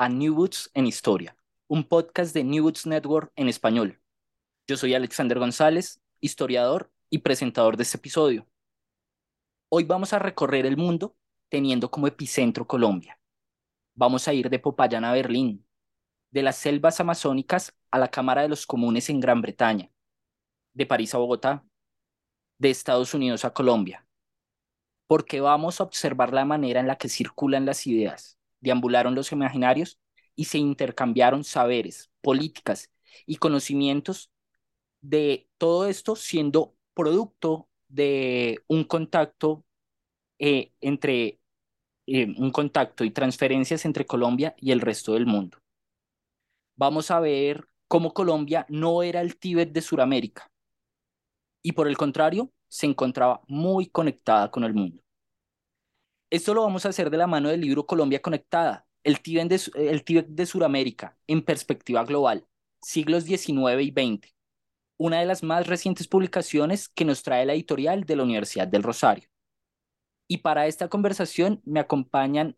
a 0.00 0.08
New 0.08 0.34
Books 0.34 0.70
en 0.72 0.86
Historia, 0.86 1.36
un 1.68 1.84
podcast 1.84 2.32
de 2.32 2.42
New 2.42 2.62
Books 2.62 2.86
Network 2.86 3.32
en 3.36 3.48
español. 3.48 4.00
Yo 4.66 4.78
soy 4.78 4.94
Alexander 4.94 5.38
González, 5.38 6.00
historiador 6.20 6.90
y 7.10 7.18
presentador 7.18 7.76
de 7.76 7.82
este 7.82 7.98
episodio. 7.98 8.48
Hoy 9.68 9.84
vamos 9.84 10.14
a 10.14 10.18
recorrer 10.18 10.64
el 10.64 10.78
mundo 10.78 11.18
teniendo 11.50 11.90
como 11.90 12.06
epicentro 12.06 12.66
Colombia. 12.66 13.20
Vamos 13.94 14.26
a 14.26 14.32
ir 14.32 14.48
de 14.48 14.58
Popayán 14.58 15.04
a 15.04 15.12
Berlín, 15.12 15.66
de 16.30 16.44
las 16.44 16.56
selvas 16.56 16.98
amazónicas 17.00 17.76
a 17.90 17.98
la 17.98 18.08
Cámara 18.08 18.40
de 18.40 18.48
los 18.48 18.64
Comunes 18.64 19.10
en 19.10 19.20
Gran 19.20 19.42
Bretaña, 19.42 19.90
de 20.72 20.86
París 20.86 21.14
a 21.14 21.18
Bogotá, 21.18 21.62
de 22.58 22.70
Estados 22.70 23.12
Unidos 23.12 23.44
a 23.44 23.52
Colombia, 23.52 24.08
porque 25.06 25.42
vamos 25.42 25.78
a 25.78 25.84
observar 25.84 26.32
la 26.32 26.46
manera 26.46 26.80
en 26.80 26.86
la 26.86 26.96
que 26.96 27.10
circulan 27.10 27.66
las 27.66 27.86
ideas, 27.86 28.39
deambularon 28.60 29.14
los 29.14 29.32
imaginarios 29.32 29.98
y 30.34 30.44
se 30.44 30.58
intercambiaron 30.58 31.44
saberes, 31.44 32.10
políticas 32.20 32.90
y 33.26 33.36
conocimientos 33.36 34.30
de 35.00 35.48
todo 35.58 35.86
esto 35.86 36.16
siendo 36.16 36.74
producto 36.94 37.68
de 37.88 38.60
un 38.68 38.84
contacto 38.84 39.64
eh, 40.38 40.72
entre 40.80 41.40
eh, 42.06 42.34
un 42.38 42.50
contacto 42.50 43.04
y 43.04 43.10
transferencias 43.10 43.84
entre 43.84 44.06
Colombia 44.06 44.54
y 44.58 44.72
el 44.72 44.80
resto 44.80 45.14
del 45.14 45.26
mundo. 45.26 45.58
Vamos 46.76 47.10
a 47.10 47.20
ver 47.20 47.68
cómo 47.88 48.14
Colombia 48.14 48.66
no 48.68 49.02
era 49.02 49.20
el 49.20 49.36
Tíbet 49.36 49.72
de 49.72 49.82
Sudamérica 49.82 50.50
y 51.62 51.72
por 51.72 51.88
el 51.88 51.96
contrario 51.96 52.52
se 52.68 52.86
encontraba 52.86 53.42
muy 53.48 53.86
conectada 53.86 54.50
con 54.50 54.64
el 54.64 54.74
mundo. 54.74 55.02
Esto 56.30 56.54
lo 56.54 56.62
vamos 56.62 56.86
a 56.86 56.90
hacer 56.90 57.10
de 57.10 57.16
la 57.18 57.26
mano 57.26 57.48
del 57.48 57.60
libro 57.60 57.86
Colombia 57.86 58.22
Conectada, 58.22 58.86
el 59.02 59.20
Tíbet 59.20 59.48
de, 59.48 59.60
el 59.90 60.04
de 60.28 60.46
Sudamérica 60.46 61.18
en 61.26 61.42
perspectiva 61.42 62.04
global, 62.04 62.46
siglos 62.80 63.24
XIX 63.24 63.82
y 63.82 63.90
XX, 63.90 64.32
una 64.96 65.18
de 65.18 65.26
las 65.26 65.42
más 65.42 65.66
recientes 65.66 66.06
publicaciones 66.06 66.88
que 66.88 67.04
nos 67.04 67.24
trae 67.24 67.46
la 67.46 67.54
editorial 67.54 68.04
de 68.04 68.14
la 68.14 68.22
Universidad 68.22 68.68
del 68.68 68.84
Rosario. 68.84 69.28
Y 70.28 70.38
para 70.38 70.68
esta 70.68 70.88
conversación 70.88 71.62
me 71.64 71.80
acompañan, 71.80 72.56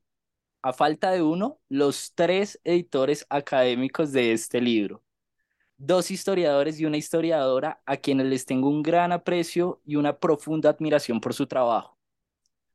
a 0.60 0.74
falta 0.74 1.10
de 1.10 1.22
uno, 1.22 1.58
los 1.70 2.12
tres 2.14 2.60
editores 2.64 3.26
académicos 3.30 4.12
de 4.12 4.32
este 4.32 4.60
libro. 4.60 5.02
Dos 5.78 6.10
historiadores 6.10 6.78
y 6.78 6.84
una 6.84 6.98
historiadora 6.98 7.82
a 7.86 7.96
quienes 7.96 8.26
les 8.26 8.44
tengo 8.44 8.68
un 8.68 8.82
gran 8.82 9.12
aprecio 9.12 9.80
y 9.86 9.96
una 9.96 10.18
profunda 10.18 10.68
admiración 10.68 11.20
por 11.22 11.32
su 11.32 11.46
trabajo. 11.46 12.01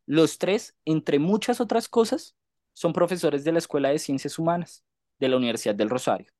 Los 0.07 0.39
tres, 0.39 0.75
entre 0.85 1.19
muchas 1.19 1.61
otras 1.61 1.89
cosas, 1.89 2.35
son 2.73 2.93
profesores 2.93 3.45
de 3.45 3.53
la 3.53 3.59
Escuela 3.59 3.89
de 3.89 3.99
Ciencias 3.99 4.39
Humanas 4.39 4.85
de 5.19 5.29
la 5.29 5.37
Universidad 5.37 5.75
del 5.75 5.91
Rosario. 5.91 6.31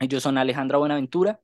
Ellos 0.00 0.22
son 0.22 0.38
Alejandra 0.38 0.78
Buenaventura, 0.78 1.40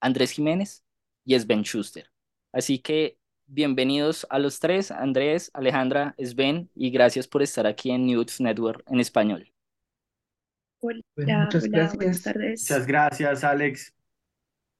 Andrés 0.00 0.32
Jiménez 0.32 0.84
y 1.24 1.38
Sven 1.38 1.62
Schuster. 1.64 2.10
Así 2.52 2.80
que 2.80 3.18
bienvenidos 3.46 4.26
a 4.30 4.38
los 4.40 4.60
tres, 4.60 4.90
Andrés, 4.92 5.50
Alejandra, 5.54 6.14
Sven, 6.18 6.70
y 6.74 6.90
gracias 6.90 7.28
por 7.28 7.42
estar 7.42 7.66
aquí 7.66 7.90
en 7.92 8.06
News 8.06 8.40
Network 8.40 8.84
en 8.90 9.00
español. 9.00 9.52
Hola, 10.80 11.00
Bueno, 11.16 11.36
muchas 11.38 11.68
hola, 11.68 11.94
buenas 11.94 12.20
gracias. 12.20 12.22
tardes. 12.22 12.68
Muchas 12.68 12.86
gracias, 12.86 13.44
Alex. 13.44 13.94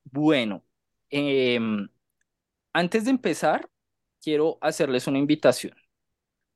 Bueno, 0.05 0.65
em, 1.11 1.89
antes 2.75 3.05
de 3.07 3.11
empezar, 3.13 3.71
quiero 4.23 4.59
hacerles 4.63 5.07
una 5.09 5.19
invitación. 5.19 5.75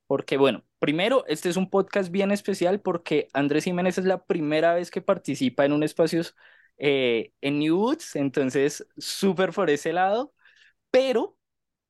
Porque, 0.07 0.37
bueno, 0.37 0.63
primero, 0.79 1.25
este 1.27 1.49
es 1.49 1.57
un 1.57 1.69
podcast 1.69 2.11
bien 2.11 2.31
especial 2.31 2.81
porque 2.81 3.27
Andrés 3.33 3.65
Jiménez 3.65 3.97
es 3.97 4.05
la 4.05 4.23
primera 4.25 4.73
vez 4.73 4.91
que 4.91 5.01
participa 5.01 5.65
en 5.65 5.73
un 5.73 5.83
espacio 5.83 6.21
eh, 6.77 7.33
en 7.41 7.59
New 7.59 7.77
Woods, 7.77 8.15
entonces 8.15 8.87
súper 8.97 9.51
por 9.51 9.69
ese 9.69 9.91
lado. 9.93 10.33
Pero 10.91 11.37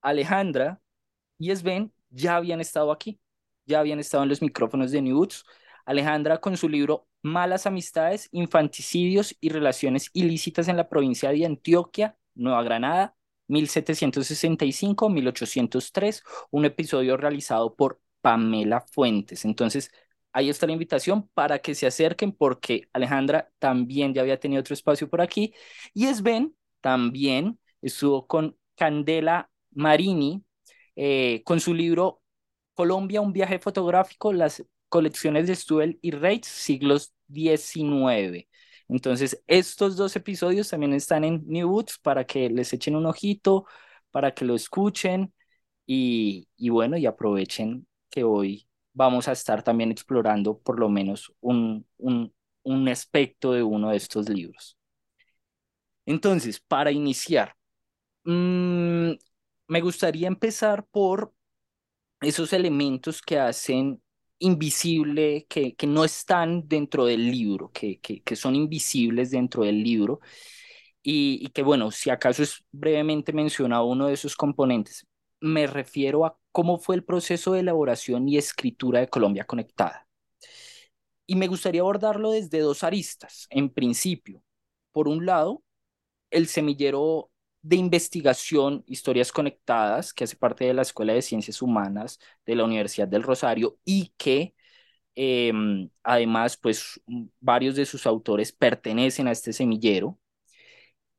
Alejandra 0.02 0.82
y 1.38 1.56
Sven 1.56 1.94
ya 2.10 2.38
habían 2.38 2.62
estado 2.62 2.92
aquí, 2.92 3.20
ya 3.66 3.80
habían 3.80 4.00
estado 4.00 4.24
en 4.24 4.30
los 4.30 4.42
micrófonos 4.42 4.92
de 4.92 5.02
New 5.02 5.18
Woods. 5.20 5.46
Alejandra 5.86 6.40
con 6.40 6.58
su 6.58 6.70
libro 6.70 7.08
Malas 7.22 7.66
Amistades, 7.68 8.30
Infanticidios 8.32 9.36
y 9.40 9.50
Relaciones 9.50 10.10
Ilícitas 10.14 10.68
en 10.68 10.78
la 10.78 10.90
provincia 10.90 11.30
de 11.32 11.46
Antioquia, 11.46 12.18
Nueva 12.36 12.64
Granada, 12.64 13.16
1765-1803, 13.48 16.24
un 16.52 16.66
episodio 16.66 17.18
realizado 17.18 17.76
por 17.76 18.02
Pamela 18.22 18.82
Fuentes. 18.82 19.46
Entonces, 19.46 19.92
ahí 20.32 20.50
está 20.50 20.66
la 20.68 20.74
invitación 20.74 21.28
para 21.34 21.60
que 21.60 21.76
se 21.76 21.88
acerquen 21.88 22.32
porque 22.32 22.90
Alejandra 22.94 23.50
también 23.60 24.14
ya 24.14 24.22
había 24.22 24.40
tenido 24.40 24.60
otro 24.62 24.74
espacio 24.74 25.10
por 25.10 25.22
aquí 25.22 25.54
y 25.94 26.08
Sven 26.14 26.56
también 26.82 27.60
estuvo 27.82 28.28
con 28.28 28.58
Candela 28.76 29.50
Marini 29.72 30.44
eh, 30.96 31.44
con 31.46 31.60
su 31.60 31.74
libro 31.74 32.22
Colombia, 32.74 33.22
un 33.22 33.34
viaje 33.34 33.60
fotográfico, 33.60 34.34
las 34.34 34.64
colecciones 34.90 35.48
de 35.48 35.56
Stuel 35.56 36.00
y 36.02 36.12
Reitz, 36.12 36.48
siglos 36.48 37.14
XIX. 37.28 38.48
Entonces, 38.88 39.44
estos 39.48 39.98
dos 39.98 40.16
episodios 40.16 40.70
también 40.70 40.94
están 40.94 41.24
en 41.24 41.44
New 41.48 41.70
Woods 41.70 42.00
para 42.00 42.26
que 42.26 42.50
les 42.50 42.72
echen 42.74 42.96
un 42.96 43.06
ojito, 43.06 43.66
para 44.12 44.34
que 44.34 44.46
lo 44.46 44.56
escuchen 44.56 45.34
y, 45.86 46.48
y 46.58 46.70
bueno, 46.70 46.98
y 46.98 47.06
aprovechen 47.06 47.88
hoy 48.24 48.68
vamos 48.94 49.28
a 49.28 49.34
estar 49.34 49.64
también 49.64 49.92
explorando 49.92 50.60
por 50.60 50.80
lo 50.80 50.90
menos 50.90 51.34
un, 51.42 51.88
un, 51.98 52.34
un 52.64 52.90
aspecto 52.90 53.54
de 53.54 53.64
uno 53.64 53.90
de 53.92 53.98
estos 53.98 54.30
libros. 54.30 54.78
Entonces, 56.06 56.60
para 56.60 56.92
iniciar, 56.92 57.56
mmm, 58.26 59.12
me 59.68 59.82
gustaría 59.82 60.28
empezar 60.30 60.86
por 60.88 61.34
esos 62.22 62.54
elementos 62.54 63.22
que 63.24 63.40
hacen 63.40 64.02
invisible, 64.40 65.48
que, 65.50 65.76
que 65.76 65.88
no 65.88 66.06
están 66.06 66.68
dentro 66.70 67.06
del 67.06 67.32
libro, 67.32 67.72
que, 67.74 68.00
que, 68.02 68.24
que 68.24 68.38
son 68.38 68.56
invisibles 68.56 69.32
dentro 69.32 69.64
del 69.66 69.84
libro, 69.84 70.22
y, 71.04 71.40
y, 71.46 71.50
que 71.52 71.64
bueno, 71.64 71.92
si 71.92 72.12
acaso 72.12 72.44
es 72.44 72.66
brevemente 72.72 73.34
menciona 73.34 73.84
uno 73.84 74.08
de 74.08 74.16
esos 74.16 74.36
componentes. 74.38 75.07
Me 75.40 75.68
refiero 75.68 76.26
a 76.26 76.40
cómo 76.52 76.80
fue 76.80 76.96
el 76.96 77.04
proceso 77.04 77.54
de 77.54 77.62
elaboración 77.62 78.28
y 78.28 78.38
escritura 78.38 79.00
de 79.00 79.10
Colombia 79.10 79.46
Conectada. 79.46 80.08
Y 81.26 81.36
me 81.36 81.48
gustaría 81.48 81.82
abordarlo 81.82 82.32
desde 82.32 82.60
dos 82.60 82.84
aristas. 82.84 83.48
En 83.50 83.70
principio, 83.70 84.44
por 84.92 85.08
un 85.08 85.26
lado, 85.26 85.64
el 86.32 86.48
semillero 86.48 87.32
de 87.62 87.76
investigación 87.78 88.84
Historias 88.88 89.32
Conectadas, 89.32 90.14
que 90.14 90.24
hace 90.24 90.38
parte 90.38 90.66
de 90.66 90.74
la 90.74 90.84
Escuela 90.84 91.14
de 91.14 91.22
Ciencias 91.22 91.62
Humanas 91.62 92.20
de 92.46 92.56
la 92.56 92.64
Universidad 92.66 93.08
del 93.08 93.24
Rosario 93.24 93.78
y 93.86 94.14
que 94.18 94.56
em, 95.16 95.90
además, 96.04 96.58
pues 96.58 97.02
varios 97.40 97.76
de 97.76 97.86
sus 97.86 98.06
autores 98.08 98.52
pertenecen 98.54 99.28
a 99.28 99.32
este 99.32 99.54
semillero. 99.54 100.20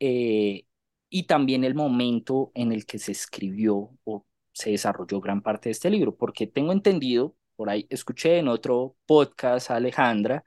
Eh, 0.00 0.64
y 1.10 1.24
también 1.24 1.64
el 1.64 1.74
momento 1.74 2.52
en 2.54 2.72
el 2.72 2.86
que 2.86 2.98
se 2.98 3.12
escribió 3.12 3.90
o 4.04 4.26
se 4.52 4.70
desarrolló 4.70 5.20
gran 5.20 5.42
parte 5.42 5.68
de 5.68 5.72
este 5.72 5.90
libro, 5.90 6.16
porque 6.16 6.46
tengo 6.46 6.72
entendido, 6.72 7.36
por 7.56 7.70
ahí 7.70 7.86
escuché 7.90 8.38
en 8.38 8.48
otro 8.48 8.96
podcast 9.06 9.70
a 9.70 9.76
Alejandra 9.76 10.44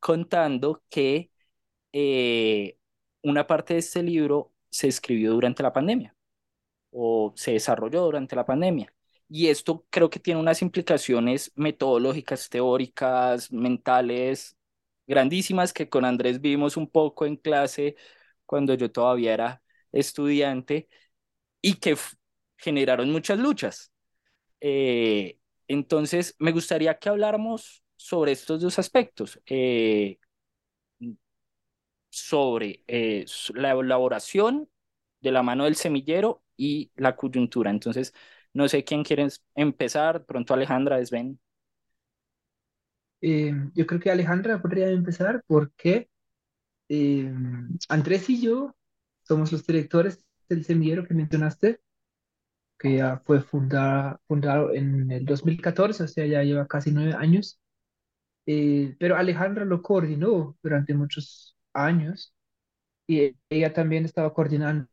contando 0.00 0.82
que 0.90 1.30
eh, 1.92 2.78
una 3.22 3.46
parte 3.46 3.74
de 3.74 3.80
este 3.80 4.02
libro 4.02 4.52
se 4.70 4.88
escribió 4.88 5.32
durante 5.32 5.62
la 5.62 5.72
pandemia 5.72 6.16
o 6.90 7.32
se 7.36 7.52
desarrolló 7.52 8.02
durante 8.04 8.36
la 8.36 8.46
pandemia. 8.46 8.94
Y 9.28 9.48
esto 9.48 9.86
creo 9.90 10.10
que 10.10 10.20
tiene 10.20 10.40
unas 10.40 10.62
implicaciones 10.62 11.52
metodológicas, 11.56 12.48
teóricas, 12.50 13.50
mentales, 13.52 14.56
grandísimas 15.06 15.72
que 15.72 15.88
con 15.88 16.04
Andrés 16.04 16.40
vimos 16.40 16.76
un 16.76 16.88
poco 16.88 17.26
en 17.26 17.36
clase 17.36 17.96
cuando 18.46 18.74
yo 18.74 18.90
todavía 18.92 19.34
era 19.34 19.61
estudiante 19.92 20.88
y 21.60 21.74
que 21.74 21.96
generaron 22.56 23.10
muchas 23.10 23.38
luchas. 23.38 23.92
Eh, 24.60 25.38
entonces, 25.68 26.36
me 26.38 26.52
gustaría 26.52 26.98
que 26.98 27.08
habláramos 27.08 27.82
sobre 27.96 28.32
estos 28.32 28.60
dos 28.60 28.78
aspectos, 28.78 29.40
eh, 29.46 30.18
sobre 32.10 32.84
eh, 32.86 33.24
la 33.54 33.72
elaboración 33.72 34.68
de 35.20 35.32
la 35.32 35.42
mano 35.42 35.64
del 35.64 35.76
semillero 35.76 36.42
y 36.56 36.90
la 36.96 37.16
coyuntura. 37.16 37.70
Entonces, 37.70 38.12
no 38.52 38.68
sé 38.68 38.84
quién 38.84 39.02
quiere 39.04 39.26
empezar, 39.54 40.24
pronto 40.26 40.54
Alejandra, 40.54 41.04
Sven. 41.04 41.40
yo 43.20 43.86
creo 43.86 44.00
que 44.00 44.10
Alejandra 44.10 44.60
podría 44.60 44.90
empezar 44.90 45.42
porque 45.46 46.08
Andrés 47.88 48.28
y 48.28 48.42
yo 48.42 48.74
somos 49.22 49.52
los 49.52 49.66
directores 49.66 50.24
del 50.48 50.64
semillero 50.64 51.04
que 51.06 51.14
mencionaste, 51.14 51.80
que 52.78 52.96
ya 52.96 53.18
fue 53.24 53.40
fundada, 53.42 54.20
fundado 54.26 54.72
en 54.74 55.10
el 55.10 55.24
2014, 55.24 56.02
o 56.04 56.08
sea, 56.08 56.26
ya 56.26 56.42
lleva 56.42 56.66
casi 56.66 56.90
nueve 56.92 57.14
años. 57.14 57.60
Eh, 58.46 58.96
pero 58.98 59.16
Alejandra 59.16 59.64
lo 59.64 59.82
coordinó 59.82 60.56
durante 60.62 60.94
muchos 60.94 61.56
años 61.72 62.34
y 63.06 63.36
ella 63.50 63.72
también 63.74 64.04
estaba 64.04 64.34
coordinando 64.34 64.88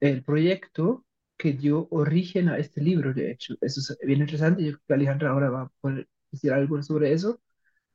el 0.00 0.22
proyecto 0.24 1.04
que 1.36 1.52
dio 1.52 1.88
origen 1.90 2.48
a 2.48 2.58
este 2.58 2.82
libro, 2.82 3.14
de 3.14 3.32
hecho. 3.32 3.54
Eso 3.60 3.80
es 3.80 3.98
bien 4.06 4.20
interesante. 4.20 4.62
Yo 4.64 4.72
creo 4.72 4.82
que 4.88 4.94
Alejandra 4.94 5.30
ahora 5.30 5.50
va 5.50 5.62
a 5.62 5.72
poder 5.80 6.08
decir 6.30 6.52
algo 6.52 6.82
sobre 6.82 7.12
eso, 7.12 7.40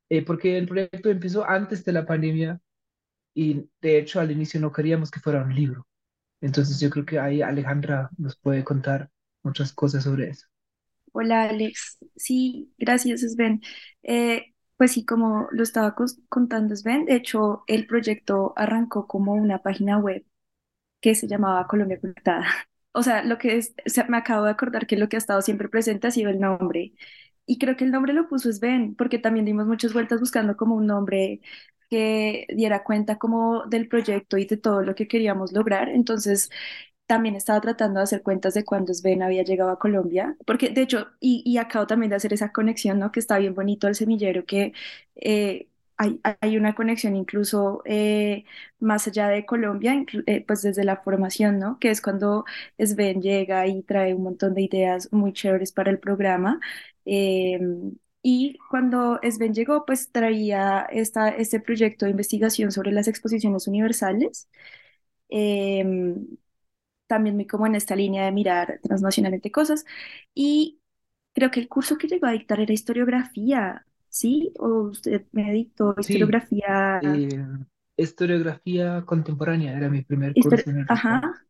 eh, 0.09 0.23
porque 0.25 0.57
el 0.57 0.67
proyecto 0.67 1.09
empezó 1.09 1.45
antes 1.47 1.85
de 1.85 1.93
la 1.93 2.05
pandemia 2.05 2.61
y 3.35 3.69
de 3.81 3.99
hecho 3.99 4.21
al 4.21 4.31
inicio 4.31 4.59
no 4.61 4.73
queríamos 4.73 5.11
que 5.11 5.21
fuera 5.21 5.43
un 5.43 5.55
libro. 5.55 5.87
Entonces 6.41 6.79
yo 6.79 6.89
creo 6.91 7.05
que 7.05 7.19
ahí 7.19 7.41
Alejandra 7.43 8.09
nos 8.17 8.37
puede 8.37 8.63
contar 8.65 9.11
muchas 9.43 9.73
cosas 9.73 10.03
sobre 10.05 10.29
eso. 10.31 10.47
Hola 11.13 11.43
Alex, 11.45 11.97
sí, 12.15 12.73
gracias 12.77 13.21
Sven. 13.21 13.61
Eh, 14.03 14.53
pues 14.77 14.91
sí, 14.91 15.05
como 15.05 15.47
lo 15.51 15.63
estaba 15.63 15.95
contando 16.29 16.75
Sven, 16.75 17.05
de 17.05 17.15
hecho 17.15 17.63
el 17.67 17.87
proyecto 17.87 18.53
arrancó 18.57 19.07
como 19.07 19.33
una 19.33 19.59
página 19.63 19.97
web 19.97 20.25
que 21.01 21.15
se 21.15 21.27
llamaba 21.27 21.67
Colombia 21.67 21.99
Conectada. 22.01 22.45
O 22.93 23.03
sea, 23.03 23.23
lo 23.23 23.37
que 23.37 23.57
es, 23.57 23.75
me 24.09 24.17
acabo 24.17 24.45
de 24.45 24.51
acordar 24.51 24.87
que 24.87 24.97
lo 24.97 25.09
que 25.09 25.17
ha 25.17 25.19
estado 25.19 25.41
siempre 25.41 25.69
presente 25.69 26.07
ha 26.07 26.11
sido 26.11 26.29
el 26.31 26.39
nombre. 26.39 26.93
Y 27.45 27.59
creo 27.59 27.77
que 27.77 27.85
el 27.85 27.91
nombre 27.91 28.13
lo 28.13 28.27
puso 28.29 28.51
Sven, 28.51 28.95
porque 28.95 29.19
también 29.19 29.45
dimos 29.45 29.67
muchas 29.67 29.93
vueltas 29.93 30.19
buscando 30.19 30.57
como 30.57 30.75
un 30.75 30.87
nombre 30.87 31.41
que 31.89 32.47
diera 32.55 32.83
cuenta 32.83 33.17
como 33.17 33.63
del 33.67 33.87
proyecto 33.87 34.37
y 34.37 34.45
de 34.45 34.57
todo 34.57 34.81
lo 34.81 34.95
que 34.95 35.07
queríamos 35.07 35.51
lograr. 35.53 35.89
Entonces, 35.89 36.49
también 37.07 37.35
estaba 37.35 37.61
tratando 37.61 37.99
de 37.99 38.03
hacer 38.05 38.23
cuentas 38.23 38.53
de 38.55 38.65
cuándo 38.65 38.93
Sven 38.93 39.21
había 39.23 39.43
llegado 39.43 39.69
a 39.71 39.79
Colombia, 39.79 40.35
porque 40.45 40.69
de 40.69 40.81
hecho, 40.81 41.07
y, 41.19 41.43
y 41.45 41.57
acabo 41.57 41.85
también 41.87 42.09
de 42.09 42.15
hacer 42.17 42.33
esa 42.33 42.51
conexión, 42.51 42.99
¿no? 42.99 43.11
Que 43.11 43.19
está 43.19 43.37
bien 43.37 43.53
bonito 43.53 43.87
el 43.87 43.95
semillero, 43.95 44.45
que 44.45 44.73
eh, 45.15 45.69
hay, 45.97 46.19
hay, 46.41 46.57
una 46.57 46.73
conexión 46.75 47.15
incluso 47.15 47.81
eh, 47.85 48.43
más 48.79 49.07
allá 49.07 49.27
de 49.29 49.45
Colombia, 49.45 50.03
eh, 50.27 50.43
pues 50.45 50.61
desde 50.63 50.83
la 50.83 50.97
formación, 50.97 51.59
¿no? 51.59 51.79
Que 51.79 51.91
es 51.91 52.01
cuando 52.01 52.43
Sven 52.79 53.21
llega 53.21 53.67
y 53.67 53.83
trae 53.83 54.13
un 54.13 54.23
montón 54.23 54.53
de 54.55 54.63
ideas 54.63 55.11
muy 55.13 55.31
chéveres 55.33 55.71
para 55.71 55.91
el 55.91 55.99
programa. 55.99 56.59
Y 58.27 58.57
cuando 58.71 59.19
Sven 59.21 59.53
llegó, 59.53 59.85
pues 59.85 60.11
traía 60.11 60.81
esta, 60.89 61.29
este 61.29 61.59
proyecto 61.59 62.05
de 62.05 62.11
investigación 62.11 62.71
sobre 62.71 62.91
las 62.91 63.07
exposiciones 63.07 63.67
universales. 63.67 64.49
Em, 65.29 66.25
también 67.05 67.35
muy 67.35 67.45
como 67.45 67.67
en 67.67 67.75
esta 67.75 67.95
línea 67.95 68.25
de 68.25 68.31
mirar 68.31 68.79
transnacionalmente 68.81 69.51
cosas. 69.51 69.85
Y 70.33 70.79
creo 71.35 71.51
que 71.51 71.59
el 71.59 71.67
curso 71.67 71.99
que 71.99 72.07
llegó 72.07 72.25
a 72.25 72.31
dictar 72.31 72.59
era 72.59 72.73
historiografía, 72.73 73.85
¿sí? 74.09 74.51
¿O 74.57 74.89
usted 74.89 75.25
me 75.31 75.51
dictó 75.53 75.93
historiografía? 75.95 76.99
Sí, 77.03 77.29
eh, 77.31 77.45
historiografía 77.95 79.03
contemporánea 79.05 79.77
era 79.77 79.87
mi 79.87 80.01
primer 80.01 80.33
curso. 80.33 80.67
En 80.67 80.79
el 80.79 80.85
Ajá. 80.89 81.45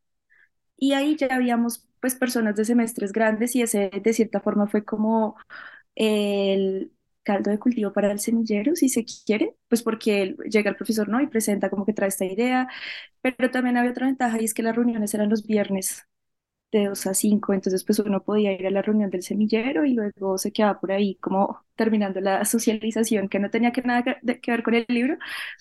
Y 0.76 0.92
ahí 0.92 1.16
ya 1.16 1.28
habíamos 1.32 1.88
pues 2.02 2.16
personas 2.16 2.58
de 2.58 2.66
semestres 2.66 3.14
grandes 3.14 3.56
y 3.56 3.62
ese 3.62 3.90
de 3.90 4.14
cierta 4.14 4.42
forma 4.42 4.68
fue 4.68 4.84
como 4.84 5.38
el 5.96 6.92
caldo 7.24 7.52
de 7.52 7.60
cultivo 7.60 7.92
para 7.94 8.12
el 8.12 8.20
semillero, 8.20 8.76
si 8.76 8.90
se 8.90 9.06
quiere, 9.26 9.56
pues 9.68 9.82
porque 9.84 10.36
llega 10.50 10.70
el 10.70 10.76
profesor, 10.78 11.10
¿no? 11.10 11.22
Y 11.22 11.28
presenta 11.28 11.70
como 11.70 11.86
que 11.86 11.94
trae 11.94 12.10
esta 12.10 12.26
idea, 12.26 12.68
pero 13.22 13.52
también 13.52 13.78
había 13.78 13.92
otra 13.92 14.08
ventaja 14.08 14.42
y 14.42 14.46
es 14.46 14.54
que 14.54 14.64
las 14.64 14.76
reuniones 14.76 15.14
eran 15.14 15.30
los 15.30 15.46
viernes 15.48 16.06
de 16.72 16.86
2 16.88 17.08
a 17.08 17.14
5, 17.14 17.54
entonces 17.54 17.84
pues 17.86 18.00
uno 18.00 18.24
podía 18.24 18.52
ir 18.54 18.68
a 18.68 18.70
la 18.72 18.82
reunión 18.82 19.10
del 19.10 19.24
semillero 19.24 19.86
y 19.86 19.94
luego 19.94 20.38
se 20.38 20.52
quedaba 20.52 20.80
por 20.80 20.92
ahí 20.92 21.16
como 21.18 21.64
terminando 21.76 22.20
la 22.22 22.44
socialización 22.46 23.30
que 23.30 23.40
no 23.40 23.50
tenía 23.50 23.72
que 23.72 23.82
nada 23.82 24.04
que 24.04 24.52
ver 24.52 24.64
con 24.64 24.74
el 24.76 24.86
libro, 24.90 25.18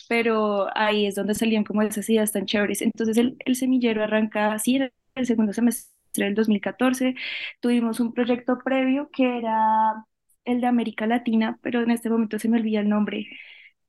pero 0.09 0.67
ahí 0.77 1.07
es 1.07 1.15
donde 1.15 1.35
salían 1.35 1.65
como 1.65 1.83
esas 1.83 2.09
ideas 2.11 2.33
tan 2.33 2.47
chéveres. 2.47 2.83
Entonces 2.83 3.17
el, 3.19 3.37
el 3.45 3.55
semillero 3.57 4.03
arranca 4.03 4.53
así 4.53 4.77
en 4.77 4.93
el 5.15 5.27
segundo 5.27 5.53
semestre 5.53 5.93
del 6.27 6.35
2014, 6.35 7.15
tuvimos 7.61 8.01
un 8.01 8.13
proyecto 8.13 8.59
previo 8.65 9.09
que 9.13 9.39
era 9.39 10.05
el 10.45 10.61
de 10.61 10.67
América 10.69 11.07
Latina, 11.07 11.59
pero 11.63 11.83
en 11.83 11.91
este 11.91 12.11
momento 12.11 12.39
se 12.39 12.49
me 12.49 12.59
olvida 12.59 12.81
el 12.81 12.89
nombre, 12.89 13.27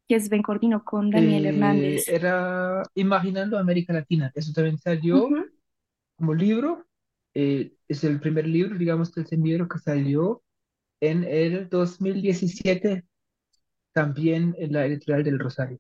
que 0.08 0.16
es 0.16 0.30
Ben 0.30 0.44
Cordino 0.44 0.84
con 0.86 1.12
Daniel 1.12 1.46
Eh, 1.46 1.46
Hernández. 1.48 2.06
era 2.08 2.84
Imaginando 2.96 3.58
América 3.58 3.94
Latina. 3.94 4.32
Eso 4.36 4.52
también 4.54 4.78
salió 4.78 5.30
Ujú. 5.30 5.50
como 6.18 6.34
libro. 6.36 6.88
Eh, 7.36 7.76
es 7.90 8.04
el 8.06 8.20
primer 8.22 8.48
libro, 8.48 8.78
digamos, 8.78 9.14
del 9.14 9.28
semillero 9.28 9.68
que 9.70 9.80
salió 9.80 10.44
en 11.02 11.24
el 11.26 11.70
2017, 11.70 13.06
también 13.94 14.56
en 14.60 14.74
la 14.74 14.86
editorial 14.88 15.24
del 15.26 15.40
Rosario. 15.40 15.80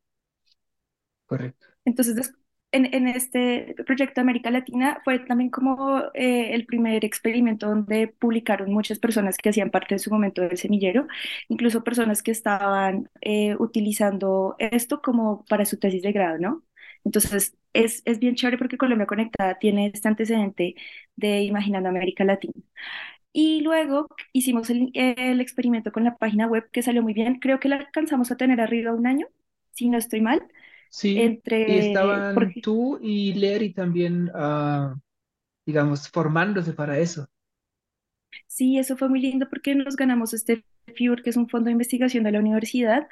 Correcto. 1.27 1.67
Entonces, 1.85 2.31
en, 2.75 2.93
en 2.93 3.07
este 3.07 3.75
proyecto 3.85 4.15
de 4.15 4.21
América 4.21 4.51
Latina 4.51 5.01
fue 5.03 5.19
también 5.19 5.49
como 5.49 5.99
eh, 6.13 6.53
el 6.53 6.65
primer 6.65 7.05
experimento 7.05 7.67
donde 7.67 8.07
publicaron 8.07 8.71
muchas 8.73 8.99
personas 8.99 9.37
que 9.37 9.49
hacían 9.49 9.71
parte 9.71 9.95
en 9.95 9.99
su 9.99 10.11
momento 10.11 10.41
del 10.41 10.57
semillero, 10.57 11.07
incluso 11.49 11.83
personas 11.83 12.23
que 12.23 12.31
estaban 12.31 13.09
eh, 13.21 13.55
utilizando 13.59 14.55
esto 14.59 15.01
como 15.01 15.45
para 15.45 15.65
su 15.65 15.77
tesis 15.79 16.03
de 16.03 16.11
grado, 16.11 16.37
¿no? 16.39 16.63
Entonces, 17.03 17.55
es, 17.73 18.01
es 18.05 18.19
bien 18.19 18.35
chévere 18.35 18.57
porque 18.57 18.77
Colombia 18.77 19.05
Conectada 19.07 19.59
tiene 19.59 19.91
este 19.93 20.07
antecedente 20.07 20.75
de 21.15 21.41
Imaginando 21.43 21.89
América 21.89 22.23
Latina. 22.23 22.53
Y 23.33 23.61
luego 23.61 24.07
hicimos 24.33 24.69
el, 24.69 24.91
el 24.93 25.41
experimento 25.41 25.91
con 25.91 26.03
la 26.05 26.15
página 26.17 26.47
web 26.47 26.69
que 26.71 26.81
salió 26.83 27.03
muy 27.03 27.13
bien. 27.13 27.39
Creo 27.39 27.59
que 27.59 27.67
la 27.69 27.77
alcanzamos 27.77 28.31
a 28.31 28.37
tener 28.37 28.61
arriba 28.61 28.93
un 28.93 29.07
año, 29.07 29.27
si 29.71 29.89
no 29.89 29.97
estoy 29.97 30.21
mal, 30.21 30.41
Sí, 30.95 31.17
y 31.17 31.19
entre, 31.19 31.89
estaban 31.89 32.33
porque 32.33 32.61
tú 32.61 32.97
y 33.01 33.33
Leri 33.33 33.73
también, 33.73 34.31
ah, 34.33 34.95
digamos, 35.65 36.09
formándose 36.09 36.73
para 36.73 36.99
eso. 36.99 37.27
sí, 38.47 38.77
eso 38.77 38.97
fue 38.97 39.09
muy 39.09 39.19
lindo 39.21 39.49
porque 39.49 39.75
nos 39.75 39.95
ganamos 39.95 40.33
este 40.33 40.65
FIUR, 40.95 41.23
que 41.23 41.29
es 41.31 41.37
un 41.37 41.49
fondo 41.49 41.65
de 41.65 41.73
investigación 41.73 42.23
de 42.23 42.31
la 42.31 42.39
universidad, 42.39 43.07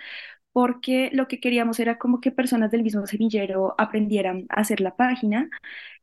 porque 0.53 1.11
lo 1.13 1.27
que 1.27 1.39
queríamos 1.41 1.79
era 1.79 1.97
como 1.99 2.21
que 2.21 2.31
personas 2.31 2.71
del 2.71 2.83
mismo 2.83 3.07
semillero 3.07 3.75
aprendieran 3.79 4.45
a 4.49 4.61
hacer 4.61 4.81
la 4.81 4.95
página 4.95 5.49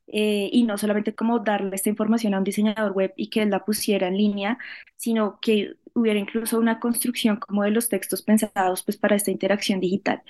eh, 0.08 0.50
y 0.52 0.64
no 0.64 0.78
solamente 0.78 1.14
como 1.14 1.40
darle 1.40 1.76
esta 1.76 1.90
información 1.90 2.34
a 2.34 2.38
un 2.38 2.44
diseñador 2.44 2.92
web 2.92 3.12
y 3.16 3.30
que 3.30 3.42
él 3.42 3.50
la 3.50 3.64
pusiera 3.64 4.08
en 4.08 4.16
línea, 4.18 4.58
sino 4.96 5.38
que 5.40 5.74
hubiera 5.94 6.20
incluso 6.20 6.58
una 6.58 6.80
construcción 6.80 7.36
como 7.38 7.64
de 7.64 7.70
los 7.72 7.88
textos 7.88 8.22
pensados 8.22 8.84
pues 8.84 8.96
para 8.98 9.16
esta 9.16 9.30
interacción 9.32 9.80
digital. 9.80 10.22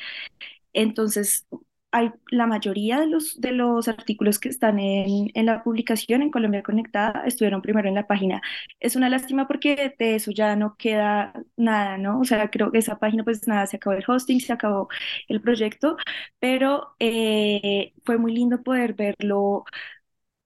Entonces, 0.73 1.47
hay, 1.93 2.12
la 2.31 2.47
mayoría 2.47 3.00
de 3.00 3.07
los, 3.07 3.41
de 3.41 3.53
los 3.53 3.89
artículos 3.89 4.39
que 4.39 4.49
están 4.49 4.79
en, 4.79 5.31
en, 5.35 5.47
la 5.47 5.62
publicación 5.65 6.23
en 6.23 6.31
Colombia 6.31 6.62
Conectada 6.62 7.25
estuvieron 7.27 7.62
primero 7.62 7.89
en 7.89 7.95
la 7.97 8.07
página. 8.07 8.41
Es 8.79 8.95
una 8.97 9.09
lástima 9.09 9.49
porque 9.49 9.95
de 9.99 10.15
eso 10.15 10.31
ya 10.31 10.55
no 10.57 10.77
queda 10.77 11.33
nada, 11.57 11.99
¿no? 11.99 12.21
O 12.21 12.25
sea, 12.25 12.49
creo 12.50 12.71
que 12.71 12.79
esa 12.79 12.99
página, 12.99 13.25
pues 13.25 13.47
nada, 13.49 13.67
se 13.67 13.77
acabó 13.77 13.97
el 13.97 14.05
hosting, 14.07 14.41
se 14.41 14.53
acabó 14.53 14.89
el 15.29 15.41
proyecto, 15.41 15.97
pero 16.39 16.95
eh, 17.00 17.93
fue 18.05 18.19
muy 18.19 18.33
lindo 18.35 18.62
poder 18.62 18.95
verlo 18.95 19.65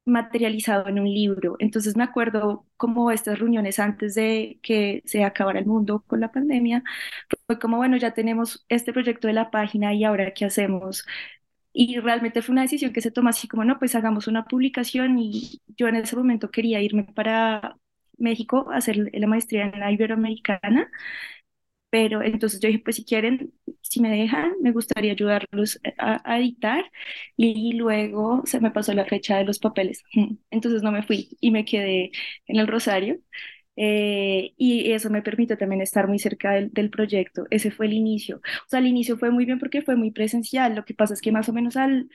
materializado 0.07 0.88
en 0.88 0.99
un 1.00 1.07
libro. 1.07 1.57
Entonces 1.59 1.97
me 1.97 2.04
acuerdo 2.04 2.66
como 2.76 3.11
estas 3.11 3.38
reuniones 3.38 3.78
antes 3.78 4.14
de 4.14 4.59
que 4.62 5.02
se 5.07 5.25
acabara 5.25 5.59
el 5.61 5.66
mundo 5.66 6.04
con 6.07 6.21
la 6.21 6.31
pandemia, 6.33 6.83
fue 7.46 7.58
como, 7.58 7.76
bueno, 7.78 7.96
ya 7.96 8.14
tenemos 8.14 8.64
este 8.68 8.92
proyecto 8.92 9.28
de 9.28 9.34
la 9.34 9.50
página 9.50 9.94
y 9.94 10.04
ahora 10.04 10.32
qué 10.34 10.44
hacemos. 10.46 11.04
Y 11.72 11.98
realmente 12.00 12.42
fue 12.42 12.52
una 12.54 12.62
decisión 12.62 12.92
que 12.92 13.00
se 13.02 13.10
tomó 13.10 13.30
así 13.30 13.48
como, 13.48 13.64
no, 13.64 13.78
pues 13.78 13.94
hagamos 13.94 14.28
una 14.28 14.44
publicación 14.46 15.18
y 15.18 15.60
yo 15.76 15.88
en 15.88 15.96
ese 15.96 16.16
momento 16.16 16.50
quería 16.50 16.80
irme 16.82 17.04
para 17.04 17.76
México 18.18 18.70
a 18.70 18.76
hacer 18.78 19.10
la 19.12 19.26
maestría 19.26 19.66
en 19.66 19.80
la 19.80 19.92
Iberoamericana 19.92 20.90
pero 21.94 22.22
entonces 22.24 22.58
yo 22.58 22.66
dije, 22.66 22.80
pues 22.80 22.96
si 22.96 23.04
quieren, 23.04 23.52
si 23.80 24.00
me 24.00 24.10
dejan, 24.10 24.54
me 24.60 24.72
gustaría 24.72 25.12
ayudarlos 25.12 25.80
a, 25.96 26.38
editar 26.40 26.90
y, 27.36 27.74
luego 27.74 28.42
se 28.46 28.58
me 28.60 28.72
pasó 28.72 28.92
la 28.94 29.04
fecha 29.04 29.36
de 29.38 29.44
los 29.44 29.60
papeles, 29.60 30.02
entonces 30.50 30.82
no 30.82 30.90
me 30.90 31.04
fui 31.04 31.36
y 31.40 31.52
me 31.52 31.64
quedé 31.64 32.10
en 32.46 32.56
el 32.58 32.66
Rosario. 32.66 33.20
Eh, 33.76 34.54
y 34.57 34.93
eso 34.93 35.11
me 35.11 35.23
permite 35.23 35.57
también 35.57 35.81
estar 35.83 36.09
muy 36.09 36.19
cerca 36.19 36.52
del, 36.52 36.73
del, 36.73 36.90
proyecto. 36.90 37.47
Ese 37.50 37.71
fue 37.71 37.87
el 37.87 37.93
inicio. 37.95 38.37
O 38.38 38.69
sea, 38.69 38.78
el 38.81 38.87
inicio 38.87 39.19
fue 39.19 39.31
muy 39.31 39.45
bien 39.45 39.59
porque 39.59 39.83
fue 39.83 39.97
muy 39.97 40.11
presencial. 40.12 40.75
Lo 40.75 40.85
que 40.85 40.95
pasa 40.95 41.14
es 41.14 41.21
que 41.21 41.33
más 41.33 41.49
o 41.49 41.52
menos 41.52 41.76
al, 41.76 42.09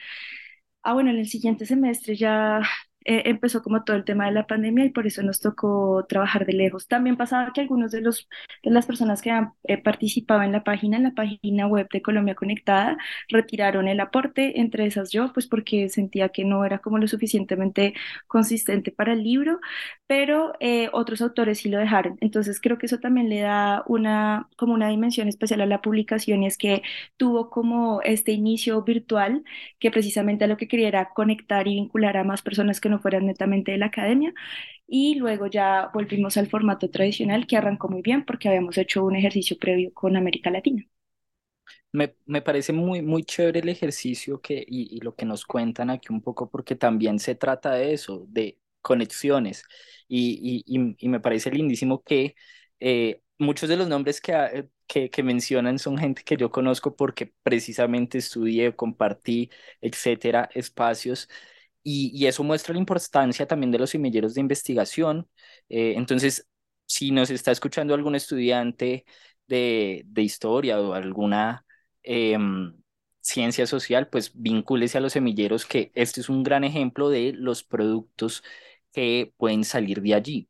ah, 0.83 0.93
bueno, 0.93 1.09
en 1.11 1.17
el 1.17 1.27
siguiente 1.27 1.65
semestre 1.65 2.15
ya 2.15 2.61
eh, 3.05 3.23
empezó 3.25 3.63
como 3.63 3.83
todo 3.83 3.95
el 3.95 4.03
tema 4.03 4.25
de 4.25 4.31
la 4.33 4.45
pandemia 4.45 4.85
y 4.85 4.89
por 4.89 5.07
eso 5.07 5.23
nos 5.23 5.39
tocó 5.39 6.05
trabajar 6.07 6.45
de 6.45 6.53
lejos. 6.53 6.87
También 6.87 7.17
pasaba 7.17 7.51
que 7.53 7.61
algunos 7.61 7.91
de 7.91 8.01
los 8.01 8.27
de 8.63 8.71
las 8.71 8.85
personas 8.85 9.21
que 9.21 9.31
han 9.31 9.53
eh, 9.63 9.77
participado 9.81 10.43
en 10.43 10.51
la 10.51 10.63
página, 10.63 10.97
en 10.97 11.03
la 11.03 11.13
página 11.13 11.67
web 11.67 11.87
de 11.91 12.01
Colombia 12.01 12.35
Conectada, 12.35 12.97
retiraron 13.29 13.87
el 13.87 13.99
aporte, 13.99 14.59
entre 14.59 14.85
esas 14.85 15.11
yo, 15.11 15.31
pues 15.33 15.47
porque 15.47 15.89
sentía 15.89 16.29
que 16.29 16.43
no 16.45 16.65
era 16.65 16.79
como 16.79 16.97
lo 16.97 17.07
suficientemente 17.07 17.93
consistente 18.27 18.91
para 18.91 19.13
el 19.13 19.23
libro, 19.23 19.59
pero 20.09 20.53
eh, 20.59 20.89
otros 20.93 21.21
autores 21.21 21.59
sí 21.59 21.69
lo 21.69 21.79
dejaron. 21.79 22.17
Entonces 22.21 22.59
creo 22.61 22.79
que 22.79 22.87
eso 22.87 22.99
también 22.99 23.29
le 23.29 23.41
da 23.41 23.83
una 23.87 24.49
como 24.57 24.73
una 24.75 24.89
dimensión 24.89 25.29
especial 25.29 25.61
a 25.61 25.67
la 25.67 25.81
publicación 25.83 26.43
y 26.43 26.47
es 26.47 26.57
que 26.57 26.83
tuvo 27.17 27.49
como 27.51 28.01
este 28.03 28.33
inicio 28.33 28.83
virtual 28.83 29.45
que 29.79 29.91
precisamente 29.91 30.47
lo 30.47 30.57
que 30.57 30.67
quería 30.67 30.89
era 30.89 31.13
conectar 31.13 31.67
y 31.69 31.75
vincular 31.75 32.17
a 32.17 32.25
más 32.25 32.41
personas 32.43 32.81
que 32.81 32.89
no 32.89 32.99
fueran 32.99 33.27
netamente 33.27 33.71
de 33.73 33.79
la 33.79 33.87
academia. 33.87 34.33
Y 34.87 35.15
luego 35.15 35.47
ya 35.47 35.91
volvimos 35.93 36.37
al 36.37 36.47
formato 36.49 36.89
tradicional 36.91 37.47
que 37.47 37.57
arrancó 37.57 37.89
muy 37.89 38.01
bien 38.03 38.25
porque 38.25 38.49
habíamos 38.49 38.77
hecho 38.79 39.05
un 39.05 39.15
ejercicio 39.17 39.57
previo 39.59 39.93
con 39.93 40.17
América 40.17 40.51
Latina. 40.51 40.85
Me, 41.91 42.15
me 42.25 42.41
parece 42.41 42.71
muy, 42.73 43.01
muy 43.01 43.23
chévere 43.23 43.59
el 43.61 43.69
ejercicio 43.69 44.41
que, 44.41 44.63
y, 44.67 44.95
y 44.97 44.99
lo 45.01 45.15
que 45.15 45.25
nos 45.25 45.45
cuentan 45.45 45.89
aquí 45.89 46.09
un 46.13 46.21
poco 46.21 46.49
porque 46.49 46.75
también 46.75 47.17
se 47.19 47.33
trata 47.35 47.71
de 47.73 47.93
eso, 47.93 48.25
de 48.29 48.57
conexiones. 48.81 49.63
Y, 50.07 50.63
y, 50.65 50.95
y 50.97 51.09
me 51.09 51.19
parece 51.19 51.51
lindísimo 51.51 52.03
que 52.03 52.35
eh, 52.79 53.21
muchos 53.37 53.69
de 53.69 53.77
los 53.77 53.87
nombres 53.87 54.21
que, 54.21 54.33
ah, 54.33 54.51
que, 54.87 55.09
que, 55.09 55.23
mencionan 55.23 55.79
son 55.79 55.97
gente 55.97 56.23
que 56.23 56.37
yo 56.37 56.51
conozco 56.51 56.95
porque 56.95 57.33
precisamente 57.43 58.17
estudié, 58.17 58.75
compartí, 58.75 59.49
etcétera, 59.81 60.49
espacios 60.53 61.29
y, 61.83 62.27
eso 62.27 62.43
muestra 62.43 62.73
la 62.73 62.79
importancia 62.79 63.47
también 63.47 63.71
de 63.71 63.79
los 63.79 63.89
semilleros 63.91 64.33
de 64.33 64.41
investigación. 64.41 65.29
Eh, 65.69 65.93
entonces, 65.97 66.47
si 66.85 67.11
nos 67.11 67.29
está 67.29 67.51
escuchando 67.51 67.93
algún 67.93 68.15
estudiante 68.15 69.05
de, 69.47 70.03
de 70.05 70.21
historia 70.21 70.79
o 70.81 70.93
alguna 70.93 71.65
em, 72.03 72.73
ciencia 73.21 73.65
social, 73.67 74.09
pues 74.09 74.31
vincúlese 74.35 74.97
a 74.97 75.01
los 75.01 75.13
semilleros, 75.13 75.65
que 75.65 75.91
este 75.95 76.21
es 76.21 76.29
un 76.29 76.43
gran 76.43 76.63
ejemplo 76.63 77.09
de 77.09 77.33
los 77.33 77.63
productos 77.63 78.43
que 78.93 79.33
pueden 79.37 79.63
salir 79.63 80.01
de 80.01 80.13
allí. 80.15 80.49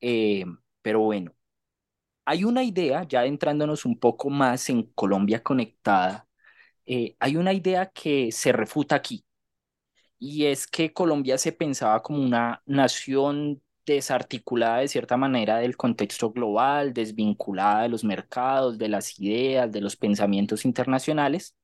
Eh, 0.00 0.44
pero 0.82 1.00
bueno, 1.00 1.32
hay 2.24 2.44
una 2.44 2.62
idea, 2.64 3.04
ya 3.08 3.24
entrándonos 3.26 3.84
un 3.84 3.98
poco 3.98 4.30
más 4.30 4.68
en 4.70 4.84
Colombia 4.94 5.42
Conectada, 5.42 6.28
eh, 6.86 7.16
hay 7.20 7.36
una 7.36 7.52
idea 7.54 7.86
que 7.90 8.32
se 8.32 8.52
refuta 8.52 8.96
aquí 8.96 9.24
y 10.18 10.46
es 10.46 10.66
que 10.66 10.92
Colombia 10.92 11.38
se 11.38 11.52
pensaba 11.52 12.02
como 12.02 12.22
una 12.22 12.62
nación 12.66 13.62
desarticulada 13.86 14.78
de 14.78 14.88
cierta 14.88 15.16
manera 15.16 15.58
del 15.58 15.76
contexto 15.76 16.32
global, 16.32 16.94
desvinculada 16.94 17.82
de 17.82 17.88
los 17.90 18.04
mercados, 18.04 18.78
de 18.78 18.88
las 18.88 19.18
ideas, 19.20 19.70
de 19.72 19.80
los 19.82 19.96
pensamientos 19.96 20.64
internacionales. 20.64 21.54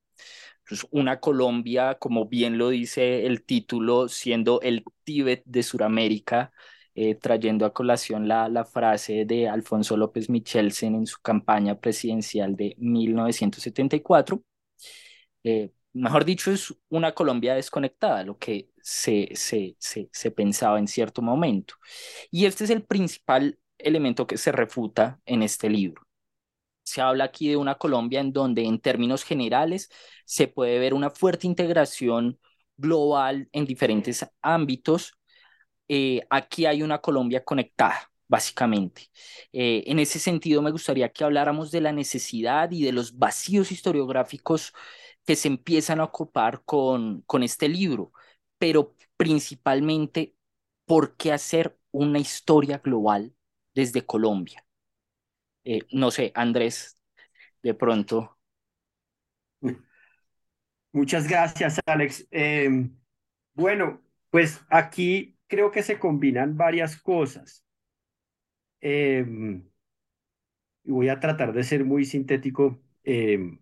Pues 0.67 0.87
una 0.91 1.19
Colombia, 1.19 1.95
como 1.99 2.27
bien 2.27 2.57
lo 2.57 2.69
dice 2.69 3.25
el 3.25 3.43
título, 3.43 4.07
siendo 4.07 4.61
el 4.61 4.83
Tíbet 5.03 5.43
de 5.45 5.63
Sudamérica, 5.63 6.51
eh, 6.95 7.15
trayendo 7.15 7.65
a 7.65 7.73
colación 7.73 8.27
la, 8.27 8.49
la 8.49 8.65
frase 8.65 9.25
de 9.25 9.47
Alfonso 9.49 9.97
López 9.97 10.29
Michelsen 10.29 10.95
en 10.95 11.05
su 11.07 11.19
campaña 11.21 11.79
presidencial 11.79 12.55
de 12.55 12.75
1974. 12.79 14.43
Eh, 15.43 15.71
mejor 15.93 16.25
dicho, 16.25 16.51
es 16.51 16.73
una 16.89 17.13
Colombia 17.13 17.55
desconectada, 17.55 18.23
lo 18.23 18.37
que 18.37 18.69
se, 18.81 19.29
se, 19.35 19.75
se, 19.79 20.09
se, 20.11 20.31
pensaba 20.31 20.79
en 20.79 20.87
cierto 20.87 21.21
momento. 21.21 21.75
Y 22.31 22.45
este 22.45 22.63
es 22.65 22.69
el 22.69 22.83
principal 22.83 23.59
elemento 23.77 24.27
que 24.27 24.37
se 24.37 24.51
refuta 24.51 25.19
en 25.25 25.43
este 25.43 25.69
libro. 25.69 26.03
Se 26.91 27.01
habla 27.01 27.25
aquí 27.25 27.49
de 27.49 27.57
una 27.57 27.75
Colombia 27.75 28.19
en 28.19 28.33
donde 28.33 28.63
en 28.65 28.79
términos 28.79 29.23
generales 29.23 29.89
se 30.25 30.47
puede 30.47 30.79
ver 30.79 30.93
una 30.93 31.09
fuerte 31.09 31.47
integración 31.47 32.39
global 32.77 33.47
en 33.53 33.65
diferentes 33.65 34.25
ámbitos. 34.41 35.13
Eh, 35.87 36.21
aquí 36.29 36.65
hay 36.65 36.83
una 36.83 36.99
Colombia 36.99 37.43
conectada 37.43 38.11
básicamente. 38.27 39.09
Eh, 39.51 39.83
en 39.87 39.99
ese 39.99 40.17
sentido, 40.19 40.61
me 40.61 40.71
gustaría 40.71 41.09
que 41.11 41.23
habláramos 41.25 41.69
de 41.71 41.81
la 41.81 41.91
necesidad 41.91 42.71
y 42.71 42.83
de 42.83 42.93
los 42.93 43.17
vacíos 43.17 43.71
historiográficos 43.73 44.73
que 45.25 45.35
se 45.35 45.49
empiezan 45.49 45.99
a 45.99 46.05
ocupar 46.05 46.63
con, 46.63 47.21
con 47.23 47.43
este 47.43 47.67
libro, 47.69 48.13
pero 48.57 48.95
principalmente, 49.17 50.35
¿por 50.85 51.17
qué 51.17 51.33
hacer 51.33 51.77
una 51.91 52.19
historia 52.19 52.79
global 52.79 53.35
desde 53.75 54.05
Colombia? 54.05 54.65
Eh, 55.63 55.81
no 55.91 56.11
sé, 56.11 56.31
Andrés, 56.35 56.97
de 57.63 57.73
pronto. 57.75 58.37
Muchas 60.93 61.27
gracias, 61.27 61.79
Alex. 61.85 62.27
Em, 62.31 62.97
bueno, 63.53 64.01
pues 64.29 64.61
aquí 64.69 65.37
creo 65.47 65.71
que 65.71 65.83
se 65.83 65.99
combinan 65.99 66.57
varias 66.57 66.97
cosas. 67.01 67.65
Em, 68.81 69.63
voy 70.83 71.09
a 71.09 71.19
tratar 71.19 71.53
de 71.53 71.63
ser 71.63 71.85
muy 71.85 72.05
sintético. 72.05 72.81
Eh, 73.03 73.57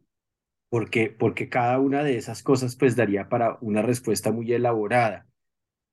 porque, 0.69 1.09
porque 1.11 1.49
cada 1.49 1.79
una 1.79 2.03
de 2.03 2.17
esas 2.17 2.43
cosas 2.43 2.75
pues 2.77 2.95
daría 2.95 3.29
para 3.29 3.57
una 3.61 3.81
respuesta 3.83 4.31
muy 4.31 4.51
elaborada. 4.53 5.27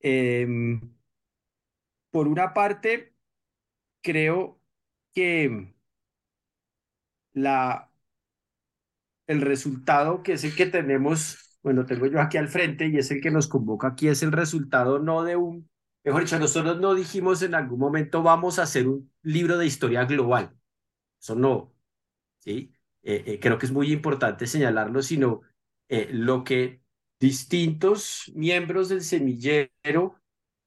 Em, 0.01 0.81
por 2.11 2.29
una 2.29 2.55
parte, 2.55 3.15
creo 4.03 4.61
que 5.15 5.75
la, 7.37 7.93
el 9.27 9.43
resultado 9.43 10.23
que 10.23 10.33
es 10.33 10.45
el 10.45 10.57
que 10.57 10.67
tenemos, 10.67 11.59
bueno, 11.63 11.85
tengo 11.85 12.07
yo 12.07 12.21
aquí 12.21 12.39
al 12.39 12.49
frente 12.49 12.89
y 12.89 12.97
es 12.97 13.11
el 13.11 13.21
que 13.21 13.31
nos 13.31 13.47
convoca 13.47 13.89
aquí, 13.89 14.09
es 14.09 14.23
el 14.23 14.33
resultado 14.33 14.99
no 14.99 15.23
de 15.23 15.37
un, 15.37 15.69
mejor 16.03 16.23
dicho, 16.23 16.39
nosotros 16.39 16.81
no 16.81 16.95
dijimos 16.95 17.43
en 17.43 17.55
algún 17.55 17.79
momento 17.79 18.23
vamos 18.23 18.59
a 18.59 18.63
hacer 18.63 18.89
un 18.89 19.13
libro 19.23 19.59
de 19.59 19.67
historia 19.67 20.05
global. 20.07 20.57
Eso 21.21 21.35
no, 21.35 21.75
¿sí? 22.41 22.73
Eh, 23.03 23.23
eh, 23.27 23.41
creo 23.41 23.59
que 23.59 23.67
es 23.67 23.73
muy 23.73 23.93
importante 23.93 24.47
señalarlo, 24.47 25.03
sino 25.03 25.43
eh, 25.89 26.09
lo 26.13 26.43
que 26.43 26.81
distintos 27.21 28.33
miembros 28.35 28.89
del 28.89 29.03
semillero, 29.03 30.21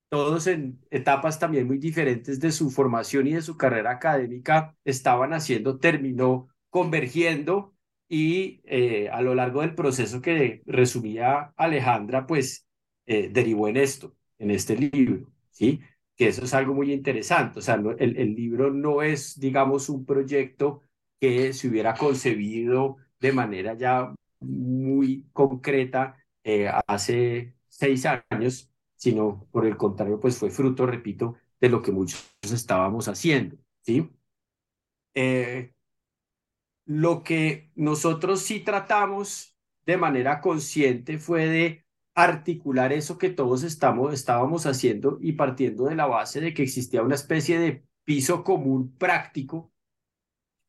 todos 0.10 0.48
en 0.48 0.80
etapas 0.92 1.40
también 1.40 1.68
muy 1.68 1.78
diferentes 1.80 2.40
de 2.40 2.52
su 2.52 2.70
formación 2.72 3.28
y 3.28 3.34
de 3.34 3.42
su 3.42 3.58
carrera 3.58 3.92
académica, 3.92 4.76
estaban 4.86 5.34
haciendo, 5.34 5.80
terminó 5.80 6.50
convergiendo 6.70 7.76
y 8.08 8.62
a 9.12 9.22
lo 9.22 9.36
largo 9.36 9.62
del 9.62 9.76
proceso 9.76 10.22
que 10.22 10.62
resumía 10.66 11.54
Alejandra, 11.58 12.26
pues 12.28 12.68
eh, 13.06 13.30
derivó 13.32 13.68
en 13.68 13.78
esto, 13.78 14.16
en 14.38 14.52
este 14.52 14.76
libro, 14.78 15.32
¿sí? 15.52 15.80
Que 16.16 16.28
eso 16.30 16.44
es 16.44 16.54
algo 16.54 16.74
muy 16.74 16.92
interesante. 16.94 17.60
O 17.60 17.62
sea, 17.62 17.76
el, 17.76 18.18
el 18.18 18.36
libro 18.36 18.72
no 18.72 19.02
es, 19.02 19.40
digamos, 19.40 19.90
un 19.90 20.06
proyecto 20.06 20.84
que 21.20 21.54
se 21.54 21.68
hubiera 21.68 21.94
concebido 21.96 22.98
de 23.20 23.32
manera 23.34 23.74
ya 23.76 24.14
muy 24.40 25.28
concreta 25.34 26.18
eh, 26.44 26.70
hace 26.88 27.56
seis 27.68 28.06
años, 28.06 28.72
sino 28.96 29.48
por 29.52 29.66
el 29.66 29.78
contrario, 29.78 30.20
pues 30.20 30.38
fue 30.38 30.50
fruto, 30.50 30.86
repito, 30.86 31.36
de 31.60 31.70
lo 31.70 31.82
que 31.82 31.92
muchos 31.92 32.26
estábamos 32.44 33.08
haciendo, 33.08 33.58
¿sí? 33.82 34.10
Eh, 35.14 35.74
lo 36.90 37.22
que 37.22 37.72
nosotros 37.76 38.42
sí 38.42 38.62
tratamos 38.62 39.56
de 39.86 39.96
manera 39.98 40.42
consciente 40.42 41.20
fue 41.20 41.46
de 41.46 41.86
articular 42.16 42.92
eso 42.94 43.20
que 43.20 43.30
todos 43.30 43.62
estábamos 43.62 44.66
haciendo 44.66 45.20
y 45.22 45.34
partiendo 45.34 45.86
de 45.86 45.96
la 45.96 46.08
base 46.08 46.42
de 46.42 46.52
que 46.56 46.64
existía 46.64 47.04
una 47.04 47.14
especie 47.14 47.60
de 47.60 47.86
piso 48.06 48.44
común 48.44 48.98
práctico, 48.98 49.72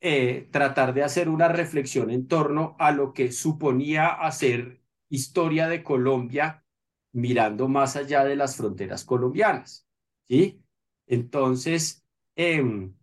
eh, 0.03 0.47
tratar 0.50 0.93
de 0.93 1.05
hacer 1.05 1.31
una 1.31 1.49
reflexión 1.49 2.11
en 2.11 2.29
torno 2.29 2.77
a 2.79 2.93
lo 2.93 3.15
que 3.15 3.33
suponía 3.33 4.09
hacer 4.09 4.83
historia 5.09 5.69
de 5.69 5.83
Colombia 5.83 6.67
mirando 7.12 7.67
más 7.67 7.97
allá 7.97 8.25
de 8.25 8.37
las 8.37 8.57
fronteras 8.57 9.07
colombianas. 9.07 9.89
¿sí? 10.29 10.62
Entonces, 11.07 12.05
em, 12.37 12.95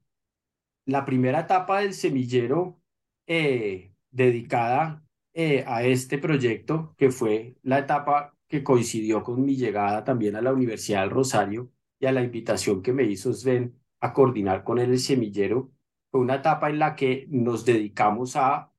la 0.86 1.04
primera 1.04 1.40
etapa 1.40 1.80
del 1.80 1.96
semillero 1.96 2.80
eh, 3.27 3.93
dedicada 4.12 5.03
eh, 5.34 5.63
a 5.67 5.84
este 5.84 6.17
proyecto, 6.17 6.96
que 6.98 7.12
fue 7.12 7.57
la 7.63 7.79
etapa 7.79 8.36
que 8.48 8.63
coincidió 8.63 9.24
con 9.24 9.43
mi 9.46 9.55
llegada 9.55 10.03
también 10.03 10.36
a 10.36 10.41
la 10.41 10.53
Universidad 10.53 11.01
del 11.01 11.12
Rosario 11.12 11.72
y 12.00 12.05
a 12.07 12.12
la 12.12 12.24
invitación 12.24 12.81
que 12.81 12.93
me 12.93 13.03
hizo 13.03 13.34
Sven 13.34 13.79
a 14.00 14.13
coordinar 14.13 14.63
con 14.63 14.79
él 14.79 14.91
el 14.91 15.00
semillero, 15.00 15.72
fue 16.12 16.22
una 16.22 16.36
etapa 16.36 16.69
en 16.69 16.79
la 16.79 16.96
que 16.96 17.27
nos 17.29 17.65
dedicamos 17.65 18.36
a 18.36 18.72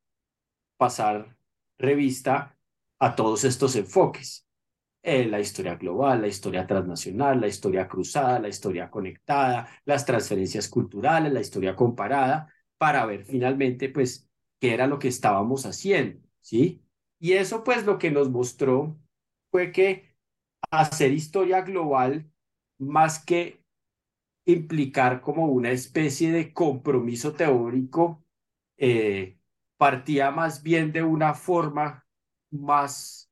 pasar 0.77 1.37
revista 1.79 2.57
a 2.99 3.15
todos 3.17 3.45
estos 3.45 3.77
enfoques. 3.77 4.47
Eh, 5.03 5.27
la 5.27 5.41
historia 5.41 5.77
global, 5.77 6.21
la 6.21 6.29
historia 6.29 6.67
transnacional, 6.67 7.41
la 7.41 7.47
historia 7.49 7.89
cruzada, 7.89 8.41
la 8.41 8.49
historia 8.49 8.91
conectada, 8.91 9.69
las 9.85 10.05
transferencias 10.05 10.69
culturales, 10.69 11.33
la 11.33 11.41
historia 11.41 11.77
comparada, 11.77 12.53
para 12.79 13.07
ver 13.07 13.25
finalmente, 13.25 13.89
pues, 13.89 14.28
qué 14.61 14.75
era 14.75 14.87
lo 14.87 14.99
que 14.99 15.09
estábamos 15.09 15.67
haciendo, 15.67 16.21
¿sí? 16.41 16.83
Y 17.19 17.33
eso, 17.35 17.65
pues, 17.65 17.85
lo 17.87 17.99
que 17.99 18.11
nos 18.11 18.31
mostró 18.31 18.99
fue 19.51 19.73
que 19.73 20.17
hacer 20.71 21.13
historia 21.13 21.63
global, 21.63 22.31
más 22.79 23.25
que 23.25 23.65
implicar 24.47 25.21
como 25.21 25.47
una 25.47 25.71
especie 25.71 26.33
de 26.33 26.53
compromiso 26.53 27.35
teórico, 27.35 28.25
eh, 28.77 29.39
partía 29.77 30.31
más 30.31 30.63
bien 30.63 30.93
de 30.93 31.03
una 31.03 31.35
forma 31.35 32.07
más, 32.51 33.31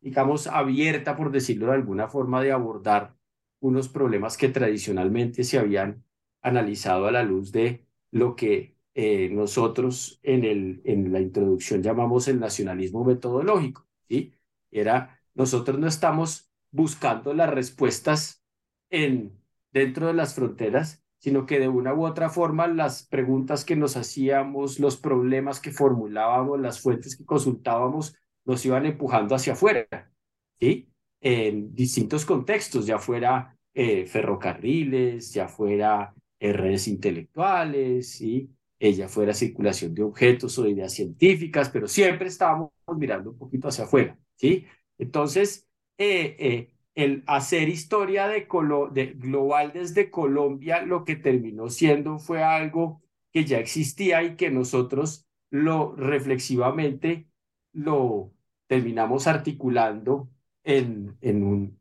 digamos, 0.00 0.46
abierta, 0.46 1.16
por 1.16 1.30
decirlo 1.30 1.66
de 1.66 1.74
alguna 1.74 2.08
forma, 2.08 2.42
de 2.42 2.52
abordar 2.52 3.16
unos 3.60 3.88
problemas 3.88 4.36
que 4.36 4.48
tradicionalmente 4.48 5.44
se 5.44 5.58
habían 5.58 6.04
analizado 6.42 7.06
a 7.06 7.12
la 7.12 7.22
luz 7.22 7.52
de 7.52 7.86
lo 8.10 8.36
que 8.36 8.73
eh, 8.94 9.28
nosotros 9.30 10.20
en, 10.22 10.44
el, 10.44 10.80
en 10.84 11.12
la 11.12 11.20
introducción 11.20 11.82
llamamos 11.82 12.28
el 12.28 12.38
nacionalismo 12.40 13.04
metodológico. 13.04 13.86
¿sí? 14.08 14.34
Era, 14.70 15.20
nosotros 15.34 15.78
no 15.78 15.86
estamos 15.86 16.50
buscando 16.70 17.34
las 17.34 17.50
respuestas 17.50 18.44
en, 18.90 19.32
dentro 19.72 20.06
de 20.06 20.14
las 20.14 20.34
fronteras, 20.34 21.02
sino 21.18 21.46
que 21.46 21.58
de 21.58 21.68
una 21.68 21.94
u 21.94 22.04
otra 22.04 22.28
forma 22.30 22.66
las 22.66 23.06
preguntas 23.06 23.64
que 23.64 23.76
nos 23.76 23.96
hacíamos, 23.96 24.78
los 24.78 24.96
problemas 24.96 25.58
que 25.58 25.72
formulábamos, 25.72 26.60
las 26.60 26.80
fuentes 26.80 27.16
que 27.16 27.24
consultábamos, 27.24 28.16
nos 28.44 28.64
iban 28.66 28.86
empujando 28.86 29.34
hacia 29.34 29.54
afuera, 29.54 30.12
¿sí? 30.60 30.88
En 31.20 31.74
distintos 31.74 32.26
contextos, 32.26 32.86
ya 32.86 32.98
fuera 32.98 33.58
eh, 33.72 34.06
ferrocarriles, 34.06 35.32
ya 35.32 35.48
fuera 35.48 36.14
eh, 36.38 36.52
redes 36.52 36.86
intelectuales, 36.88 38.10
¿sí? 38.10 38.50
Ella 38.78 39.08
fuera 39.08 39.34
circulación 39.34 39.94
de 39.94 40.02
objetos 40.02 40.58
o 40.58 40.64
de 40.64 40.70
ideas 40.70 40.92
científicas, 40.92 41.70
pero 41.70 41.88
siempre 41.88 42.28
estábamos 42.28 42.70
mirando 42.96 43.30
un 43.30 43.38
poquito 43.38 43.68
hacia 43.68 43.84
afuera, 43.84 44.18
¿sí? 44.36 44.66
Entonces, 44.98 45.68
eh, 45.98 46.74
el 46.94 47.24
hacer 47.26 47.68
historia 47.68 48.28
de, 48.28 48.46
de 48.92 49.06
global 49.14 49.72
desde 49.72 50.10
Colombia, 50.10 50.82
lo 50.82 51.04
que 51.04 51.16
terminó 51.16 51.68
siendo 51.70 52.18
fue 52.18 52.42
algo 52.42 53.02
que 53.32 53.44
ya 53.44 53.58
existía 53.58 54.22
y 54.22 54.36
que 54.36 54.50
nosotros 54.50 55.26
lo 55.50 55.94
reflexivamente 55.96 57.28
lo 57.72 58.32
terminamos 58.68 59.26
articulando 59.26 60.30
en, 60.62 61.16
en, 61.20 61.42
un, 61.42 61.80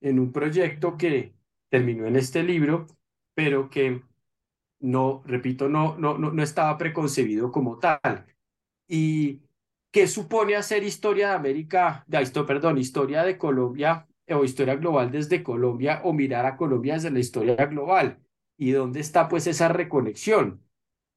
en 0.00 0.18
un 0.20 0.32
proyecto 0.32 0.96
que 0.96 1.34
terminó 1.68 2.06
en 2.06 2.16
este 2.16 2.42
libro, 2.42 2.86
pero 3.34 3.68
que 3.70 4.02
no, 4.82 5.22
repito, 5.26 5.68
no, 5.68 5.96
no, 5.96 6.18
no, 6.18 6.42
estaba 6.42 6.76
preconcebido 6.76 7.52
como 7.52 7.78
tal. 7.78 8.26
Y 8.88 9.42
que 9.92 10.06
supone 10.08 10.56
hacer 10.56 10.82
historia 10.82 11.28
de 11.28 11.34
América, 11.34 12.04
de, 12.08 12.44
perdón, 12.44 12.78
historia 12.78 13.22
de 13.22 13.38
Colombia 13.38 14.08
o 14.28 14.44
historia 14.44 14.76
global 14.76 15.10
desde 15.10 15.42
Colombia 15.42 16.00
o 16.04 16.12
mirar 16.12 16.46
a 16.46 16.56
Colombia 16.56 16.94
desde 16.94 17.10
la 17.10 17.20
historia 17.20 17.56
global. 17.66 18.18
¿Y 18.58 18.72
dónde 18.72 19.00
está 19.00 19.28
pues 19.28 19.46
esa 19.46 19.68
reconexión? 19.68 20.62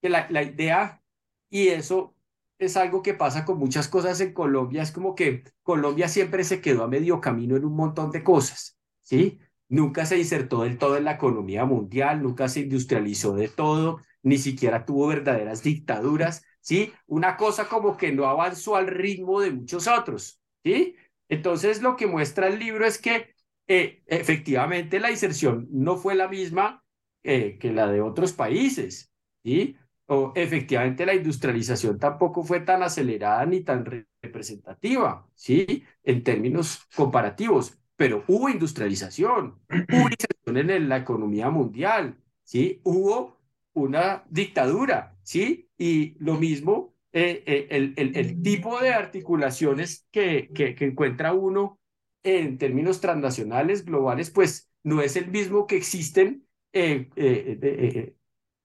Que 0.01 0.09
la, 0.09 0.27
la 0.29 0.43
idea, 0.43 1.01
y 1.49 1.69
eso 1.69 2.15
es 2.59 2.77
algo 2.77 3.01
que 3.01 3.13
pasa 3.15 3.45
con 3.45 3.57
muchas 3.57 3.87
cosas 3.87 4.21
en 4.21 4.33
Colombia, 4.33 4.83
es 4.83 4.91
como 4.91 5.15
que 5.15 5.43
Colombia 5.63 6.07
siempre 6.07 6.43
se 6.43 6.61
quedó 6.61 6.83
a 6.83 6.87
medio 6.87 7.19
camino 7.19 7.55
en 7.55 7.65
un 7.65 7.75
montón 7.75 8.11
de 8.11 8.23
cosas, 8.23 8.77
¿sí? 9.01 9.39
Nunca 9.67 10.05
se 10.05 10.17
insertó 10.17 10.63
del 10.63 10.77
todo 10.77 10.97
en 10.97 11.05
la 11.05 11.13
economía 11.13 11.65
mundial, 11.65 12.21
nunca 12.21 12.47
se 12.47 12.61
industrializó 12.61 13.33
de 13.35 13.47
todo, 13.47 13.99
ni 14.23 14.37
siquiera 14.37 14.85
tuvo 14.85 15.07
verdaderas 15.07 15.63
dictaduras, 15.63 16.43
¿sí? 16.61 16.93
Una 17.07 17.37
cosa 17.37 17.67
como 17.67 17.97
que 17.97 18.11
no 18.11 18.25
avanzó 18.27 18.75
al 18.75 18.87
ritmo 18.87 19.41
de 19.41 19.51
muchos 19.51 19.87
otros, 19.87 20.39
¿sí? 20.63 20.95
Entonces 21.29 21.81
lo 21.81 21.95
que 21.95 22.07
muestra 22.07 22.47
el 22.47 22.59
libro 22.59 22.85
es 22.85 22.99
que 22.99 23.33
eh, 23.67 24.03
efectivamente 24.07 24.99
la 24.99 25.11
inserción 25.11 25.67
no 25.71 25.97
fue 25.97 26.15
la 26.15 26.27
misma 26.27 26.83
eh, 27.23 27.57
que 27.59 27.71
la 27.73 27.87
de 27.87 28.01
otros 28.01 28.33
países, 28.33 29.11
¿sí? 29.43 29.75
o 30.07 30.33
efectivamente 30.35 31.05
la 31.05 31.15
industrialización 31.15 31.97
tampoco 31.99 32.43
fue 32.43 32.59
tan 32.61 32.83
acelerada 32.83 33.45
ni 33.45 33.61
tan 33.61 33.85
representativa, 34.21 35.27
¿sí? 35.33 35.83
En 36.03 36.23
términos 36.23 36.87
comparativos, 36.95 37.77
pero 37.95 38.23
hubo 38.27 38.49
industrialización, 38.49 39.59
hubo 39.69 40.09
inserción 40.09 40.69
en 40.69 40.89
la 40.89 40.97
economía 40.97 41.49
mundial, 41.49 42.17
¿sí? 42.43 42.81
Hubo 42.83 43.39
una 43.73 44.23
dictadura, 44.29 45.17
¿sí? 45.23 45.69
Y 45.77 46.15
lo 46.19 46.35
mismo, 46.35 46.95
eh, 47.13 47.43
eh, 47.45 47.67
el, 47.69 47.93
el, 47.97 48.15
el, 48.15 48.41
tipo 48.41 48.79
de 48.81 48.93
articulaciones 48.93 50.07
que, 50.11 50.49
que, 50.53 50.75
que 50.75 50.85
encuentra 50.85 51.33
uno 51.33 51.79
en 52.23 52.57
términos 52.57 52.99
transnacionales, 52.99 53.85
globales, 53.85 54.31
pues 54.31 54.69
no 54.83 55.01
es 55.01 55.15
el 55.15 55.29
mismo 55.29 55.67
que 55.67 55.77
existen 55.77 56.45
eh, 56.73 57.09
eh, 57.15 58.15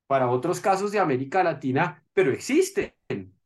para 0.06 0.28
otros 0.28 0.60
casos 0.60 0.90
de 0.90 0.98
América 0.98 1.44
Latina, 1.44 2.04
pero 2.12 2.32
existen, 2.32 2.92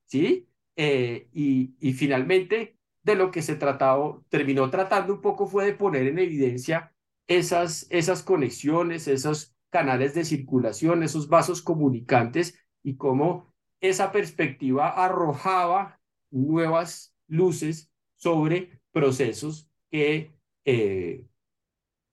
¿sí? 0.07 0.49
Eh, 0.77 1.29
y, 1.33 1.77
y 1.79 1.93
finalmente, 1.93 2.74
de 3.05 3.15
lo 3.15 3.31
que 3.31 3.43
se 3.43 3.55
trataba, 3.55 4.21
terminó 4.29 4.71
tratando 4.71 5.15
un 5.15 5.21
poco 5.21 5.47
fue 5.47 5.67
de 5.67 5.75
poner 5.75 6.07
en 6.07 6.19
evidencia 6.19 6.93
esas, 7.27 7.87
esas 7.91 8.23
conexiones, 8.23 9.09
esos 9.09 9.55
canales 9.71 10.15
de 10.15 10.25
circulación, 10.25 11.03
esos 11.03 11.29
vasos 11.29 11.63
comunicantes 11.63 12.59
y 12.83 12.97
cómo 12.97 13.53
esa 13.81 14.13
perspectiva 14.13 14.89
arrojaba 14.89 16.01
nuevas 16.31 17.15
luces 17.29 17.91
sobre 18.15 18.81
procesos 18.93 19.69
que 19.91 20.35
eh, 20.65 21.27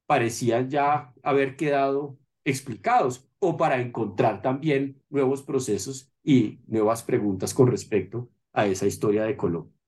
parecían 0.06 0.70
ya 0.70 1.14
haber 1.24 1.56
quedado 1.56 2.18
explicados 2.44 3.30
o 3.40 3.56
para 3.58 3.80
encontrar 3.80 4.42
también 4.42 5.02
nuevos 5.10 5.42
procesos 5.42 6.12
y 6.24 6.60
nuevas 6.68 7.04
preguntas 7.04 7.54
con 7.54 7.68
respecto 7.68 8.30
a 8.54 8.66
esa 8.66 8.88
historia 8.88 9.24
de 9.24 9.38
Colombia. 9.38 9.81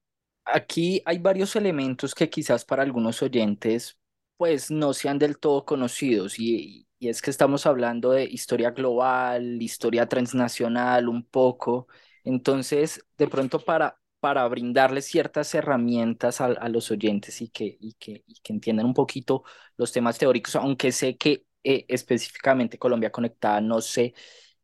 Aquí 0.46 1.02
hay 1.06 1.20
varios 1.20 1.56
elementos 1.56 2.14
que 2.16 2.30
quizás 2.30 2.66
para 2.66 2.84
algunos 2.84 3.22
oyentes 3.22 3.98
pues 4.38 4.70
no 4.72 4.94
sean 4.94 5.18
del 5.20 5.38
todo 5.40 5.64
conocidos 5.66 6.38
y, 6.40 6.88
y 7.00 7.08
es 7.08 7.22
que 7.22 7.30
estamos 7.32 7.66
hablando 7.66 8.12
de 8.12 8.26
historia 8.26 8.72
global, 8.72 9.62
historia 9.62 10.08
transnacional 10.10 11.08
un 11.08 11.24
poco. 11.26 11.88
Entonces, 12.24 13.06
de 13.18 13.28
pronto 13.28 13.60
para 13.64 14.00
para 14.20 14.48
brindarles 14.48 15.06
ciertas 15.06 15.54
herramientas 15.54 16.40
a, 16.40 16.46
a 16.46 16.70
los 16.70 16.90
oyentes 16.92 17.42
y 17.42 17.50
que, 17.50 17.78
y, 17.82 17.94
que, 18.00 18.24
y 18.26 18.36
que 18.42 18.54
entiendan 18.54 18.86
un 18.86 18.94
poquito 18.94 19.44
los 19.76 19.92
temas 19.92 20.18
teóricos, 20.18 20.56
aunque 20.56 20.94
sé 20.94 21.18
que 21.18 21.46
eh, 21.62 21.84
específicamente 21.90 22.78
Colombia 22.80 23.12
Conectada 23.12 23.60
no 23.60 23.82
se 23.82 24.14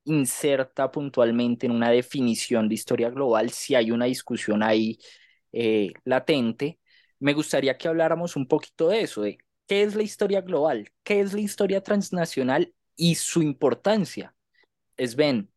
inserta 0.06 0.92
puntualmente 0.92 1.66
en 1.68 1.74
una 1.74 1.90
definición 1.92 2.68
de 2.70 2.76
historia 2.76 3.10
global, 3.10 3.50
si 3.52 3.76
hay 3.76 3.92
una 3.92 4.06
discusión 4.06 4.64
ahí 4.64 4.98
eh, 5.52 5.94
latente, 6.06 6.80
me 7.20 7.34
gustaría 7.34 7.78
que 7.78 7.88
habláramos 7.88 8.36
un 8.36 8.48
poquito 8.48 8.90
de 8.90 9.02
eso, 9.02 9.22
de 9.22 9.38
qué 9.68 9.84
es 9.84 9.96
la 9.96 10.04
historia 10.04 10.42
global, 10.42 10.92
qué 11.04 11.20
es 11.22 11.34
la 11.34 11.42
historia 11.42 11.82
transnacional 11.84 12.74
y 12.96 13.16
su 13.16 13.42
importancia. 13.42 14.36
Sven. 14.98 15.52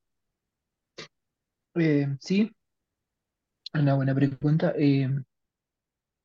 Eh, 1.75 2.07
sí, 2.21 2.51
una 3.75 3.95
buena 3.97 4.15
pregunta. 4.15 4.73
Eh, 4.79 5.09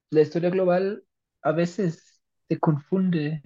la 0.10 0.22
historia 0.22 0.50
global 0.50 1.04
a 1.42 1.52
veces 1.52 2.22
se 2.48 2.60
confunde 2.60 3.42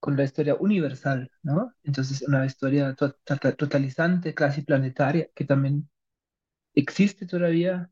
con 0.00 0.16
la 0.16 0.24
historia 0.24 0.56
universal, 0.56 1.30
¿no? 1.42 1.74
Entonces, 1.84 2.22
una 2.28 2.46
historia 2.46 2.94
to- 2.94 3.14
to- 3.24 3.54
totalizante, 3.56 4.34
casi 4.34 4.62
planetaria, 4.62 5.28
que 5.34 5.44
también 5.44 5.88
existe 6.74 7.26
todavía, 7.26 7.90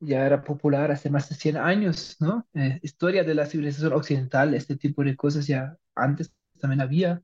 ya 0.00 0.26
era 0.26 0.42
popular 0.44 0.90
hace 0.90 1.10
más 1.10 1.28
de 1.28 1.34
100 1.36 1.56
años, 1.56 2.16
¿no? 2.20 2.46
Eh, 2.54 2.80
historia 2.82 3.24
de 3.24 3.34
la 3.34 3.46
civilización 3.46 3.92
occidental, 3.92 4.54
este 4.54 4.76
tipo 4.76 5.04
de 5.04 5.16
cosas 5.16 5.46
ya 5.46 5.76
antes 5.94 6.32
también 6.60 6.80
había. 6.80 7.22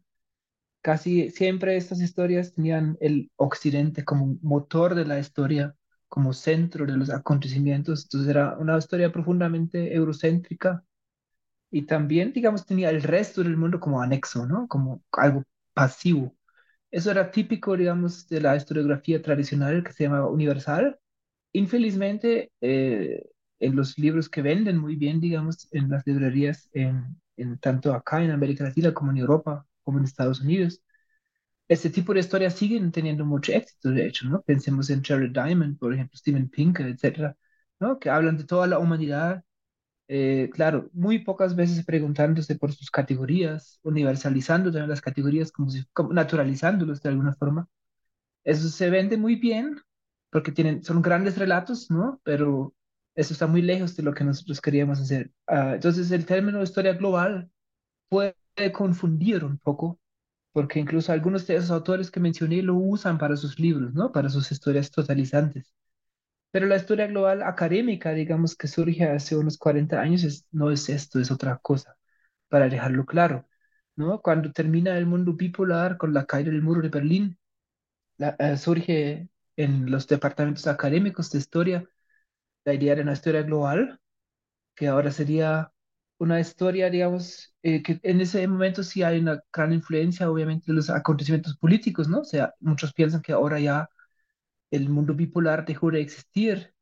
Casi 0.83 1.31
siempre 1.31 1.77
estas 1.77 2.01
historias 2.01 2.53
tenían 2.55 2.97
el 3.01 3.31
occidente 3.37 4.05
como 4.05 4.39
motor 4.43 4.95
de 4.95 5.05
la 5.07 5.19
historia, 5.19 5.75
como 6.09 6.33
centro 6.33 6.87
de 6.87 6.97
los 6.97 7.11
acontecimientos. 7.11 8.05
Entonces 8.05 8.31
era 8.31 8.57
una 8.59 8.79
historia 8.79 9.13
profundamente 9.13 9.95
eurocéntrica 9.95 10.85
y 11.71 11.83
también, 11.87 12.33
digamos, 12.33 12.65
tenía 12.67 12.91
el 12.91 13.03
resto 13.03 13.43
del 13.43 13.57
mundo 13.57 13.81
como 13.81 14.01
anexo, 14.01 14.47
¿no? 14.47 14.69
Como 14.69 15.03
algo 15.13 15.43
pasivo. 15.75 16.35
Eso 16.91 17.11
era 17.11 17.31
típico, 17.31 17.77
digamos, 17.77 18.29
de 18.29 18.41
la 18.43 18.57
historiografía 18.57 19.23
tradicional 19.23 19.85
que 19.85 19.93
se 19.93 20.05
llamaba 20.05 20.29
universal. 20.31 20.99
Infelizmente, 21.57 22.53
eh, 22.61 23.25
en 23.61 23.77
los 23.77 23.99
libros 23.99 24.29
que 24.29 24.43
venden 24.43 24.79
muy 24.79 24.97
bien, 24.97 25.21
digamos, 25.21 25.69
en 25.73 25.89
las 25.91 26.07
librerías, 26.07 26.69
en, 26.73 27.17
tanto 27.61 27.95
acá 27.95 28.23
en 28.23 28.31
América 28.31 28.65
Latina 28.65 28.93
como 28.95 29.11
en 29.13 29.19
Europa, 29.19 29.67
como 29.85 29.99
en 29.99 30.05
Estados 30.05 30.41
Unidos, 30.41 30.83
este 31.69 31.91
tipo 31.91 32.15
de 32.15 32.21
historias 32.21 32.55
siguen 32.55 32.93
teniendo 32.93 33.25
mucho 33.25 33.53
éxito, 33.53 33.91
de 33.91 34.07
hecho, 34.07 34.29
¿no? 34.29 34.43
Pensemos 34.43 34.91
en 34.91 35.03
Jared 35.03 35.31
Diamond, 35.33 35.79
por 35.79 35.95
ejemplo, 35.95 36.17
Steven 36.17 36.49
Pinker, 36.49 36.87
etcétera, 36.87 37.37
¿no? 37.81 37.99
Que 37.99 38.11
hablan 38.11 38.37
de 38.39 38.45
toda 38.45 38.67
la 38.67 38.79
humanidad 38.79 39.45
eh, 40.09 40.51
claro, 40.55 40.91
muy 40.93 41.21
pocas 41.21 41.57
veces 41.57 41.85
preguntándose 41.85 42.57
por 42.57 42.73
sus 42.73 42.91
categorías, 42.91 43.81
universalizando 43.83 44.71
también 44.71 44.91
las 44.91 45.01
categorías, 45.03 45.53
como 45.53 45.71
si, 45.71 45.85
como 45.93 46.13
naturalizándolos 46.13 47.03
de 47.03 47.09
alguna 47.11 47.35
forma. 47.35 47.69
Eso 48.45 48.69
se 48.71 48.91
vende 48.91 49.17
muy 49.19 49.37
bien 49.37 49.81
porque 50.37 50.53
tienen, 50.53 50.85
son 50.85 51.01
grandes 51.03 51.39
relatos, 51.39 51.91
¿no? 51.91 52.21
Pero 52.23 52.75
eso 53.15 53.33
está 53.33 53.47
muy 53.47 53.63
lejos 53.63 53.97
de 53.97 54.03
lo 54.03 54.13
que 54.15 54.23
nosotros 54.25 54.61
queríamos 54.61 55.01
hacer. 55.01 55.33
Ah, 55.47 55.73
entonces, 55.77 56.11
el 56.11 56.27
término 56.27 56.63
historia 56.63 56.93
global 56.95 57.51
puede 58.09 58.37
confundir 58.75 59.45
un 59.45 59.59
poco, 59.59 60.01
porque 60.53 60.81
incluso 60.81 61.13
algunos 61.13 61.47
de 61.47 61.57
esos 61.57 61.71
autores 61.73 62.11
que 62.11 62.21
mencioné 62.21 62.63
lo 62.63 62.77
usan 62.77 63.19
para 63.19 63.37
sus 63.37 63.59
libros, 63.61 63.95
¿no? 63.95 64.13
Para 64.13 64.31
sus 64.31 64.53
historias 64.53 64.91
totalizantes. 64.91 65.73
Pero 66.51 66.67
la 66.67 66.77
historia 66.77 67.07
global 67.09 67.43
académica, 67.43 68.13
digamos, 68.13 68.57
que 68.57 68.69
surge 68.69 69.05
hace 69.05 69.37
unos 69.37 69.59
40 69.59 70.01
años, 70.01 70.25
es- 70.25 70.47
no 70.53 70.71
es 70.71 70.89
esto, 70.89 71.21
es 71.21 71.31
otra 71.31 71.59
cosa, 71.59 71.97
para 72.49 72.69
dejarlo 72.69 73.07
claro, 73.07 73.49
¿no? 73.97 74.23
Cuando 74.23 74.53
termina 74.53 74.97
el 74.99 75.07
mundo 75.07 75.35
bipolar 75.35 75.99
con 75.99 76.15
la 76.15 76.27
caída 76.27 76.51
del 76.53 76.63
muro 76.63 76.83
de 76.83 76.89
Berlín, 76.91 77.39
la- 78.19 78.37
eh, 78.39 78.57
surge 78.57 79.29
en 79.57 79.91
los 79.91 80.07
departamentos 80.09 80.67
académicos 80.67 81.31
de 81.31 81.39
historia 81.39 81.89
la 82.65 82.75
idea 82.75 82.95
de 82.97 83.03
una 83.03 83.13
historia 83.15 83.43
global, 83.43 84.01
que 84.75 84.89
ahora 84.89 85.11
sería 85.13 85.73
una 86.19 86.41
historia, 86.41 86.91
digamos, 86.91 87.55
eh, 87.63 87.83
que 87.83 88.01
en 88.03 88.21
ese 88.21 88.47
momento 88.49 88.83
sí 88.83 89.03
hay 89.03 89.21
una 89.21 89.43
gran 89.53 89.73
influencia, 89.73 90.31
obviamente, 90.31 90.67
de 90.69 90.75
los 90.75 90.91
acontecimientos 90.91 91.57
políticos, 91.59 92.09
¿no? 92.09 92.21
O 92.21 92.25
sea, 92.25 92.55
muchos 92.61 92.93
piensan 92.95 93.23
que 93.23 93.33
ahora 93.33 93.61
ya 93.61 93.89
el 94.71 94.89
mundo 94.89 95.15
bipolar 95.15 95.65
dejó 95.67 95.91
de 95.91 96.01
existir 96.01 96.73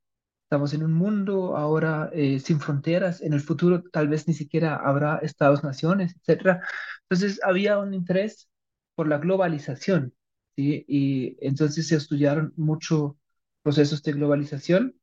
Estamos 0.45 0.75
en 0.75 0.85
un 0.85 0.95
mundo 0.95 1.57
ahora 1.57 2.11
eh, 2.15 2.41
sin 2.41 2.61
fronteras, 2.61 3.23
en 3.23 3.35
el 3.35 3.41
futuro 3.41 3.83
tal 3.93 4.09
vez 4.09 4.29
ni 4.29 4.35
siquiera 4.35 4.77
habrá 4.77 5.19
estados-naciones, 5.19 6.17
etcétera. 6.17 6.63
Entonces 7.03 7.41
había 7.45 7.79
un 7.79 7.95
interés 7.95 8.49
por 8.95 9.09
la 9.09 9.19
globalización, 9.19 10.15
¿sí? 10.57 10.85
Y 10.89 11.37
entonces 11.47 11.89
se 11.89 11.97
estudiaron 11.97 12.53
mucho 12.57 13.19
procesos 13.63 14.03
de 14.03 14.13
globalización 14.13 14.97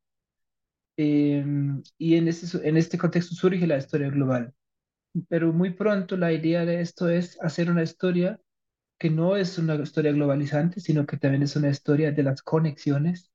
eh, 0.98 1.44
y 1.98 2.16
en 2.16 2.28
este, 2.28 2.68
en 2.68 2.78
este 2.78 2.98
contexto 2.98 3.36
surge 3.36 3.66
la 3.68 3.78
historia 3.78 4.10
global. 4.10 4.54
Pero 5.30 5.54
muy 5.54 5.72
pronto 5.72 6.18
la 6.18 6.34
idea 6.34 6.66
de 6.66 6.82
esto 6.82 7.10
es 7.10 7.38
hacer 7.42 7.70
una 7.72 7.84
historia 7.84 8.40
que 9.00 9.10
no 9.10 9.36
es 9.38 9.58
una 9.58 9.76
historia 9.76 10.12
globalizante, 10.14 10.80
sino 10.82 11.06
que 11.06 11.18
también 11.18 11.44
es 11.44 11.56
una 11.56 11.70
historia 11.70 12.12
de 12.12 12.24
las 12.24 12.42
conexiones, 12.44 13.32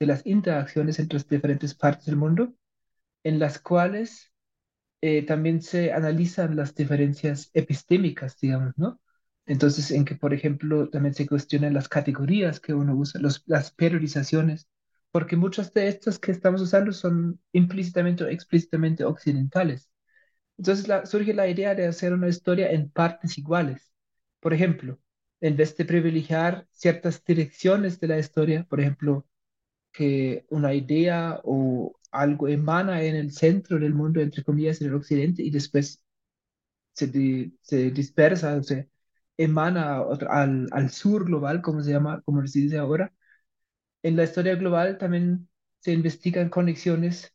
de 0.00 0.06
las 0.06 0.26
interacciones 0.26 0.98
entre 0.98 1.18
las 1.18 1.28
diferentes 1.28 1.74
partes 1.74 2.06
del 2.06 2.16
mundo 2.16 2.54
en 3.24 3.38
las 3.38 3.58
cuales 3.60 4.32
eh, 5.02 5.24
también 5.26 5.62
se 5.62 5.92
analizan 5.92 6.56
las 6.56 6.74
diferencias 6.74 7.50
epistémicas, 7.54 8.38
digamos, 8.40 8.74
¿no? 8.78 9.00
Entonces, 9.50 9.92
en 9.92 10.06
que, 10.06 10.16
por 10.16 10.34
ejemplo, 10.34 10.90
también 10.90 11.14
se 11.14 11.28
cuestionan 11.28 11.74
las 11.74 11.88
categorías 11.90 12.60
que 12.60 12.74
uno 12.74 12.96
usa, 12.96 13.20
los, 13.22 13.44
las 13.46 13.72
periodizaciones, 13.72 14.68
porque 15.12 15.36
muchas 15.36 15.74
de 15.74 15.88
estas 15.88 16.18
que 16.20 16.32
estamos 16.32 16.62
usando 16.62 16.92
son 16.94 17.40
implícitamente 17.52 18.24
o 18.24 18.28
explícitamente 18.28 19.04
occidentales. 19.04 19.90
Entonces 20.58 20.88
la- 20.88 21.06
surge 21.06 21.34
la 21.34 21.48
idea 21.48 21.74
de 21.74 21.86
hacer 21.86 22.12
una 22.12 22.28
historia 22.28 22.70
en 22.72 22.90
partes 22.90 23.38
iguales. 23.38 23.92
Por 24.40 24.54
ejemplo, 24.54 25.00
en 25.40 25.56
vez 25.56 25.76
de 25.76 25.84
privilegiar 25.86 26.66
ciertas 26.72 27.24
direcciones 27.24 28.00
de 28.00 28.08
la 28.08 28.18
historia, 28.18 28.64
por 28.68 28.80
ejemplo, 28.80 29.26
que 29.92 30.46
una 30.50 30.74
idea 30.74 31.40
o 31.44 31.94
algo 32.12 32.48
emana 32.48 33.02
en 33.04 33.16
el 33.16 33.32
centro 33.32 33.78
del 33.78 33.94
mundo, 33.94 34.20
entre 34.20 34.44
comillas, 34.44 34.80
en 34.82 34.88
el 34.88 34.94
occidente, 34.96 35.42
y 35.42 35.50
después 35.50 36.04
se, 36.94 37.06
di- 37.08 37.58
se 37.62 37.90
dispersa, 37.90 38.56
o 38.56 38.62
se 38.62 38.90
emana 39.44 40.00
al, 40.30 40.68
al 40.72 40.90
sur 40.90 41.24
global, 41.26 41.62
como 41.62 41.82
se 41.82 41.92
llama, 41.92 42.22
como 42.22 42.46
se 42.46 42.60
dice 42.60 42.78
ahora. 42.78 43.12
En 44.02 44.16
la 44.16 44.24
historia 44.24 44.54
global 44.56 44.98
también 44.98 45.48
se 45.80 45.92
investigan 45.92 46.48
conexiones 46.50 47.34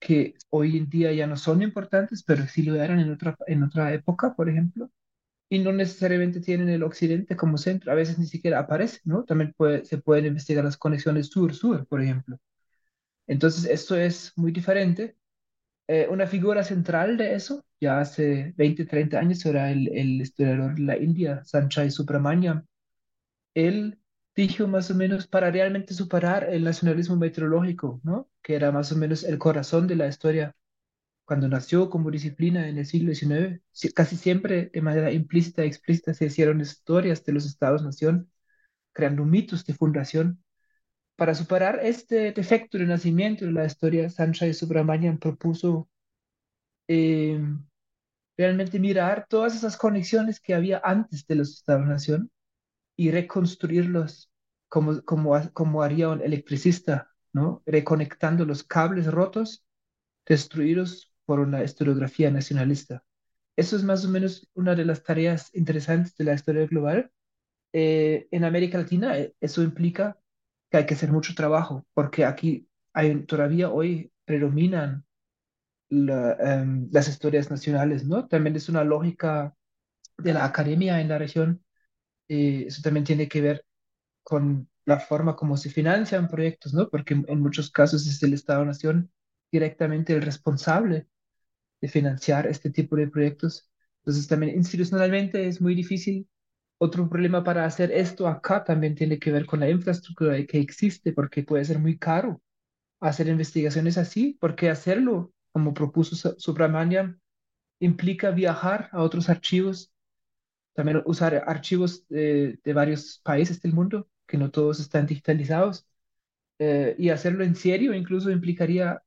que 0.00 0.36
hoy 0.50 0.78
en 0.78 0.88
día 0.90 1.12
ya 1.12 1.26
no 1.26 1.36
son 1.36 1.62
importantes, 1.62 2.22
pero 2.24 2.46
sí 2.48 2.62
lo 2.64 2.76
eran 2.76 3.00
en 3.00 3.12
otra, 3.12 3.36
en 3.46 3.62
otra 3.64 3.92
época, 3.94 4.34
por 4.36 4.48
ejemplo, 4.50 4.90
y 5.50 5.60
no 5.60 5.72
necesariamente 5.72 6.40
tienen 6.40 6.68
el 6.70 6.82
occidente 6.84 7.36
como 7.36 7.58
centro, 7.58 7.92
a 7.92 7.96
veces 7.96 8.18
ni 8.18 8.26
siquiera 8.26 8.60
aparece, 8.60 9.00
¿no? 9.04 9.24
También 9.24 9.54
se 9.84 9.98
pueden 9.98 10.26
investigar 10.26 10.64
las 10.64 10.76
conexiones 10.78 11.28
sur-sur, 11.28 11.86
por 11.88 12.02
ejemplo. 12.02 12.38
Entonces, 13.26 13.64
esto 13.66 13.96
es 13.96 14.32
muy 14.36 14.52
diferente. 14.52 15.16
Eh, 15.88 16.08
una 16.10 16.28
figura 16.28 16.64
central 16.64 17.18
de 17.18 17.36
eso, 17.36 17.65
ya 17.80 18.00
hace 18.00 18.54
20, 18.56 18.84
30 18.86 19.18
años, 19.20 19.44
era 19.46 19.70
el, 19.70 19.88
el 19.96 20.20
historiador 20.22 20.74
de 20.76 20.82
la 20.82 20.96
India, 20.98 21.44
Sanchai 21.44 21.90
Subramaniam. 21.90 22.64
Él 23.54 23.98
dijo 24.36 24.68
más 24.68 24.90
o 24.90 24.94
menos 24.94 25.26
para 25.26 25.50
realmente 25.50 25.94
superar 25.94 26.44
el 26.50 26.64
nacionalismo 26.64 27.16
meteorológico, 27.16 28.00
¿no? 28.04 28.28
Que 28.42 28.54
era 28.56 28.72
más 28.72 28.92
o 28.92 28.96
menos 28.96 29.24
el 29.24 29.38
corazón 29.38 29.86
de 29.88 29.96
la 29.96 30.08
historia 30.08 30.54
cuando 31.24 31.48
nació 31.48 31.90
como 31.90 32.10
disciplina 32.10 32.68
en 32.68 32.78
el 32.78 32.86
siglo 32.86 33.08
XIX, 33.10 33.62
si- 33.72 33.92
casi 33.92 34.16
siempre 34.16 34.70
de 34.72 34.82
manera 34.82 35.12
implícita 35.12 35.62
e 35.62 35.66
explícita 35.68 36.14
se 36.14 36.26
hicieron 36.26 36.60
historias 36.60 37.24
de 37.24 37.32
los 37.34 37.46
estados-nación, 37.46 38.30
creando 38.92 39.24
mitos 39.26 39.64
de 39.66 39.74
fundación. 39.74 40.42
Para 41.16 41.34
superar 41.34 41.80
este 41.82 42.32
defecto 42.32 42.78
de 42.78 42.86
nacimiento 42.86 43.44
de 43.44 43.52
la 43.52 43.66
historia, 43.66 44.08
Sanchai 44.10 44.54
Subramanian 44.54 45.18
propuso 45.18 45.88
eh, 46.88 47.40
realmente 48.36 48.78
mirar 48.78 49.26
todas 49.28 49.54
esas 49.56 49.76
conexiones 49.76 50.40
que 50.40 50.54
había 50.54 50.80
antes 50.84 51.26
de 51.26 51.36
los 51.36 51.54
estados-nación 51.54 52.30
y 52.96 53.10
reconstruirlos 53.10 54.30
como, 54.68 55.02
como, 55.02 55.34
como 55.52 55.82
haría 55.82 56.08
un 56.08 56.22
electricista, 56.22 57.10
¿no? 57.32 57.62
Reconectando 57.66 58.44
los 58.44 58.64
cables 58.64 59.06
rotos 59.06 59.64
destruidos 60.26 61.12
por 61.24 61.40
una 61.40 61.62
historiografía 61.62 62.30
nacionalista. 62.30 63.04
Eso 63.56 63.76
es 63.76 63.84
más 63.84 64.04
o 64.04 64.08
menos 64.08 64.48
una 64.54 64.74
de 64.74 64.84
las 64.84 65.02
tareas 65.02 65.54
interesantes 65.54 66.16
de 66.16 66.24
la 66.24 66.34
historia 66.34 66.66
global. 66.66 67.10
Eh, 67.72 68.28
en 68.30 68.44
América 68.44 68.78
Latina 68.78 69.18
eh, 69.18 69.34
eso 69.40 69.62
implica 69.62 70.18
que 70.70 70.78
hay 70.78 70.86
que 70.86 70.94
hacer 70.94 71.12
mucho 71.12 71.34
trabajo, 71.34 71.86
porque 71.94 72.24
aquí 72.24 72.68
hay, 72.92 73.24
todavía 73.24 73.70
hoy 73.70 74.12
predominan 74.24 75.04
em, 75.90 76.88
las 76.92 77.08
historias 77.08 77.50
nacionales, 77.50 78.04
¿no? 78.06 78.26
También 78.28 78.56
es 78.56 78.68
una 78.68 78.84
lógica 78.84 79.54
de 80.18 80.34
la 80.34 80.44
academia 80.44 81.00
en 81.00 81.08
la 81.08 81.18
región. 81.18 81.64
Eh, 82.28 82.64
eso 82.68 82.82
también 82.82 83.04
tiene 83.04 83.28
que 83.28 83.40
ver 83.42 83.64
con 84.24 84.68
la 84.86 85.00
forma 85.00 85.36
como 85.36 85.56
se 85.56 85.70
financian 85.70 86.28
proyectos, 86.28 86.74
¿no? 86.74 86.88
Porque 86.90 87.14
en 87.14 87.40
muchos 87.40 87.70
casos 87.70 88.06
es 88.06 88.22
el 88.22 88.34
Estado-Nación 88.34 89.12
directamente 89.52 90.14
el 90.14 90.22
responsable 90.22 91.08
de 91.80 91.88
financiar 91.88 92.46
este 92.46 92.70
tipo 92.70 92.96
de 92.96 93.08
proyectos. 93.08 93.70
Entonces 94.00 94.26
también 94.28 94.56
institucionalmente 94.56 95.46
es 95.46 95.60
muy 95.60 95.74
difícil. 95.74 96.28
Otro 96.78 97.08
problema 97.08 97.42
para 97.44 97.64
hacer 97.64 97.90
esto 97.92 98.28
acá 98.28 98.64
también 98.64 98.94
tiene 98.94 99.18
que 99.18 99.32
ver 99.32 99.46
con 99.46 99.60
la 99.60 99.70
infraestructura 99.70 100.44
que 100.46 100.58
existe, 100.60 101.12
porque 101.12 101.42
puede 101.42 101.64
ser 101.64 101.78
muy 101.78 101.98
caro 101.98 102.42
hacer 103.00 103.28
investigaciones 103.28 103.98
así, 103.98 104.38
porque 104.40 104.70
hacerlo, 104.70 105.32
como 105.56 105.72
propuso 105.74 106.14
Subramanian, 106.38 107.18
implica 107.80 108.30
viajar 108.30 108.90
a 108.92 109.02
otros 109.02 109.28
archivos, 109.30 109.92
también 110.74 111.02
usar 111.06 111.44
archivos 111.46 112.06
de, 112.08 112.60
de 112.64 112.72
varios 112.74 113.20
países 113.24 113.62
del 113.62 113.72
mundo, 113.74 114.08
que 114.26 114.38
no 114.38 114.50
todos 114.50 114.80
están 114.80 115.06
digitalizados, 115.06 115.86
eh, 116.58 116.96
y 116.98 117.10
hacerlo 117.10 117.44
en 117.44 117.56
serio 117.56 117.94
incluso 117.94 118.30
implicaría 118.30 119.02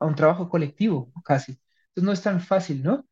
a 0.00 0.06
un 0.06 0.14
trabajo 0.16 0.48
colectivo, 0.50 1.12
casi. 1.24 1.52
Entonces 1.90 2.04
no 2.04 2.12
es 2.12 2.22
tan 2.22 2.40
fácil, 2.42 2.82
¿no? 2.82 3.08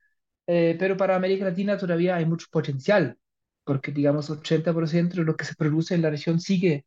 Eh, 0.49 0.77
pero 0.79 0.96
para 0.99 1.16
América 1.16 1.44
Latina 1.46 1.79
todavía 1.79 2.16
hay 2.16 2.27
mucho 2.27 2.46
potencial, 2.51 3.18
porque 3.64 3.92
digamos 3.92 4.31
80% 4.31 5.16
de 5.18 5.25
lo 5.25 5.37
que 5.37 5.44
se 5.46 5.57
produce 5.57 5.94
en 5.94 6.03
la 6.03 6.11
región 6.11 6.40
sigue 6.40 6.87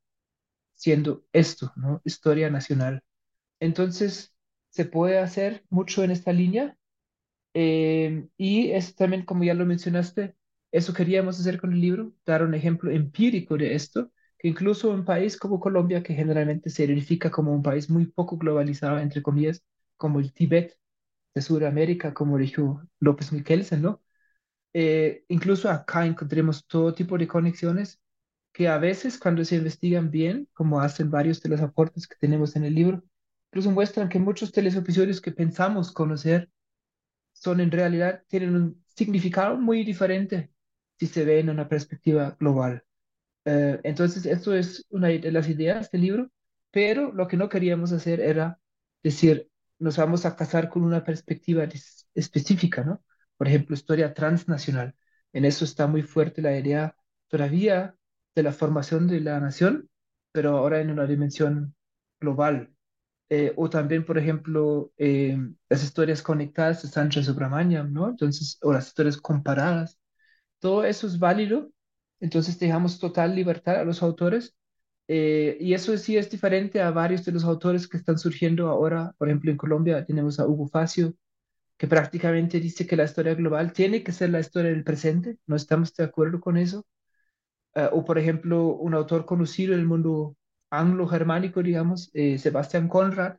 siendo 0.75 1.25
esto, 1.33 1.73
¿no? 1.75 2.01
Historia 2.05 2.49
nacional. 2.49 3.03
Entonces, 3.59 4.33
se 4.69 4.85
puede 4.85 5.19
hacer 5.19 5.63
mucho 5.69 6.03
en 6.03 6.11
esta 6.11 6.33
línea. 6.33 6.77
eh, 7.53 8.27
y 8.37 8.71
es 8.71 8.95
también, 8.95 9.25
como 9.25 9.43
ya 9.43 9.53
lo 9.53 9.65
mencionaste, 9.65 10.35
eso 10.71 10.93
queríamos 10.93 11.39
hacer 11.39 11.59
con 11.59 11.73
el 11.73 11.81
libro, 11.81 12.13
dar 12.25 12.43
un 12.43 12.53
ejemplo 12.55 12.91
empírico 12.91 13.57
de 13.57 13.75
esto, 13.75 14.11
que 14.37 14.47
incluso 14.49 14.91
un 14.91 15.05
país 15.05 15.37
como 15.37 15.59
Colombia, 15.59 16.03
que 16.03 16.13
generalmente 16.13 16.69
se 16.69 16.85
identifica 16.85 17.31
como 17.31 17.53
un 17.53 17.63
país 17.63 17.89
muy 17.89 18.05
poco 18.07 18.37
globalizado, 18.37 18.99
entre 18.99 19.21
comillas, 19.23 19.63
como 19.97 20.19
el 20.19 20.33
Tíbet 20.33 20.77
de 21.35 21.41
Sudamérica, 21.43 22.13
como 22.13 22.37
dijo 22.37 22.83
López 22.99 23.31
Miquelsen, 23.33 23.81
¿no? 23.83 24.01
Eh, 24.73 25.25
incluso 25.29 25.69
acá 25.69 26.05
encontremos 26.05 26.65
todo 26.67 26.93
tipo 26.93 27.17
de 27.17 27.27
conexiones 27.27 27.99
que 28.53 28.67
a 28.67 28.77
veces 28.79 29.19
cuando 29.19 29.45
se 29.45 29.57
investigan 29.57 30.11
bien, 30.11 30.49
como 30.53 30.81
hacen 30.81 31.11
varios 31.11 31.41
de 31.41 31.49
los 31.49 31.61
aportes 31.61 32.07
que 32.07 32.15
tenemos 32.19 32.55
en 32.55 32.65
el 32.65 32.75
libro, 32.75 33.03
incluso 33.49 33.71
muestran 33.71 34.09
que 34.09 34.19
muchos 34.19 34.51
de 34.51 35.21
que 35.21 35.31
pensamos 35.31 35.91
conocer 35.91 36.49
son 37.33 37.59
en 37.61 37.71
realidad, 37.71 38.23
tienen 38.27 38.55
un 38.55 38.85
significado 38.95 39.57
muy 39.57 39.83
diferente 39.83 40.51
si 40.99 41.07
se 41.07 41.25
ve 41.25 41.39
en 41.39 41.49
una 41.49 41.69
perspectiva 41.69 42.35
global. 42.39 42.83
Eh, 43.45 43.79
entonces, 43.83 44.25
esto 44.25 44.55
es 44.55 44.85
una 44.89 45.07
de 45.09 45.31
las 45.31 45.49
ideas 45.49 45.91
del 45.91 46.01
libro, 46.01 46.31
pero 46.71 47.13
lo 47.13 47.27
que 47.27 47.37
no 47.37 47.49
queríamos 47.49 47.91
hacer 47.93 48.19
era 48.19 48.59
decir, 49.03 49.49
nos 49.79 49.97
vamos 49.97 50.25
a 50.25 50.35
casar 50.35 50.69
con 50.69 50.83
una 50.83 51.03
perspectiva 51.03 51.67
específica, 52.13 52.83
¿no? 52.83 53.03
Por 53.37 53.47
ejemplo, 53.47 53.75
historia 53.75 54.13
transnacional. 54.13 54.95
En 55.33 55.45
eso 55.45 55.65
está 55.65 55.87
muy 55.87 56.03
fuerte 56.03 56.41
la 56.41 56.57
idea 56.57 56.95
todavía 57.29 57.95
de 58.35 58.43
la 58.43 58.51
formación 58.51 59.07
de 59.07 59.21
la 59.21 59.39
nación, 59.39 59.89
pero 60.31 60.57
ahora 60.57 60.81
en 60.81 60.91
una 60.91 61.05
dimensión 61.07 61.75
global. 62.19 62.73
Eh, 63.29 63.53
o 63.57 63.69
también, 63.69 64.05
por 64.05 64.17
ejemplo, 64.17 64.91
eh, 64.97 65.37
las 65.69 65.83
historias 65.83 66.21
conectadas 66.23 66.81
de 66.81 66.89
Sancho 66.89 67.21
Subramanian, 67.23 67.93
¿no? 67.93 68.09
Entonces, 68.09 68.57
o 68.61 68.73
las 68.73 68.87
historias 68.87 69.17
comparadas. 69.17 69.99
Todo 70.59 70.83
eso 70.85 71.07
es 71.07 71.19
válido, 71.19 71.71
entonces 72.19 72.59
dejamos 72.59 72.99
total 72.99 73.35
libertad 73.35 73.77
a 73.77 73.85
los 73.85 74.03
autores. 74.03 74.55
eh, 75.07 75.57
y 75.61 75.73
eso 75.73 75.97
sí 75.97 76.17
es 76.17 76.29
diferente 76.31 76.81
a 76.81 76.91
varios 76.91 77.25
de 77.25 77.31
los 77.33 77.43
autores 77.45 77.87
que 77.87 77.97
están 77.97 78.17
surgiendo 78.19 78.67
ahora. 78.69 79.13
Por 79.17 79.27
ejemplo, 79.29 79.51
en 79.51 79.57
Colombia 79.57 80.05
tenemos 80.05 80.39
a 80.39 80.47
Hugo 80.47 80.67
Facio, 80.69 81.15
que 81.77 81.87
prácticamente 81.87 82.59
dice 82.59 82.87
que 82.87 82.95
la 82.97 83.05
historia 83.05 83.35
global 83.35 83.73
tiene 83.73 84.03
que 84.03 84.11
ser 84.13 84.29
la 84.31 84.39
historia 84.41 84.71
del 84.71 84.83
presente. 84.85 85.37
No 85.47 85.55
estamos 85.57 85.93
de 85.95 86.03
acuerdo 86.05 86.39
con 86.41 86.57
eso. 86.57 86.85
Eh, 87.75 87.89
o, 87.91 88.03
por 88.05 88.17
ejemplo, 88.17 88.67
un 88.67 88.93
autor 88.93 89.25
conocido 89.25 89.73
en 89.73 89.79
el 89.81 89.85
mundo 89.87 90.35
anglo-germánico, 90.69 91.63
digamos, 91.63 92.09
eh, 92.13 92.37
Sebastián 92.37 92.87
Conrad, 92.87 93.37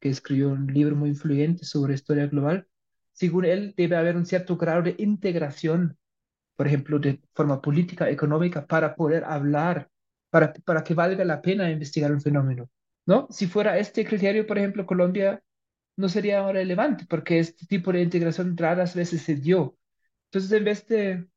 que 0.00 0.08
escribió 0.10 0.50
un 0.50 0.66
libro 0.66 0.96
muy 0.96 1.10
influyente 1.10 1.64
sobre 1.64 1.94
historia 1.94 2.26
global. 2.26 2.66
Según 3.12 3.44
él, 3.46 3.74
debe 3.76 3.96
haber 3.96 4.16
un 4.16 4.26
cierto 4.26 4.56
grado 4.56 4.82
de 4.82 4.94
integración, 4.98 5.96
por 6.56 6.66
ejemplo, 6.66 6.98
de 6.98 7.20
forma 7.34 7.60
política, 7.60 8.10
económica, 8.10 8.66
para 8.66 8.94
poder 8.94 9.24
hablar, 9.24 9.88
para, 10.30 10.52
para 10.52 10.84
que 10.84 10.94
valga 10.94 11.24
la 11.24 11.40
pena 11.42 11.70
investigar 11.70 12.12
un 12.12 12.20
fenómeno. 12.20 12.68
¿No? 13.06 13.28
Si 13.30 13.46
fuera 13.46 13.78
este 13.78 14.04
criterio, 14.04 14.46
por 14.46 14.58
ejemplo, 14.58 14.84
Colombia 14.84 15.42
no 15.96 16.08
sería 16.08 16.50
relevante, 16.52 17.06
porque 17.08 17.38
este 17.38 17.66
tipo 17.66 17.92
de 17.92 18.02
integración 18.02 18.56
raras 18.56 18.94
veces 18.94 19.22
se 19.22 19.36
dio. 19.36 19.76
Entonces, 20.26 20.52
en 20.52 20.64
vez 20.64 20.86
de 20.88 21.28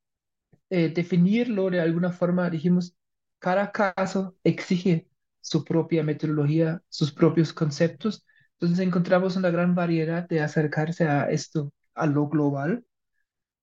eh, 0.69 0.89
definirlo 0.89 1.69
de 1.69 1.81
alguna 1.81 2.11
forma, 2.11 2.49
dijimos, 2.49 2.95
cada 3.39 3.71
caso 3.71 4.37
exige 4.43 5.08
su 5.49 5.63
propia 5.65 6.03
metodología, 6.03 6.81
sus 6.89 7.11
propios 7.11 7.53
conceptos. 7.53 8.25
Entonces 8.53 8.79
encontramos 8.85 9.35
una 9.35 9.49
gran 9.49 9.73
variedad 9.75 10.27
de 10.27 10.41
acercarse 10.41 11.07
a 11.07 11.29
esto, 11.31 11.73
a 11.95 12.05
lo 12.05 12.27
global. 12.29 12.85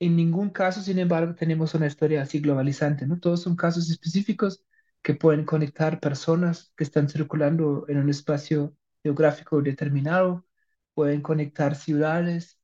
En 0.01 0.17
ningún 0.17 0.51
caso, 0.51 0.83
sin 0.83 0.99
embargo, 0.99 1.35
tenemos 1.35 1.75
una 1.75 1.87
historia 1.87 2.23
así 2.23 2.41
globalizante, 2.41 3.07
¿no? 3.07 3.19
Todos 3.21 3.43
son 3.43 3.57
casos 3.57 3.91
específicos 3.91 4.63
que 5.03 5.15
pueden 5.15 5.45
conectar 5.45 6.01
personas 6.01 6.73
que 6.77 6.85
están 6.85 7.09
circulando 7.09 7.87
en 7.89 7.99
un 7.99 8.11
espacio 8.11 8.77
geográfico 9.05 9.63
determinado, 9.63 10.47
pueden 10.95 11.23
conectar 11.23 11.77
ciudades, 11.77 12.59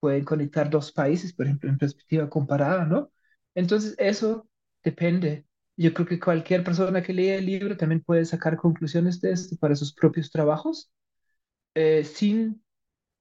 pueden 0.00 0.24
conectar 0.24 0.70
dos 0.70 0.92
países, 0.92 1.32
por 1.34 1.46
ejemplo, 1.46 1.70
en 1.70 1.78
perspectiva 1.78 2.30
comparada, 2.30 2.84
¿no? 2.86 3.12
Entonces, 3.54 3.96
eso 3.98 4.48
depende. 4.84 5.47
Yo 5.78 5.94
creo 5.94 6.06
que 6.08 6.20
cualquier 6.20 6.64
persona 6.64 7.02
que 7.04 7.14
lee 7.14 7.30
el 7.30 7.46
libro 7.46 7.78
también 7.78 8.02
puede 8.02 8.26
sacar 8.26 8.58
conclusiones 8.58 9.20
de 9.22 9.32
esto 9.32 9.56
para 9.58 9.76
sus 9.76 9.94
propios 9.94 10.30
trabajos, 10.32 10.92
eh, 11.74 12.04
sin 12.04 12.62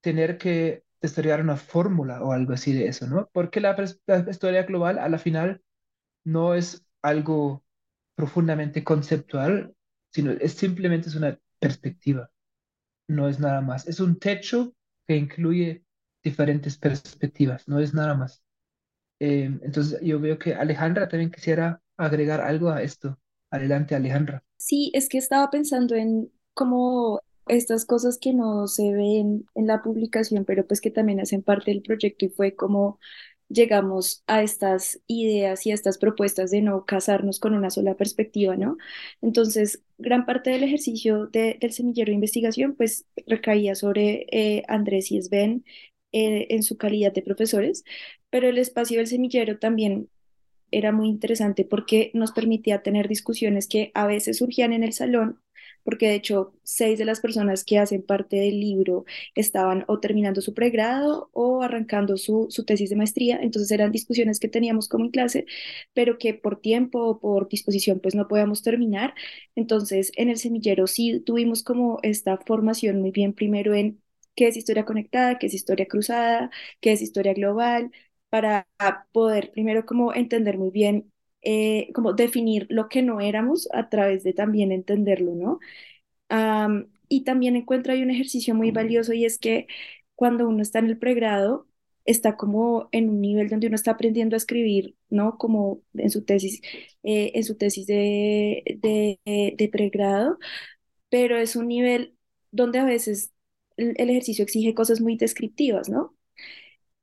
tener 0.02 0.38
que 0.38 0.84
estudiar 1.02 1.42
una 1.42 1.58
fórmula 1.58 2.24
o 2.24 2.34
algo 2.34 2.54
así 2.54 2.74
de 2.74 2.88
eso, 2.88 3.08
¿no? 3.08 3.30
Porque 3.34 3.62
la, 3.62 3.76
la 4.08 4.32
historia 4.32 4.64
global 4.64 5.00
a 5.00 5.10
la 5.10 5.20
final 5.20 5.62
no 6.26 6.56
es 6.56 6.86
algo 7.04 7.66
profundamente 8.16 8.84
conceptual, 8.84 9.76
sino 10.12 10.32
es 10.34 10.54
simplemente 10.54 11.10
es 11.10 11.16
una 11.16 11.40
perspectiva, 11.60 12.32
no 13.08 13.28
es 13.30 13.40
nada 13.40 13.62
más. 13.62 13.88
Es 13.88 14.00
un 14.00 14.20
techo 14.20 14.74
que 15.08 15.16
incluye 15.18 15.84
diferentes 16.24 16.78
perspectivas, 16.78 17.68
no 17.68 17.80
es 17.80 17.94
nada 17.94 18.16
más. 18.16 18.44
Eh, 19.20 19.46
entonces 19.64 20.00
yo 20.02 20.20
veo 20.20 20.38
que 20.40 20.56
Alejandra 20.56 21.08
también 21.08 21.32
quisiera 21.32 21.82
agregar 21.98 22.42
algo 22.42 22.70
a 22.70 22.82
esto. 22.84 23.20
Adelante, 23.52 23.96
Alejandra. 23.96 24.44
Sí, 24.58 24.92
es 24.94 25.08
que 25.10 25.18
estaba 25.18 25.50
pensando 25.50 25.96
en 25.96 26.32
cómo 26.54 27.22
estas 27.48 27.86
cosas 27.86 28.18
que 28.18 28.34
no 28.34 28.68
se 28.68 28.94
ven 28.94 29.46
en 29.56 29.68
la 29.68 29.82
publicación, 29.84 30.46
pero 30.46 30.66
pues 30.68 30.82
que 30.82 30.92
también 30.92 31.20
hacen 31.20 31.44
parte 31.44 31.72
del 31.72 31.82
proyecto 31.82 32.26
y 32.26 32.30
fue 32.30 32.56
como 32.56 33.00
llegamos 33.50 34.24
a 34.28 34.44
estas 34.44 35.00
ideas 35.08 35.66
y 35.66 35.72
a 35.72 35.74
estas 35.76 35.98
propuestas 35.98 36.52
de 36.52 36.62
no 36.62 36.84
casarnos 36.86 37.40
con 37.40 37.54
una 37.54 37.70
sola 37.70 37.96
perspectiva, 37.96 38.58
¿no? 38.58 38.78
Entonces, 39.22 39.82
gran 39.98 40.26
parte 40.26 40.50
del 40.50 40.64
ejercicio 40.64 41.28
de- 41.28 41.58
del 41.62 41.72
semillero 41.72 42.10
de 42.10 42.16
investigación 42.16 42.76
pues 42.76 43.06
recaía 43.28 43.76
sobre 43.76 44.26
eh, 44.32 44.64
Andrés 44.68 45.12
y 45.12 45.22
Sven 45.22 45.64
eh, 46.12 46.48
en 46.50 46.64
su 46.64 46.78
calidad 46.78 47.14
de 47.14 47.22
profesores, 47.22 47.84
pero 48.30 48.48
el 48.50 48.58
espacio 48.58 48.98
del 48.98 49.08
semillero 49.08 49.60
también 49.60 50.10
era 50.72 50.92
muy 50.92 51.08
interesante 51.10 51.66
porque 51.66 52.12
nos 52.14 52.32
permitía 52.32 52.82
tener 52.84 53.08
discusiones 53.08 53.68
que 53.68 53.92
a 53.94 54.08
veces 54.08 54.38
surgían 54.38 54.74
en 54.74 54.84
el 54.84 54.94
salón, 54.94 55.40
porque 55.84 56.08
de 56.08 56.16
hecho 56.16 56.54
seis 56.64 57.00
de 57.00 57.06
las 57.06 57.20
personas 57.22 57.64
que 57.64 57.80
hacen 57.80 58.04
parte 58.04 58.36
del 58.38 58.60
libro 58.60 59.06
estaban 59.36 59.86
o 59.88 60.00
terminando 60.00 60.42
su 60.42 60.54
pregrado 60.54 61.30
o 61.34 61.62
arrancando 61.64 62.18
su, 62.18 62.48
su 62.50 62.66
tesis 62.66 62.90
de 62.90 62.96
maestría, 62.98 63.40
entonces 63.42 63.72
eran 63.72 63.92
discusiones 63.92 64.40
que 64.40 64.50
teníamos 64.50 64.90
como 64.90 65.06
en 65.06 65.12
clase, 65.12 65.46
pero 65.94 66.18
que 66.18 66.34
por 66.34 66.60
tiempo 66.62 67.00
o 67.08 67.20
por 67.20 67.48
disposición 67.50 68.00
pues 68.00 68.16
no 68.16 68.28
podíamos 68.28 68.64
terminar. 68.64 69.14
Entonces 69.56 70.12
en 70.16 70.30
el 70.30 70.38
semillero 70.38 70.88
sí 70.88 71.20
tuvimos 71.26 71.64
como 71.64 72.00
esta 72.04 72.38
formación 72.46 73.02
muy 73.02 73.12
bien 73.12 73.34
primero 73.34 73.74
en 73.74 74.02
qué 74.36 74.48
es 74.48 74.58
historia 74.58 74.86
conectada, 74.86 75.40
qué 75.40 75.48
es 75.48 75.54
historia 75.54 75.88
cruzada, 75.88 76.52
qué 76.82 76.92
es 76.94 77.02
historia 77.02 77.34
global 77.34 77.92
para 78.38 78.68
poder 79.12 79.52
primero 79.52 79.86
como 79.86 80.14
entender 80.14 80.58
muy 80.58 80.72
bien, 80.72 81.12
eh, 81.42 81.92
como 81.94 82.14
definir 82.14 82.68
lo 82.70 82.90
que 82.90 83.02
no 83.04 83.22
éramos 83.22 83.70
a 83.74 83.90
través 83.90 84.24
de 84.24 84.34
también 84.34 84.72
entenderlo, 84.72 85.36
¿no? 85.36 85.60
Y 87.10 87.24
también 87.24 87.56
encuentro 87.56 87.94
ahí 87.94 88.04
un 88.04 88.12
ejercicio 88.12 88.54
muy 88.56 88.72
valioso 88.72 89.14
y 89.14 89.26
es 89.26 89.38
que 89.40 89.68
cuando 90.16 90.48
uno 90.48 90.62
está 90.62 90.80
en 90.80 90.88
el 90.88 90.98
pregrado, 91.00 91.68
está 92.06 92.38
como 92.38 92.90
en 92.92 93.10
un 93.10 93.22
nivel 93.22 93.50
donde 93.50 93.68
uno 93.68 93.76
está 93.76 93.92
aprendiendo 93.92 94.36
a 94.36 94.38
escribir, 94.38 94.96
¿no? 95.10 95.38
Como 95.38 95.82
en 95.94 96.10
su 96.10 96.24
tesis, 96.26 96.62
eh, 97.04 97.32
en 97.36 97.44
su 97.44 97.56
tesis 97.58 97.86
de, 97.88 98.64
de, 98.82 99.20
de 99.58 99.70
pregrado, 99.70 100.38
pero 101.10 101.38
es 101.40 101.58
un 101.58 101.70
nivel 101.70 102.18
donde 102.52 102.80
a 102.80 102.86
veces 102.86 103.34
el, 103.78 103.96
el 104.00 104.12
ejercicio 104.12 104.44
exige 104.46 104.76
cosas 104.76 105.02
muy 105.02 105.18
descriptivas, 105.18 105.90
¿no? 105.90 106.17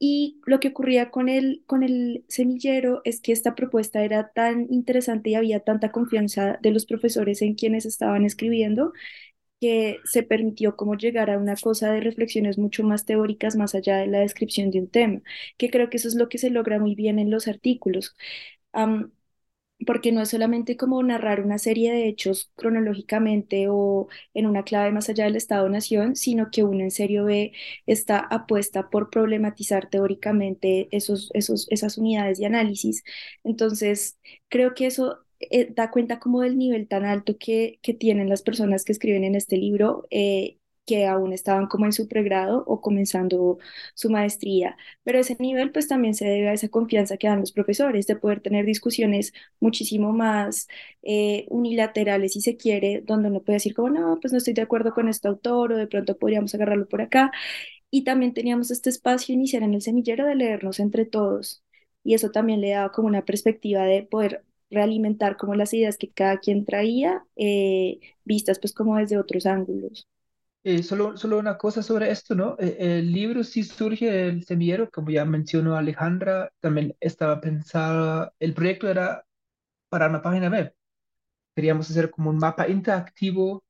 Y 0.06 0.40
lo 0.46 0.60
que 0.60 0.68
ocurría 0.68 1.10
con 1.10 1.28
el, 1.30 1.62
con 1.66 1.82
el 1.82 2.24
semillero 2.28 3.00
es 3.04 3.20
que 3.20 3.32
esta 3.32 3.54
propuesta 3.54 4.04
era 4.04 4.30
tan 4.32 4.66
interesante 4.70 5.30
y 5.30 5.34
había 5.36 5.60
tanta 5.60 5.92
confianza 5.92 6.58
de 6.62 6.72
los 6.72 6.84
profesores 6.86 7.40
en 7.42 7.54
quienes 7.54 7.86
estaban 7.86 8.24
escribiendo 8.24 8.92
que 9.60 9.98
se 10.04 10.22
permitió 10.24 10.76
como 10.76 10.96
llegar 10.96 11.30
a 11.30 11.38
una 11.38 11.56
cosa 11.56 11.92
de 11.92 12.00
reflexiones 12.00 12.58
mucho 12.58 12.84
más 12.84 13.06
teóricas 13.06 13.56
más 13.56 13.74
allá 13.74 13.98
de 13.98 14.06
la 14.08 14.20
descripción 14.20 14.70
de 14.70 14.80
un 14.80 14.88
tema, 14.90 15.22
que 15.58 15.70
creo 15.70 15.90
que 15.90 15.98
eso 15.98 16.08
es 16.08 16.16
lo 16.16 16.28
que 16.28 16.38
se 16.38 16.50
logra 16.50 16.78
muy 16.80 16.94
bien 16.96 17.18
en 17.18 17.30
los 17.30 17.48
artículos. 17.48 18.16
Porque 19.86 20.12
no 20.12 20.22
es 20.22 20.30
solamente 20.30 20.76
como 20.76 21.02
narrar 21.02 21.40
una 21.42 21.58
serie 21.58 21.92
de 21.92 22.08
hechos 22.08 22.50
cronológicamente 22.56 23.66
o 23.68 24.08
en 24.32 24.46
una 24.46 24.62
clave 24.64 24.92
más 24.92 25.08
allá 25.08 25.24
del 25.24 25.36
Estado-Nación, 25.36 26.16
sino 26.16 26.50
que 26.50 26.64
uno 26.64 26.80
en 26.84 26.90
serio 26.90 27.24
ve 27.24 27.52
esta 27.86 28.18
apuesta 28.18 28.88
por 28.90 29.10
problematizar 29.10 29.90
teóricamente 29.90 30.88
esos, 30.92 31.30
esos, 31.34 31.66
esas 31.70 31.98
unidades 31.98 32.38
de 32.38 32.46
análisis. 32.46 33.04
Entonces, 33.42 34.18
creo 34.48 34.74
que 34.74 34.86
eso 34.86 35.18
eh, 35.40 35.68
da 35.74 35.90
cuenta 35.90 36.18
como 36.20 36.40
del 36.42 36.56
nivel 36.58 36.88
tan 36.88 37.04
alto 37.04 37.36
que, 37.38 37.78
que 37.82 37.94
tienen 37.94 38.28
las 38.28 38.42
personas 38.42 38.84
que 38.84 38.92
escriben 38.92 39.24
en 39.24 39.34
este 39.34 39.56
libro 39.56 40.06
eh, 40.10 40.58
que 40.86 41.06
aún 41.06 41.32
estaban 41.32 41.66
como 41.66 41.86
en 41.86 41.92
su 41.92 42.08
pregrado 42.08 42.64
o 42.66 42.80
comenzando 42.80 43.58
su 43.94 44.10
maestría. 44.10 44.76
Pero 45.02 45.18
ese 45.18 45.36
nivel 45.40 45.72
pues 45.72 45.88
también 45.88 46.14
se 46.14 46.26
debe 46.26 46.48
a 46.48 46.52
esa 46.54 46.68
confianza 46.68 47.16
que 47.16 47.26
dan 47.28 47.40
los 47.40 47.52
profesores 47.52 48.06
de 48.06 48.16
poder 48.16 48.40
tener 48.40 48.66
discusiones 48.66 49.32
muchísimo 49.60 50.12
más 50.12 50.68
eh, 51.02 51.46
unilaterales 51.50 52.32
si 52.34 52.40
se 52.40 52.56
quiere, 52.56 53.02
donde 53.04 53.28
uno 53.28 53.42
puede 53.42 53.56
decir 53.56 53.74
como 53.74 53.90
no, 53.90 54.18
pues 54.20 54.32
no 54.32 54.38
estoy 54.38 54.54
de 54.54 54.62
acuerdo 54.62 54.92
con 54.94 55.08
este 55.08 55.28
autor 55.28 55.72
o 55.72 55.76
de 55.76 55.86
pronto 55.86 56.18
podríamos 56.18 56.54
agarrarlo 56.54 56.88
por 56.88 57.00
acá. 57.02 57.30
Y 57.90 58.04
también 58.04 58.34
teníamos 58.34 58.70
este 58.70 58.90
espacio 58.90 59.34
inicial 59.34 59.62
en 59.62 59.74
el 59.74 59.82
semillero 59.82 60.26
de 60.26 60.34
leernos 60.34 60.80
entre 60.80 61.04
todos. 61.06 61.62
Y 62.02 62.14
eso 62.14 62.30
también 62.30 62.60
le 62.60 62.70
daba 62.70 62.92
como 62.92 63.08
una 63.08 63.24
perspectiva 63.24 63.84
de 63.84 64.02
poder 64.02 64.44
realimentar 64.70 65.36
como 65.36 65.54
las 65.54 65.72
ideas 65.74 65.96
que 65.98 66.10
cada 66.10 66.38
quien 66.38 66.64
traía, 66.64 67.24
eh, 67.36 68.00
vistas 68.24 68.58
pues 68.58 68.72
como 68.74 68.96
desde 68.96 69.18
otros 69.18 69.46
ángulos. 69.46 70.08
Eh, 70.66 70.82
solo, 70.82 71.16
solo 71.18 71.38
una 71.38 71.58
cosa 71.58 71.82
sobre 71.82 72.10
esto, 72.10 72.34
¿no? 72.34 72.56
Eh, 72.58 72.76
el 72.98 73.12
libro 73.12 73.44
sí 73.44 73.62
surge 73.64 74.06
del 74.10 74.44
semillero, 74.44 74.90
como 74.90 75.10
ya 75.10 75.24
mencionó 75.26 75.76
Alejandra, 75.76 76.50
también 76.60 76.96
estaba 77.00 77.38
pensado, 77.40 78.32
el 78.38 78.54
proyecto 78.54 78.88
era 78.88 79.26
para 79.90 80.08
una 80.08 80.22
página 80.22 80.50
web. 80.50 80.74
Queríamos 81.56 81.90
hacer 81.90 82.10
como 82.10 82.30
un 82.30 82.38
mapa 82.38 82.68
interactivo 82.68 83.64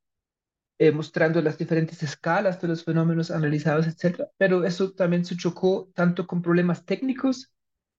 eh, 0.78 0.92
mostrando 0.92 1.42
las 1.42 1.58
diferentes 1.58 2.02
escalas 2.02 2.60
de 2.62 2.68
los 2.68 2.84
fenómenos 2.84 3.30
analizados, 3.32 3.86
etc. 3.88 4.28
Pero 4.38 4.64
eso 4.64 4.92
también 4.92 5.24
se 5.24 5.36
chocó 5.36 5.90
tanto 5.94 6.26
con 6.26 6.42
problemas 6.42 6.84
técnicos 6.86 7.52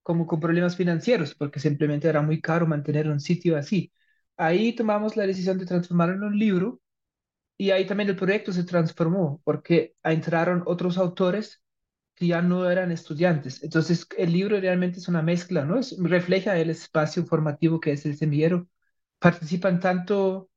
como 0.03 0.27
con 0.27 0.39
problemas 0.41 0.75
financieros, 0.77 1.35
porque 1.35 1.59
simplemente 1.59 2.07
era 2.09 2.21
muy 2.21 2.41
caro 2.41 2.67
mantener 2.67 3.09
un 3.09 3.19
sitio 3.21 3.57
así. 3.57 3.91
Ahí 4.37 4.73
tomamos 4.75 5.17
la 5.17 5.27
decisión 5.27 5.57
de 5.59 5.65
transformarlo 5.67 6.15
en 6.15 6.23
un 6.23 6.39
libro 6.39 6.81
y 7.57 7.71
ahí 7.71 7.85
también 7.85 8.09
el 8.09 8.15
proyecto 8.15 8.51
se 8.51 8.63
transformó 8.63 9.41
porque 9.43 9.95
entraron 10.03 10.63
otros 10.65 10.97
autores 10.97 11.61
que 12.15 12.27
ya 12.27 12.41
no 12.41 12.69
eran 12.69 12.91
estudiantes. 12.91 13.63
Entonces, 13.63 14.07
el 14.17 14.33
libro 14.33 14.59
realmente 14.59 14.99
es 14.99 15.07
una 15.07 15.21
mezcla, 15.21 15.65
¿no? 15.65 15.79
Es, 15.79 15.95
refleja 15.99 16.57
el 16.57 16.69
espacio 16.69 17.25
formativo 17.25 17.79
que 17.79 17.93
es 17.93 18.05
el 18.05 18.17
semillero. 18.17 18.67
Participan 19.19 19.79
tanto 19.79 20.49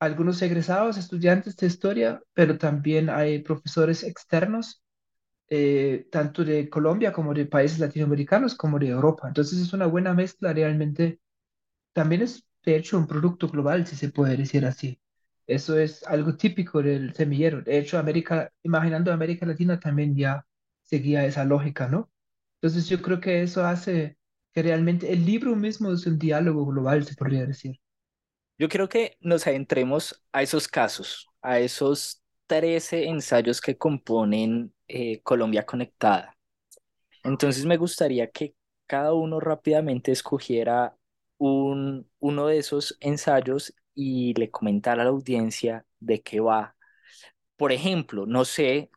algunos 0.00 0.42
egresados, 0.42 0.98
estudiantes 0.98 1.56
de 1.56 1.66
historia, 1.68 2.22
pero 2.34 2.58
también 2.58 3.10
hay 3.10 3.40
profesores 3.42 4.04
externos, 4.04 4.82
eh, 5.50 6.08
tanto 6.12 6.44
de 6.44 6.70
Colombia 6.70 7.12
como 7.12 7.34
de 7.34 7.46
países 7.46 7.78
latinoamericanos, 7.80 8.54
como 8.56 8.78
de 8.78 8.88
Europa. 8.88 9.28
Entonces, 9.28 9.60
es 9.60 9.72
una 9.72 9.86
buena 9.86 10.14
mezcla 10.14 10.52
realmente. 10.52 11.20
También 11.94 12.22
es, 12.22 12.46
de 12.64 12.76
hecho, 12.76 12.98
un 12.98 13.06
producto 13.08 13.48
global, 13.48 13.86
si 13.86 13.96
se 13.96 14.10
puede 14.10 14.36
decir 14.36 14.66
así. 14.66 15.00
Eso 15.48 15.78
es 15.78 16.04
algo 16.04 16.36
típico 16.36 16.82
del 16.82 17.14
semillero. 17.14 17.62
De 17.62 17.78
hecho, 17.78 17.98
América, 17.98 18.52
imaginando 18.64 19.12
América 19.12 19.46
Latina 19.46 19.80
también 19.80 20.16
ya 20.16 20.46
seguía 20.82 21.26
esa 21.26 21.44
lógica, 21.44 21.88
¿no? 21.88 22.10
Entonces 22.62 22.88
yo 22.88 23.02
creo 23.02 23.20
que 23.20 23.42
eso 23.42 23.64
hace 23.66 24.18
que 24.54 24.62
realmente 24.62 25.12
el 25.12 25.26
libro 25.26 25.56
mismo 25.56 25.92
es 25.92 26.06
un 26.06 26.18
diálogo 26.18 26.66
global, 26.66 27.04
se 27.06 27.16
podría 27.16 27.46
decir. 27.46 27.80
Yo 28.58 28.68
creo 28.68 28.88
que 28.88 29.16
nos 29.20 29.46
adentremos 29.46 30.22
a 30.32 30.42
esos 30.42 30.68
casos, 30.68 31.28
a 31.42 31.60
esos 31.60 32.22
13 32.46 33.06
ensayos 33.06 33.60
que 33.60 33.78
componen 33.78 34.74
eh, 34.88 35.22
Colombia 35.22 35.64
Conectada. 35.64 36.36
Entonces 37.24 37.64
me 37.66 37.76
gustaría 37.76 38.30
que 38.30 38.54
cada 38.86 39.12
uno 39.12 39.40
rápidamente 39.40 40.12
escogiera 40.12 40.96
un, 41.38 42.10
uno 42.20 42.46
de 42.48 42.58
esos 42.58 42.96
ensayos 43.00 43.74
y 44.00 44.34
le 44.34 44.50
comentara 44.52 45.02
a 45.02 45.04
la 45.06 45.10
audiencia 45.10 45.84
de 46.00 46.22
qué 46.22 46.40
va. 46.40 46.76
Por 47.56 47.72
ejemplo, 47.72 48.26
no 48.26 48.44
sé, 48.44 48.90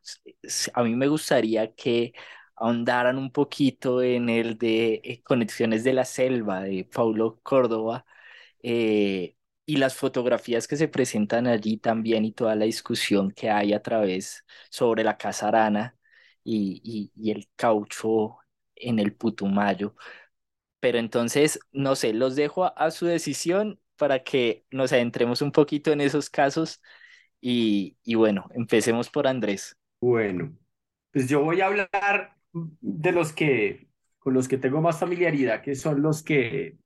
a 0.73 0.83
mí 0.83 0.95
me 0.95 1.07
gustaría 1.07 1.73
que 1.75 2.13
ahondaran 2.55 3.17
un 3.17 3.31
poquito 3.31 4.01
en 4.03 4.29
el 4.29 4.57
de 4.57 5.01
eh, 5.03 5.23
Conexiones 5.23 5.83
de 5.83 5.93
la 5.93 6.05
Selva 6.05 6.61
de 6.61 6.85
Paulo 6.85 7.39
Córdoba 7.43 8.05
eh, 8.63 9.35
y 9.65 9.77
las 9.77 9.95
fotografías 9.95 10.67
que 10.67 10.77
se 10.77 10.87
presentan 10.89 11.47
allí 11.47 11.77
también 11.77 12.25
y 12.25 12.33
toda 12.33 12.55
la 12.55 12.65
discusión 12.65 13.31
que 13.31 13.49
hay 13.51 13.73
a 13.73 13.81
través 13.83 14.45
sobre 14.69 15.03
la 15.03 15.17
casarana 15.17 15.97
y, 16.43 16.81
y, 16.83 17.11
y 17.15 17.31
el 17.31 17.49
caucho 17.55 18.37
en 18.75 18.99
el 18.99 19.15
Putumayo. 19.15 19.95
Pero 20.81 20.99
entonces, 20.99 21.59
no 21.71 21.95
sé, 21.97 22.13
los 22.13 22.35
dejo 22.37 22.77
a 22.77 22.91
su 22.91 23.07
decisión 23.07 23.80
para 24.01 24.23
que 24.23 24.65
nos 24.71 24.91
adentremos 24.91 25.43
un 25.43 25.51
poquito 25.51 25.91
en 25.91 26.01
esos 26.01 26.31
casos 26.31 26.81
y, 27.39 27.97
y 28.01 28.15
bueno, 28.15 28.49
empecemos 28.55 29.11
por 29.11 29.27
Andrés. 29.27 29.77
Bueno, 30.01 30.57
pues 31.11 31.29
yo 31.29 31.43
voy 31.43 31.61
a 31.61 31.67
hablar 31.67 32.35
de 32.51 33.11
los 33.11 33.31
que 33.31 33.89
con 34.17 34.33
los 34.33 34.47
que 34.47 34.57
tengo 34.57 34.81
más 34.81 34.99
familiaridad, 34.99 35.61
que 35.61 35.75
son 35.75 36.01
los 36.01 36.23
que 36.23 36.79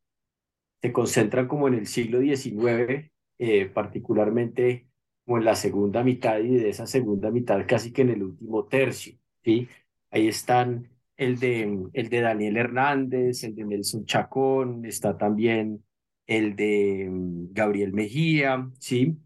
se 0.81 0.91
concentran 0.91 1.47
como 1.47 1.69
en 1.69 1.75
el 1.75 1.87
siglo 1.87 2.19
XIX, 2.19 3.13
eh, 3.37 3.65
particularmente 3.67 4.89
como 5.23 5.37
en 5.37 5.45
la 5.45 5.55
segunda 5.55 6.03
mitad 6.03 6.39
y 6.39 6.57
de 6.57 6.67
esa 6.67 6.85
segunda 6.85 7.31
mitad 7.31 7.65
casi 7.65 7.93
que 7.93 8.01
en 8.01 8.09
el 8.09 8.23
último 8.23 8.65
tercio, 8.65 9.17
¿sí? 9.41 9.69
Ahí 10.11 10.27
están 10.27 10.89
el 11.15 11.39
de, 11.39 11.87
el 11.93 12.09
de 12.09 12.19
Daniel 12.19 12.57
Hernández, 12.57 13.45
el 13.45 13.55
de 13.55 13.63
Nelson 13.63 14.03
Chacón, 14.03 14.83
está 14.83 15.17
también 15.17 15.84
el 16.27 16.55
de 16.55 17.07
mm, 17.09 17.53
Gabriel 17.53 17.93
Mejía, 17.93 18.69
¿sí? 18.79 19.17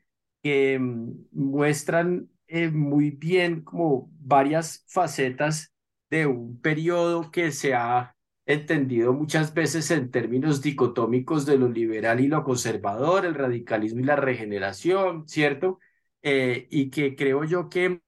Que 0.44 0.80
mm, 0.80 1.28
muestran 1.32 2.30
eh, 2.48 2.70
muy 2.70 3.12
bien 3.12 3.62
como 3.64 4.10
varias 4.20 4.86
facetas 4.88 5.74
de 6.10 6.26
un 6.26 6.60
periodo 6.62 7.32
que 7.32 7.52
se 7.52 7.74
ha 7.76 8.16
entendido 8.46 9.14
muchas 9.14 9.54
veces 9.54 9.92
en 9.92 10.10
términos 10.10 10.62
dicotómicos 10.62 11.46
de 11.46 11.58
lo 11.58 11.70
liberal 11.70 12.20
y 12.20 12.28
lo 12.28 12.44
conservador, 12.44 13.26
el 13.26 13.36
radicalismo 13.36 14.00
y 14.02 14.04
la 14.06 14.16
regeneración, 14.16 15.28
¿cierto? 15.28 15.80
Eh, 16.24 16.68
y 16.72 16.90
que 16.90 17.16
creo 17.16 17.44
yo 17.44 17.70
que 17.70 18.02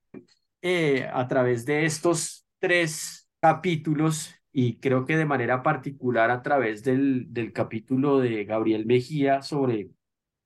eh, 0.62 1.10
a 1.14 1.28
través 1.28 1.66
de 1.66 1.86
estos 1.86 2.46
tres 2.60 3.30
capítulos 3.40 4.34
y 4.54 4.78
creo 4.80 5.06
que 5.06 5.18
de 5.18 5.26
manera 5.26 5.64
particular 5.64 6.32
a 6.32 6.42
través 6.42 6.84
del, 6.84 7.34
del 7.34 7.54
capítulo 7.54 8.20
de 8.20 8.46
Gabriel 8.46 8.86
Mejía 8.86 9.42
sobre 9.42 9.92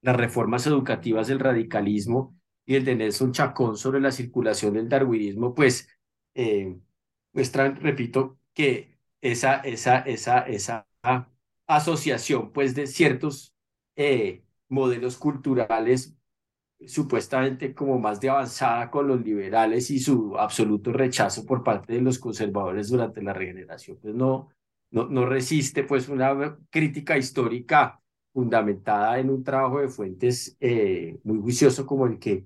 las 0.01 0.15
reformas 0.15 0.67
educativas 0.67 1.27
del 1.27 1.39
radicalismo 1.39 2.37
y 2.65 2.75
el 2.75 2.85
de 2.85 2.95
Nelson 2.95 3.31
Chacón 3.31 3.77
sobre 3.77 3.99
la 4.01 4.11
circulación 4.11 4.73
del 4.75 4.89
darwinismo, 4.89 5.53
pues 5.55 5.89
eh, 6.35 6.77
muestran, 7.33 7.75
repito, 7.77 8.39
que 8.53 8.97
esa, 9.21 9.55
esa, 9.57 9.99
esa, 9.99 10.39
esa 10.41 10.87
asociación 11.67 12.51
pues 12.51 12.75
de 12.75 12.87
ciertos 12.87 13.55
eh, 13.95 14.43
modelos 14.69 15.17
culturales 15.17 16.14
supuestamente 16.87 17.73
como 17.73 17.99
más 17.99 18.19
de 18.21 18.29
avanzada 18.29 18.89
con 18.91 19.07
los 19.07 19.21
liberales 19.23 19.89
y 19.91 19.99
su 19.99 20.37
absoluto 20.37 20.91
rechazo 20.93 21.45
por 21.45 21.63
parte 21.63 21.93
de 21.93 22.01
los 22.01 22.19
conservadores 22.19 22.89
durante 22.89 23.21
la 23.21 23.33
regeneración, 23.33 23.97
pues 24.01 24.13
no, 24.15 24.49
no, 24.91 25.07
no 25.07 25.25
resiste 25.25 25.83
pues 25.83 26.09
una 26.09 26.57
crítica 26.69 27.17
histórica 27.17 28.01
fundamentada 28.33 29.19
en 29.19 29.29
un 29.29 29.43
trabajo 29.43 29.79
de 29.79 29.89
fuentes 29.89 30.57
eh, 30.59 31.17
muy 31.23 31.39
juicioso 31.39 31.85
como 31.85 32.05
el 32.07 32.19
que 32.19 32.45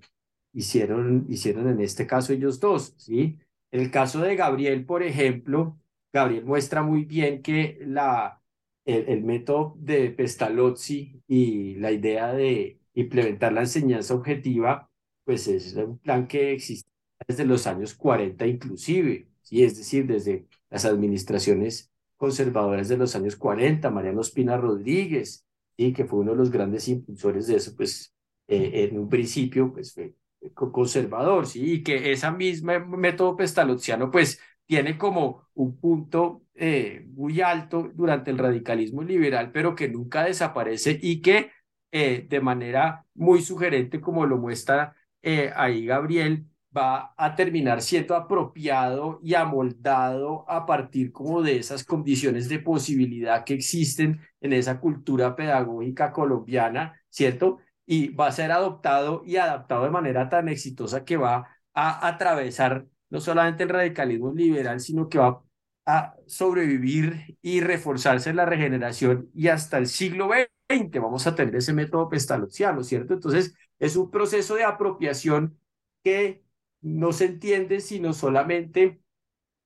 hicieron, 0.54 1.26
hicieron 1.30 1.68
en 1.70 1.82
este 1.82 2.08
caso 2.08 2.34
ellos 2.34 2.60
dos, 2.60 2.94
¿sí? 2.98 3.38
En 3.72 3.82
el 3.82 3.92
caso 3.92 4.22
de 4.22 4.36
Gabriel, 4.36 4.86
por 4.86 5.04
ejemplo, 5.04 5.80
Gabriel 6.12 6.46
muestra 6.46 6.82
muy 6.84 7.06
bien 7.06 7.42
que 7.42 7.78
la, 7.82 8.42
el, 8.86 9.10
el 9.10 9.24
método 9.24 9.76
de 9.78 10.10
Pestalozzi 10.12 11.22
y 11.28 11.76
la 11.76 11.92
idea 11.92 12.34
de 12.34 12.79
implementar 13.02 13.54
la 13.54 13.62
enseñanza 13.62 14.14
objetiva, 14.14 14.90
pues 15.24 15.48
es 15.48 15.76
un 15.76 15.98
plan 16.00 16.28
que 16.28 16.54
existe 16.54 16.90
desde 17.28 17.46
los 17.46 17.68
años 17.68 17.94
40 17.96 18.48
inclusive, 18.48 19.28
¿sí? 19.42 19.64
Es 19.64 19.78
decir, 19.78 20.08
desde 20.08 20.48
las 20.70 20.86
administraciones 20.86 21.92
conservadoras 22.18 22.90
de 22.90 22.98
los 22.98 23.16
años 23.16 23.36
40, 23.36 23.90
Mariano 23.90 24.22
Espina 24.22 24.58
Rodríguez, 24.58 25.46
y 25.78 25.94
que 25.94 26.06
fue 26.06 26.20
uno 26.20 26.32
de 26.32 26.38
los 26.38 26.52
grandes 26.52 26.88
impulsores 26.90 27.48
de 27.48 27.56
eso, 27.56 27.74
pues 27.76 28.14
eh, 28.48 28.90
en 28.90 29.00
un 29.00 29.08
principio 29.08 29.72
pues 29.72 29.94
fue 29.94 30.14
conservador. 30.54 31.46
Y 31.54 31.84
que 31.84 32.12
ese 32.12 32.30
mismo 32.32 32.74
método 32.98 33.38
pestalozziano 33.38 34.12
pues 34.12 34.40
tiene 34.66 34.98
como 34.98 35.48
un 35.54 35.80
punto 35.80 36.44
eh, 36.54 37.06
muy 37.14 37.40
alto 37.42 37.90
durante 37.96 38.32
el 38.32 38.38
radicalismo 38.38 39.04
liberal, 39.04 39.52
pero 39.54 39.74
que 39.74 39.88
nunca 39.88 40.26
desaparece 40.26 41.00
y 41.02 41.22
que 41.22 41.52
eh, 41.92 42.26
de 42.30 42.42
manera 42.42 43.06
muy 43.16 43.42
sugerente, 43.42 44.02
como 44.02 44.26
lo 44.26 44.38
muestra 44.38 44.96
ahí 45.56 45.86
Gabriel, 45.86 46.46
va 46.76 47.14
a 47.18 47.36
terminar 47.36 47.82
siendo 47.82 48.16
apropiado 48.16 49.20
y 49.24 49.34
amoldado 49.34 50.46
a 50.50 50.66
partir 50.66 51.12
como 51.12 51.42
de 51.42 51.58
esas 51.58 51.84
condiciones 51.84 52.48
de 52.50 52.60
posibilidad 52.60 53.44
que 53.44 53.56
existen 53.56 54.22
en 54.42 54.54
esa 54.54 54.80
cultura 54.80 55.36
pedagógica 55.36 56.12
colombiana, 56.12 57.00
¿cierto? 57.10 57.60
Y 57.86 58.10
va 58.10 58.28
a 58.28 58.32
ser 58.32 58.52
adoptado 58.52 59.24
y 59.26 59.38
adaptado 59.38 59.84
de 59.86 59.90
manera 59.92 60.30
tan 60.30 60.48
exitosa 60.48 61.04
que 61.06 61.18
va 61.18 61.48
a 61.74 62.08
atravesar 62.08 62.86
no 63.10 63.20
solamente 63.20 63.64
el 63.64 63.70
radicalismo 63.70 64.32
liberal, 64.34 64.80
sino 64.80 65.10
que 65.10 65.18
va 65.18 65.44
a 65.86 66.16
sobrevivir 66.28 67.38
y 67.42 67.62
reforzarse 67.62 68.30
en 68.30 68.36
la 68.36 68.46
regeneración 68.46 69.30
y 69.34 69.48
hasta 69.48 69.78
el 69.80 69.88
siglo 69.88 70.28
XX 70.28 70.59
vamos 71.00 71.26
a 71.26 71.36
tener 71.36 71.56
ese 71.56 71.74
método 71.74 72.10
pestalozziano, 72.10 72.84
¿cierto? 72.84 73.14
Entonces, 73.14 73.56
es 73.80 73.96
un 73.96 74.12
proceso 74.12 74.56
de 74.56 74.64
apropiación 74.64 75.60
que 76.04 76.44
no 76.82 77.12
se 77.12 77.26
entiende 77.26 77.82
sino 77.82 78.14
solamente 78.14 79.02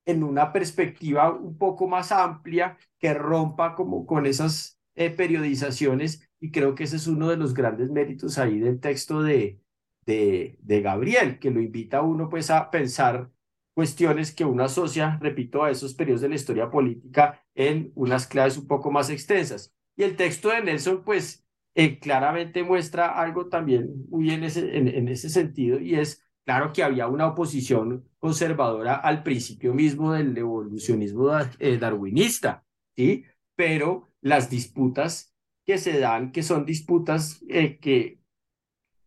en 0.06 0.22
una 0.24 0.52
perspectiva 0.52 1.32
un 1.32 1.56
poco 1.58 1.86
más 1.88 2.12
amplia 2.12 2.78
que 2.98 3.14
rompa 3.14 3.74
como 3.74 4.06
con 4.06 4.26
esas 4.26 4.78
eh, 4.94 5.10
periodizaciones 5.10 6.28
y 6.40 6.50
creo 6.50 6.74
que 6.74 6.84
ese 6.84 6.96
es 6.96 7.06
uno 7.06 7.28
de 7.28 7.36
los 7.36 7.54
grandes 7.54 7.90
méritos 7.90 8.38
ahí 8.38 8.58
del 8.58 8.80
texto 8.80 9.22
de, 9.22 9.60
de, 10.06 10.80
Gabriel, 10.82 11.38
que 11.38 11.50
lo 11.50 11.60
invita 11.60 11.98
a 11.98 12.02
uno 12.02 12.28
pues 12.28 12.50
a 12.50 12.70
pensar 12.70 13.30
cuestiones 13.74 14.34
que 14.34 14.44
uno 14.44 14.64
asocia, 14.64 15.18
repito, 15.20 15.64
a 15.64 15.70
esos 15.70 15.94
periodos 15.94 16.20
de 16.20 16.28
la 16.28 16.34
historia 16.36 16.70
política 16.70 17.42
en 17.54 17.92
unas 17.94 18.26
claves 18.26 18.58
un 18.58 18.66
poco 18.66 18.90
más 18.90 19.10
extensas. 19.10 19.74
Y 19.96 20.02
el 20.02 20.16
texto 20.16 20.50
de 20.50 20.62
Nelson 20.62 21.02
pues 21.04 21.44
eh, 21.74 21.98
claramente 21.98 22.62
muestra 22.62 23.18
algo 23.20 23.48
también 23.48 24.06
muy 24.08 24.30
en 24.30 24.44
ese, 24.44 24.76
en 24.76 25.08
ese 25.08 25.28
sentido 25.28 25.80
y 25.80 25.96
es 25.96 26.24
Claro 26.44 26.72
que 26.72 26.82
había 26.82 27.08
una 27.08 27.26
oposición 27.28 28.06
conservadora 28.18 28.96
al 28.96 29.22
principio 29.22 29.72
mismo 29.72 30.12
del 30.12 30.36
evolucionismo 30.36 31.30
eh, 31.58 31.78
darwinista, 31.78 32.64
¿sí? 32.94 33.24
Pero 33.56 34.10
las 34.20 34.50
disputas 34.50 35.34
que 35.64 35.78
se 35.78 35.98
dan, 35.98 36.32
que 36.32 36.42
son 36.42 36.66
disputas 36.66 37.42
eh, 37.48 37.78
que 37.78 38.20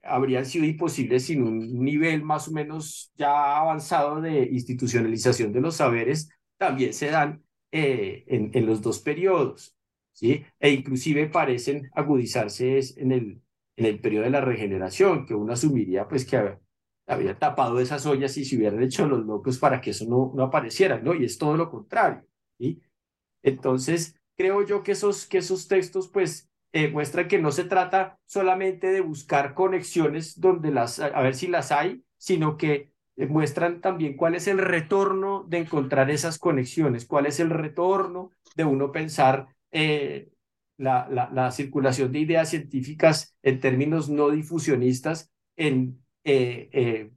habrían 0.01 0.45
sido 0.47 0.65
imposibles 0.65 1.25
sin 1.25 1.43
un 1.43 1.83
nivel 1.83 2.23
más 2.23 2.47
o 2.47 2.51
menos 2.51 3.11
ya 3.15 3.57
avanzado 3.57 4.19
de 4.19 4.45
institucionalización 4.51 5.53
de 5.53 5.61
los 5.61 5.75
saberes, 5.75 6.29
también 6.57 6.93
se 6.93 7.11
dan 7.11 7.43
eh, 7.71 8.23
en, 8.27 8.49
en, 8.53 8.65
los 8.65 8.81
dos 8.81 8.99
periodos, 8.99 9.76
¿sí? 10.17 10.43
E 10.59 10.71
inclusive 10.71 11.27
parecen 11.27 11.89
agudizarse 11.93 12.79
en 12.97 13.11
el, 13.11 13.41
en 13.75 13.85
el 13.85 13.99
periodo 14.01 14.23
de 14.25 14.31
la 14.31 14.41
regeneración, 14.41 15.27
que 15.27 15.35
uno 15.35 15.53
asumiría 15.53 16.07
pues 16.07 16.25
que 16.25 16.57
había 17.05 17.37
tapado 17.37 17.79
esas 17.79 18.05
ollas 18.07 18.35
y 18.37 18.43
se 18.45 18.57
hubieran 18.57 18.81
hecho 18.81 19.07
los 19.07 19.23
locos 19.25 19.59
para 19.59 19.79
que 19.79 19.91
eso 19.91 20.05
no, 20.09 20.33
no 20.35 20.43
apareciera, 20.43 20.99
¿no? 20.99 21.13
Y 21.13 21.25
es 21.25 21.37
todo 21.37 21.55
lo 21.55 21.69
contrario, 21.69 22.25
¿sí? 22.57 22.81
Entonces, 23.43 24.15
creo 24.35 24.65
yo 24.65 24.83
que 24.83 24.93
esos, 24.93 25.27
que 25.27 25.39
esos 25.39 25.67
textos, 25.67 26.09
pues, 26.09 26.49
eh, 26.73 26.89
muestran 26.89 27.27
que 27.27 27.39
no 27.39 27.51
se 27.51 27.63
trata 27.65 28.19
solamente 28.25 28.87
de 28.91 29.01
buscar 29.01 29.53
conexiones 29.53 30.39
donde 30.41 30.71
las, 30.71 30.99
a 30.99 31.21
ver 31.21 31.35
si 31.35 31.47
las 31.47 31.71
hay, 31.71 32.03
sino 32.17 32.57
que 32.57 32.91
eh, 33.17 33.27
muestran 33.27 33.81
también 33.81 34.17
cuál 34.17 34.35
es 34.35 34.47
el 34.47 34.57
retorno 34.57 35.45
de 35.47 35.59
encontrar 35.59 36.09
esas 36.09 36.39
conexiones, 36.39 37.05
cuál 37.05 37.27
es 37.27 37.39
el 37.39 37.51
retorno 37.51 38.31
de 38.55 38.65
uno 38.65 38.91
pensar 38.91 39.47
eh, 39.71 40.31
la, 40.77 41.07
la, 41.09 41.29
la 41.31 41.51
circulación 41.51 42.11
de 42.11 42.19
ideas 42.19 42.49
científicas 42.49 43.35
en 43.43 43.59
términos 43.59 44.09
no 44.09 44.29
difusionistas 44.29 45.31
en 45.55 46.03
eh, 46.23 46.69
eh, 46.71 47.11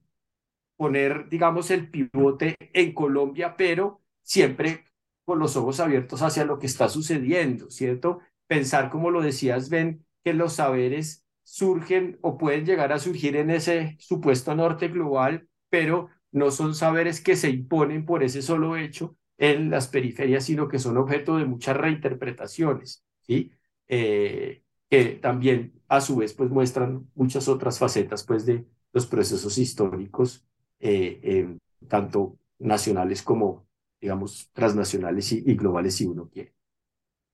poner, 0.76 1.28
digamos, 1.28 1.70
el 1.70 1.90
pivote 1.90 2.56
en 2.72 2.94
Colombia, 2.94 3.56
pero 3.56 4.00
siempre 4.22 4.84
con 5.24 5.38
los 5.38 5.56
ojos 5.56 5.80
abiertos 5.80 6.22
hacia 6.22 6.44
lo 6.44 6.58
que 6.58 6.66
está 6.66 6.88
sucediendo, 6.88 7.70
¿cierto? 7.70 8.20
Pensar, 8.46 8.90
como 8.90 9.10
lo 9.10 9.20
decías, 9.22 9.68
Ben, 9.68 10.04
que 10.24 10.32
los 10.34 10.54
saberes 10.54 11.26
surgen 11.44 12.18
o 12.22 12.38
pueden 12.38 12.64
llegar 12.66 12.92
a 12.92 12.98
surgir 12.98 13.36
en 13.36 13.50
ese 13.50 13.96
supuesto 14.00 14.54
norte 14.54 14.88
global, 14.88 15.48
pero 15.68 16.08
no 16.32 16.50
son 16.50 16.74
saberes 16.74 17.20
que 17.20 17.36
se 17.36 17.50
imponen 17.50 18.04
por 18.06 18.22
ese 18.22 18.42
solo 18.42 18.76
hecho 18.76 19.16
en 19.40 19.70
las 19.70 19.88
periferias, 19.88 20.44
sino 20.44 20.68
que 20.68 20.78
son 20.78 20.98
objeto 20.98 21.38
de 21.38 21.46
muchas 21.46 21.76
reinterpretaciones, 21.76 23.04
¿sí? 23.22 23.50
Eh, 23.88 24.62
que 24.88 25.04
también 25.14 25.82
a 25.88 26.00
su 26.02 26.16
vez 26.16 26.34
pues 26.34 26.50
muestran 26.50 27.10
muchas 27.14 27.48
otras 27.48 27.78
facetas 27.78 28.22
pues 28.24 28.44
de, 28.44 28.66
los 28.92 29.06
procesos 29.06 29.56
históricos, 29.56 30.44
eh, 30.78 31.20
eh, 31.22 31.58
tanto 31.88 32.38
nacionales 32.58 33.22
como, 33.22 33.66
digamos, 34.00 34.50
transnacionales 34.52 35.32
y, 35.32 35.40
globales, 35.54 35.96
si 35.96 36.06
uno 36.06 36.28
quiere. 36.28 36.54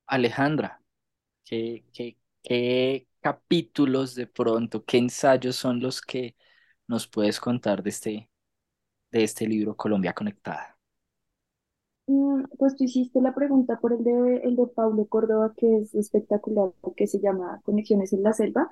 Alejandra, 0.07 0.81
¿qué, 1.45 1.85
qué, 1.93 2.17
qué 2.43 3.09
capítulos 3.21 4.15
de 4.15 4.29
pronto, 4.29 4.85
qué 4.85 4.99
ensayos 4.99 5.57
son 5.57 5.81
los 5.81 6.01
que 6.01 6.37
nos 6.87 7.09
puedes 7.09 7.41
contar 7.41 7.83
de 7.83 7.91
este, 7.91 8.31
de 9.11 9.25
este 9.25 9.47
libro 9.47 9.77
Colombia 9.77 10.13
Conectada? 10.13 10.76
Mm, 12.07 12.45
pues 12.59 12.77
tú 12.77 12.85
hiciste 12.85 13.21
la 13.21 13.35
pregunta 13.35 13.79
por 13.81 13.93
el 13.93 14.05
de, 14.05 14.37
el 14.45 14.57
de 14.57 14.67
Pablo 14.69 15.07
Córdoba, 15.07 15.53
que 15.57 15.79
es 15.79 15.95
espectacular, 15.95 16.71
que 16.97 17.07
se 17.07 17.21
llama 17.21 17.61
Conexiones 17.65 18.13
en 18.13 18.23
la 18.23 18.33
Selva. 18.33 18.69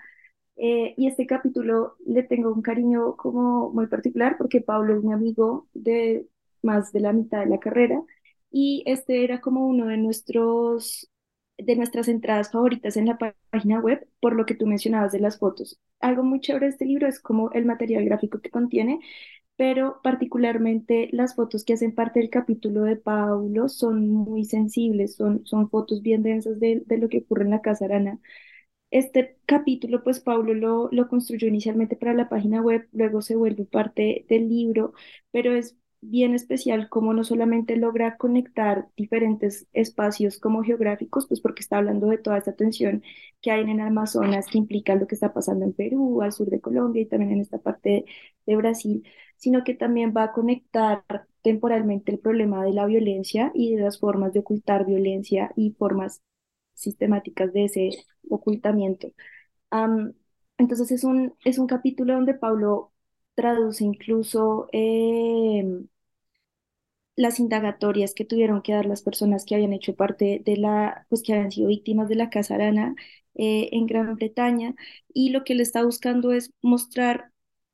Eh, 0.56 0.94
y 0.98 1.08
este 1.08 1.26
capítulo 1.26 1.96
le 2.06 2.22
tengo 2.24 2.52
un 2.52 2.62
cariño 2.62 3.16
como 3.16 3.70
muy 3.72 3.88
particular 3.88 4.36
porque 4.38 4.60
Pablo 4.60 4.96
es 4.96 5.04
mi 5.04 5.12
amigo 5.12 5.68
de 5.74 6.28
más 6.62 6.92
de 6.92 7.00
la 7.00 7.12
mitad 7.14 7.40
de 7.40 7.46
la 7.46 7.60
carrera 7.60 8.02
y 8.50 8.82
este 8.86 9.24
era 9.24 9.40
como 9.40 9.66
uno 9.68 9.86
de 9.86 9.96
nuestros 9.98 11.10
de 11.58 11.76
nuestras 11.76 12.08
entradas 12.08 12.52
favoritas 12.52 12.96
en 12.98 13.06
la 13.06 13.18
página 13.50 13.80
web 13.80 14.08
por 14.20 14.34
lo 14.34 14.46
que 14.46 14.54
tú 14.56 14.66
mencionabas 14.66 15.12
de 15.12 15.20
las 15.20 15.38
fotos. 15.38 15.80
Algo 16.00 16.22
muy 16.24 16.40
chévere 16.40 16.66
de 16.66 16.70
este 16.72 16.86
libro 16.86 17.08
es 17.08 17.20
como 17.20 17.50
el 17.52 17.64
material 17.66 18.04
gráfico 18.06 18.40
que 18.40 18.50
contiene, 18.50 19.00
pero 19.56 20.00
particularmente 20.02 21.08
las 21.12 21.34
fotos 21.36 21.64
que 21.64 21.74
hacen 21.74 21.94
parte 21.94 22.20
del 22.20 22.30
capítulo 22.30 22.82
de 22.84 22.96
Paulo 22.96 23.68
son 23.68 24.08
muy 24.08 24.44
sensibles, 24.44 25.16
son, 25.16 25.46
son 25.46 25.70
fotos 25.70 26.02
bien 26.02 26.22
densas 26.22 26.58
de, 26.60 26.82
de 26.86 26.98
lo 26.98 27.08
que 27.08 27.18
ocurre 27.18 27.44
en 27.44 27.50
la 27.50 27.62
Casa 27.62 27.84
Arana. 27.86 28.20
Este 28.90 29.38
capítulo, 29.46 30.04
pues 30.04 30.20
Paulo 30.20 30.54
lo, 30.54 30.88
lo 30.92 31.08
construyó 31.08 31.48
inicialmente 31.48 31.96
para 31.96 32.14
la 32.14 32.28
página 32.28 32.62
web, 32.62 32.88
luego 32.92 33.22
se 33.22 33.34
vuelve 33.36 33.64
parte 33.64 34.24
del 34.28 34.48
libro, 34.48 34.94
pero 35.32 35.52
es 35.54 35.76
bien 36.10 36.34
especial 36.34 36.88
como 36.88 37.14
no 37.14 37.24
solamente 37.24 37.76
logra 37.76 38.16
conectar 38.16 38.88
diferentes 38.96 39.66
espacios 39.72 40.38
como 40.38 40.62
geográficos, 40.62 41.26
pues 41.26 41.40
porque 41.40 41.60
está 41.62 41.78
hablando 41.78 42.08
de 42.08 42.18
toda 42.18 42.38
esta 42.38 42.54
tensión 42.54 43.02
que 43.40 43.50
hay 43.50 43.62
en 43.62 43.70
el 43.70 43.80
Amazonas, 43.80 44.46
que 44.46 44.58
implica 44.58 44.94
lo 44.94 45.06
que 45.06 45.14
está 45.14 45.32
pasando 45.32 45.64
en 45.64 45.72
Perú, 45.72 46.22
al 46.22 46.32
sur 46.32 46.48
de 46.50 46.60
Colombia 46.60 47.02
y 47.02 47.06
también 47.06 47.32
en 47.32 47.40
esta 47.40 47.58
parte 47.58 48.04
de 48.46 48.56
Brasil, 48.56 49.06
sino 49.36 49.64
que 49.64 49.74
también 49.74 50.14
va 50.16 50.24
a 50.24 50.32
conectar 50.32 51.04
temporalmente 51.42 52.12
el 52.12 52.18
problema 52.18 52.64
de 52.64 52.72
la 52.72 52.86
violencia 52.86 53.50
y 53.54 53.74
de 53.74 53.82
las 53.82 53.98
formas 53.98 54.32
de 54.32 54.40
ocultar 54.40 54.86
violencia 54.86 55.52
y 55.56 55.72
formas 55.72 56.22
sistemáticas 56.74 57.52
de 57.52 57.64
ese 57.64 57.90
ocultamiento. 58.30 59.12
entonces 60.58 60.90
es 60.92 61.04
un, 61.04 61.34
es 61.44 61.58
un 61.58 61.66
capítulo 61.66 62.14
donde 62.14 62.34
Pablo 62.34 62.92
traduce 63.34 63.84
incluso 63.84 64.68
em, 64.72 65.88
las 67.16 67.38
indagatorias 67.40 68.14
que 68.14 68.24
tuvieron 68.24 68.62
que 68.62 68.72
dar 68.72 68.86
las 68.86 69.02
personas 69.02 69.44
que 69.44 69.54
habían 69.54 69.72
hecho 69.72 69.94
parte 69.96 70.42
de 70.44 70.56
la, 70.56 71.06
pues 71.08 71.22
que 71.22 71.32
habían 71.34 71.50
sido 71.52 71.68
víctimas 71.68 72.08
de 72.08 72.16
la 72.16 72.30
Casa 72.30 72.54
Arana 72.56 72.94
eh, 73.34 73.68
en 73.72 73.86
Gran 73.86 74.14
Bretaña, 74.16 74.74
y 75.12 75.30
lo 75.30 75.44
que 75.44 75.52
él 75.54 75.60
está 75.60 75.84
buscando 75.84 76.32
es 76.32 76.50
mostrar 76.62 77.30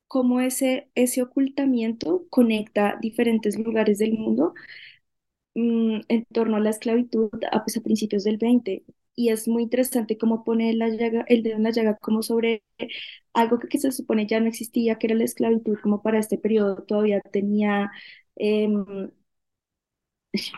cómo 0.07 0.41
ese, 0.41 0.89
ese 0.95 1.21
ocultamiento 1.21 2.25
conecta 2.29 2.97
diferentes 3.01 3.57
lugares 3.57 3.97
del 3.99 4.13
mundo 4.17 4.53
mm, 5.55 6.01
en 6.07 6.25
torno 6.33 6.57
a 6.57 6.59
la 6.59 6.69
esclavitud 6.69 7.29
a, 7.51 7.63
pues, 7.63 7.77
a 7.77 7.81
principios 7.81 8.23
del 8.23 8.37
20. 8.37 8.83
Y 9.15 9.29
es 9.29 9.47
muy 9.47 9.63
interesante 9.63 10.17
cómo 10.17 10.43
pone 10.43 10.73
la 10.73 10.87
llaga, 10.89 11.25
el 11.27 11.43
dedo 11.43 11.57
en 11.57 11.63
la 11.63 11.71
llaga 11.71 11.97
como 11.97 12.23
sobre 12.23 12.63
algo 13.33 13.59
que, 13.59 13.67
que 13.67 13.77
se 13.79 13.91
supone 13.91 14.27
ya 14.27 14.39
no 14.39 14.47
existía, 14.47 14.97
que 14.97 15.07
era 15.07 15.15
la 15.15 15.25
esclavitud, 15.25 15.77
como 15.81 16.01
para 16.01 16.19
este 16.19 16.37
periodo 16.37 16.83
todavía 16.83 17.21
tenía 17.21 17.91
em, 18.35 19.11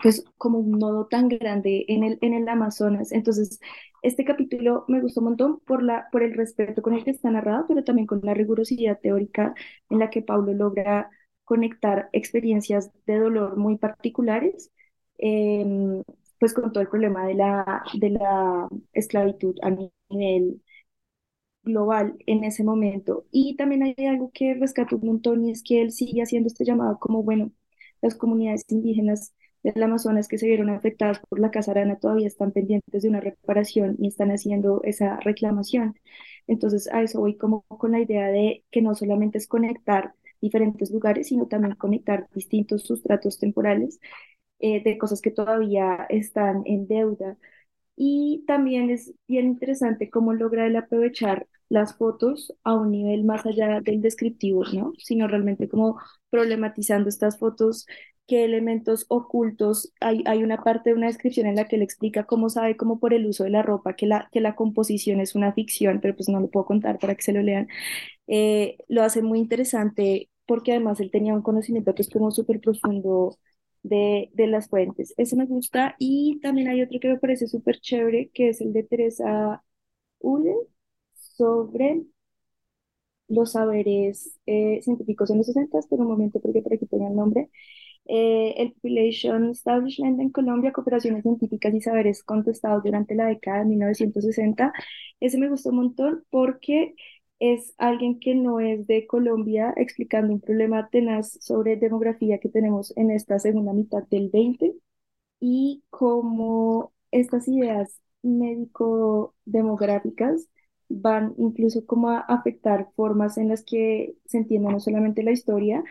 pues 0.02 0.24
como 0.38 0.58
un 0.58 0.78
nodo 0.78 1.06
tan 1.06 1.28
grande 1.28 1.84
en 1.88 2.04
el, 2.04 2.18
en 2.22 2.34
el 2.34 2.48
Amazonas. 2.48 3.12
Entonces, 3.12 3.60
este 4.02 4.24
capítulo 4.24 4.84
me 4.88 5.00
gustó 5.00 5.20
un 5.20 5.26
montón 5.26 5.60
por, 5.60 5.82
la, 5.82 6.08
por 6.12 6.22
el 6.22 6.34
respeto 6.34 6.82
con 6.82 6.94
el 6.94 7.04
que 7.04 7.10
está 7.10 7.30
narrado, 7.30 7.66
pero 7.68 7.84
también 7.84 8.06
con 8.06 8.20
la 8.22 8.34
rigurosidad 8.34 9.00
teórica 9.00 9.54
en 9.90 9.98
la 9.98 10.10
que 10.10 10.22
Pablo 10.22 10.52
logra 10.54 11.10
conectar 11.44 12.08
experiencias 12.12 12.90
de 13.06 13.18
dolor 13.18 13.56
muy 13.56 13.76
particulares, 13.78 14.70
em, 15.18 16.02
pues 16.38 16.54
con 16.54 16.72
todo 16.72 16.82
el 16.82 16.88
problema 16.88 17.26
de 17.26 17.34
la, 17.34 17.82
de 17.94 18.10
la 18.10 18.68
esclavitud 18.92 19.56
a 19.62 19.70
nivel 19.70 20.62
global 21.62 22.16
en 22.26 22.44
ese 22.44 22.64
momento. 22.64 23.26
Y 23.30 23.56
también 23.56 23.82
hay 23.82 23.94
algo 24.06 24.30
que 24.32 24.54
rescato 24.54 24.96
un 24.96 25.06
montón 25.06 25.44
y 25.44 25.50
es 25.52 25.62
que 25.62 25.82
él 25.82 25.92
sigue 25.92 26.22
haciendo 26.22 26.48
este 26.48 26.64
llamado 26.64 26.98
como, 26.98 27.22
bueno, 27.22 27.50
las 28.02 28.14
comunidades 28.16 28.64
indígenas 28.68 29.34
del 29.64 29.82
Amazonas 29.82 30.28
que 30.28 30.38
se 30.38 30.46
vieron 30.46 30.70
afectadas 30.70 31.20
por 31.28 31.40
la 31.40 31.50
casa 31.50 31.72
arana 31.72 31.98
todavía 31.98 32.28
están 32.28 32.52
pendientes 32.52 33.02
de 33.02 33.08
una 33.08 33.20
reparación 33.20 33.96
y 33.98 34.08
están 34.08 34.30
haciendo 34.30 34.82
esa 34.84 35.18
reclamación. 35.20 35.96
Entonces, 36.46 36.88
a 36.92 37.02
eso 37.02 37.20
voy 37.20 37.36
como 37.36 37.62
con 37.62 37.92
la 37.92 38.00
idea 38.00 38.28
de 38.28 38.64
que 38.70 38.82
no 38.82 38.94
solamente 38.94 39.38
es 39.38 39.48
conectar 39.48 40.14
diferentes 40.40 40.90
lugares, 40.92 41.28
sino 41.28 41.46
también 41.48 41.74
conectar 41.76 42.28
distintos 42.34 42.82
sustratos 42.84 43.38
temporales 43.38 43.98
eh, 44.60 44.82
de 44.82 44.98
cosas 44.98 45.20
que 45.20 45.30
todavía 45.30 46.06
están 46.08 46.62
en 46.66 46.86
deuda. 46.86 47.36
Y 47.96 48.44
también 48.46 48.90
es 48.90 49.14
bien 49.28 49.46
interesante 49.46 50.10
cómo 50.10 50.32
logra 50.32 50.66
el 50.66 50.76
aprovechar 50.76 51.46
las 51.68 51.96
fotos 51.96 52.54
a 52.64 52.74
un 52.74 52.90
nivel 52.90 53.24
más 53.24 53.46
allá 53.46 53.80
del 53.80 54.00
descriptivo, 54.02 54.64
¿no? 54.72 54.92
Sino 54.98 55.28
realmente 55.28 55.68
como 55.68 55.98
problematizando 56.30 57.08
estas 57.08 57.38
fotos 57.38 57.86
qué 58.26 58.44
elementos 58.44 59.06
ocultos, 59.08 59.92
hay, 60.00 60.22
hay 60.26 60.42
una 60.42 60.62
parte 60.62 60.90
de 60.90 60.96
una 60.96 61.06
descripción 61.08 61.46
en 61.46 61.56
la 61.56 61.66
que 61.68 61.76
él 61.76 61.82
explica 61.82 62.24
cómo 62.24 62.48
sabe, 62.48 62.76
como 62.76 62.98
por 62.98 63.14
el 63.14 63.26
uso 63.26 63.44
de 63.44 63.50
la 63.50 63.62
ropa, 63.62 63.94
que 63.96 64.06
la, 64.06 64.28
que 64.32 64.40
la 64.40 64.56
composición 64.56 65.20
es 65.20 65.34
una 65.34 65.52
ficción, 65.52 66.00
pero 66.00 66.16
pues 66.16 66.28
no 66.28 66.40
lo 66.40 66.50
puedo 66.50 66.66
contar 66.66 66.98
para 66.98 67.14
que 67.14 67.22
se 67.22 67.32
lo 67.32 67.42
lean. 67.42 67.68
Eh, 68.26 68.78
lo 68.88 69.02
hace 69.02 69.22
muy 69.22 69.38
interesante 69.40 70.30
porque 70.46 70.72
además 70.72 71.00
él 71.00 71.10
tenía 71.10 71.34
un 71.34 71.42
conocimiento 71.42 71.94
que 71.94 72.02
es 72.02 72.10
como 72.10 72.30
súper 72.30 72.60
profundo 72.60 73.38
de, 73.82 74.30
de, 74.34 74.46
las 74.46 74.68
fuentes. 74.68 75.14
Ese 75.16 75.36
me 75.36 75.46
gusta 75.46 75.96
y 75.98 76.40
también 76.42 76.68
hay 76.68 76.82
otro 76.82 77.00
que 77.00 77.08
me 77.08 77.18
parece 77.18 77.46
súper 77.48 77.80
chévere, 77.80 78.30
que 78.32 78.50
es 78.50 78.60
el 78.60 78.72
de 78.72 78.84
Teresa 78.84 79.62
Ule 80.20 80.54
sobre 81.14 82.04
los 83.28 83.52
saberes 83.52 84.38
eh, 84.46 84.80
científicos 84.82 85.30
en 85.30 85.38
los 85.38 85.46
60, 85.46 85.78
pero 85.90 86.02
un 86.02 86.08
momento 86.08 86.40
porque 86.40 86.62
por 86.62 86.74
aquí 86.74 86.86
tenía 86.86 87.08
el 87.08 87.16
nombre, 87.16 87.50
eh, 88.06 88.54
el 88.58 88.72
Population 88.72 89.50
Establishment 89.50 90.20
en 90.20 90.30
Colombia, 90.30 90.72
Cooperaciones 90.72 91.22
Científicas 91.22 91.74
y 91.74 91.80
Saberes 91.80 92.22
Contestados 92.22 92.82
durante 92.84 93.14
la 93.14 93.26
década 93.26 93.60
de 93.60 93.64
1960. 93.66 94.72
Ese 95.20 95.38
me 95.38 95.48
gustó 95.48 95.70
un 95.70 95.76
montón 95.76 96.24
porque 96.30 96.94
es 97.38 97.74
alguien 97.78 98.18
que 98.20 98.34
no 98.34 98.60
es 98.60 98.86
de 98.86 99.06
Colombia 99.06 99.72
explicando 99.76 100.32
un 100.32 100.40
problema 100.40 100.88
tenaz 100.90 101.38
sobre 101.40 101.76
demografía 101.76 102.38
que 102.38 102.48
tenemos 102.48 102.92
en 102.96 103.10
esta 103.10 103.38
segunda 103.38 103.72
mitad 103.72 104.02
del 104.04 104.28
20 104.30 104.74
y 105.40 105.82
cómo 105.90 106.92
estas 107.10 107.48
ideas 107.48 108.00
médico-demográficas 108.22 110.48
van 110.88 111.34
incluso 111.38 111.84
como 111.86 112.10
a 112.10 112.20
afectar 112.20 112.88
formas 112.96 113.38
en 113.38 113.48
las 113.48 113.64
que 113.64 114.14
se 114.26 114.38
entiende 114.38 114.70
no 114.70 114.80
solamente 114.80 115.22
la 115.22 115.32
historia, 115.32 115.82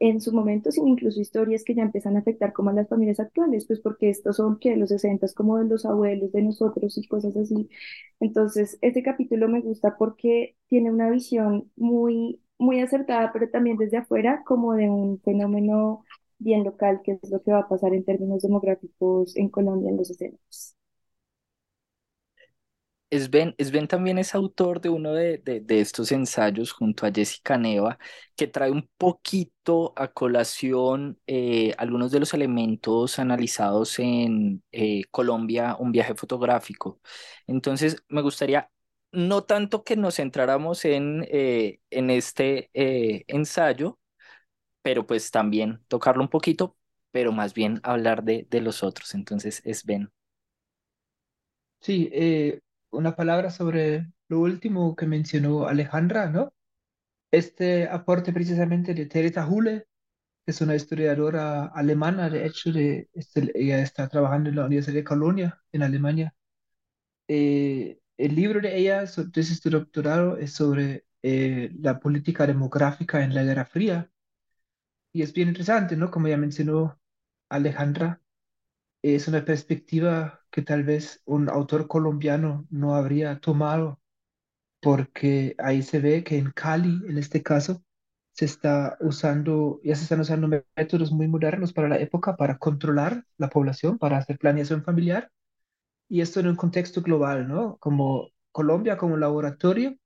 en 0.00 0.20
su 0.20 0.32
momento, 0.32 0.70
sino 0.72 0.88
incluso 0.88 1.20
historias 1.20 1.64
que 1.64 1.74
ya 1.74 1.82
empiezan 1.82 2.16
a 2.16 2.20
afectar 2.20 2.52
como 2.52 2.70
a 2.70 2.72
las 2.72 2.88
familias 2.88 3.20
actuales, 3.20 3.66
pues 3.66 3.80
porque 3.80 4.10
estos 4.10 4.36
son 4.36 4.58
que 4.58 4.76
los 4.76 4.90
60 4.90 5.26
como 5.34 5.58
de 5.58 5.64
los 5.66 5.84
abuelos 5.84 6.32
de 6.32 6.42
nosotros 6.42 6.96
y 6.98 7.06
cosas 7.08 7.36
así. 7.36 7.68
Entonces, 8.20 8.78
este 8.80 9.02
capítulo 9.02 9.48
me 9.48 9.60
gusta 9.60 9.96
porque 9.96 10.56
tiene 10.68 10.90
una 10.90 11.10
visión 11.10 11.70
muy, 11.76 12.42
muy 12.58 12.80
acertada, 12.80 13.32
pero 13.32 13.50
también 13.50 13.76
desde 13.76 13.98
afuera, 13.98 14.42
como 14.44 14.74
de 14.74 14.90
un 14.90 15.20
fenómeno 15.20 16.04
bien 16.38 16.64
local, 16.64 17.00
que 17.04 17.12
es 17.22 17.30
lo 17.30 17.42
que 17.42 17.52
va 17.52 17.60
a 17.60 17.68
pasar 17.68 17.94
en 17.94 18.04
términos 18.04 18.42
demográficos 18.42 19.36
en 19.36 19.48
Colombia 19.50 19.90
en 19.90 19.96
los 19.96 20.08
60. 20.08 20.38
Sven, 23.10 23.54
también 23.88 24.18
es 24.18 24.34
autor 24.34 24.80
de 24.82 24.90
uno 24.90 25.14
de, 25.14 25.38
de, 25.38 25.80
estos 25.80 26.12
ensayos 26.12 26.72
junto 26.72 27.06
a 27.06 27.10
Jessica 27.10 27.56
Neva, 27.56 27.98
que 28.36 28.46
trae 28.46 28.70
un 28.70 28.86
poquito 28.98 29.94
a 29.96 30.08
colación 30.08 31.18
eh, 31.26 31.74
algunos 31.78 32.10
de 32.12 32.20
los 32.20 32.34
elementos 32.34 33.18
analizados 33.18 33.98
en 33.98 34.62
eh, 34.72 35.04
Colombia, 35.10 35.76
un 35.78 35.90
viaje 35.92 36.14
fotográfico. 36.14 37.00
Entonces, 37.46 38.02
me 38.08 38.20
gustaría 38.20 38.70
no 39.10 39.42
tanto 39.44 39.84
que 39.84 39.96
nos 39.96 40.16
centráramos 40.16 40.84
en, 40.84 41.26
eh, 41.30 41.80
en 41.90 42.10
este 42.10 42.70
ensayo, 42.74 43.98
pero 44.82 45.06
pues 45.06 45.30
también 45.30 45.82
tocarlo 45.88 46.22
un 46.22 46.30
poquito, 46.30 46.76
pero 47.12 47.32
más 47.32 47.54
bien 47.54 47.80
hablar 47.84 48.24
de, 48.24 48.46
de 48.50 48.60
los 48.62 48.82
otros. 48.84 49.14
Entonces, 49.14 49.62
Sven. 49.72 50.10
Sí, 51.80 52.10
una 52.90 53.16
palabra 53.16 53.50
sobre 53.50 54.12
lo 54.28 54.40
último 54.40 54.96
que 54.96 55.06
mencionó 55.06 55.66
Alejandra, 55.68 56.30
¿no? 56.30 56.52
Este 57.30 57.88
aporte 57.88 58.32
precisamente 58.32 58.94
de 58.94 59.06
Teresa 59.06 59.46
Hule, 59.46 59.86
que 60.44 60.52
es 60.52 60.60
una 60.60 60.76
historiadora 60.76 61.66
alemana, 61.66 62.30
de 62.30 62.46
hecho, 62.46 62.70
este, 63.14 63.52
ella 63.54 63.80
está 63.82 64.08
trabajando 64.08 64.50
en 64.50 64.56
la 64.56 64.66
Universidad 64.66 64.96
de 64.96 65.04
Colonia, 65.04 65.62
en 65.72 65.82
Alemania. 65.82 66.34
Eh, 67.28 68.00
el 68.16 68.34
libro 68.34 68.60
de 68.60 68.76
ella, 68.78 69.04
de 69.04 69.40
este 69.40 69.70
doctorado, 69.70 70.38
es 70.38 70.52
sobre 70.52 71.04
eh, 71.22 71.70
la 71.80 72.00
política 72.00 72.46
demográfica 72.46 73.22
en 73.24 73.34
la 73.34 73.42
Guerra 73.44 73.66
Fría. 73.66 74.10
Y 75.12 75.22
es 75.22 75.32
bien 75.32 75.48
interesante, 75.48 75.96
¿no? 75.96 76.10
Como 76.10 76.28
ya 76.28 76.36
mencionó 76.36 76.98
Alejandra, 77.50 78.22
es 79.02 79.28
una 79.28 79.44
perspectiva 79.44 80.40
que 80.50 80.62
tal 80.62 80.84
vez 80.84 81.22
un 81.24 81.48
autor 81.48 81.88
colombiano 81.88 82.66
no 82.70 82.94
habría 82.94 83.40
tomado, 83.40 84.00
porque 84.80 85.54
ahí 85.58 85.82
se 85.82 86.00
ve 86.00 86.24
que 86.24 86.38
en 86.38 86.50
Cali, 86.52 87.02
en 87.08 87.18
este 87.18 87.42
caso, 87.42 87.82
se 88.32 88.44
está 88.44 88.96
usando, 89.00 89.80
ya 89.84 89.96
se 89.96 90.04
están 90.04 90.20
usando 90.20 90.48
métodos 90.76 91.12
muy 91.12 91.28
modernos 91.28 91.72
para 91.72 91.88
la 91.88 91.98
época 91.98 92.36
para 92.36 92.58
controlar 92.58 93.24
la 93.38 93.50
población, 93.50 93.98
para 93.98 94.18
hacer 94.18 94.38
planeación 94.38 94.84
familiar, 94.84 95.30
y 96.08 96.20
esto 96.20 96.40
en 96.40 96.48
un 96.48 96.56
contexto 96.56 97.02
global, 97.02 97.48
¿no? 97.48 97.76
Como 97.78 98.30
Colombia 98.52 98.96
como 98.96 99.16
laboratorio, 99.16 99.96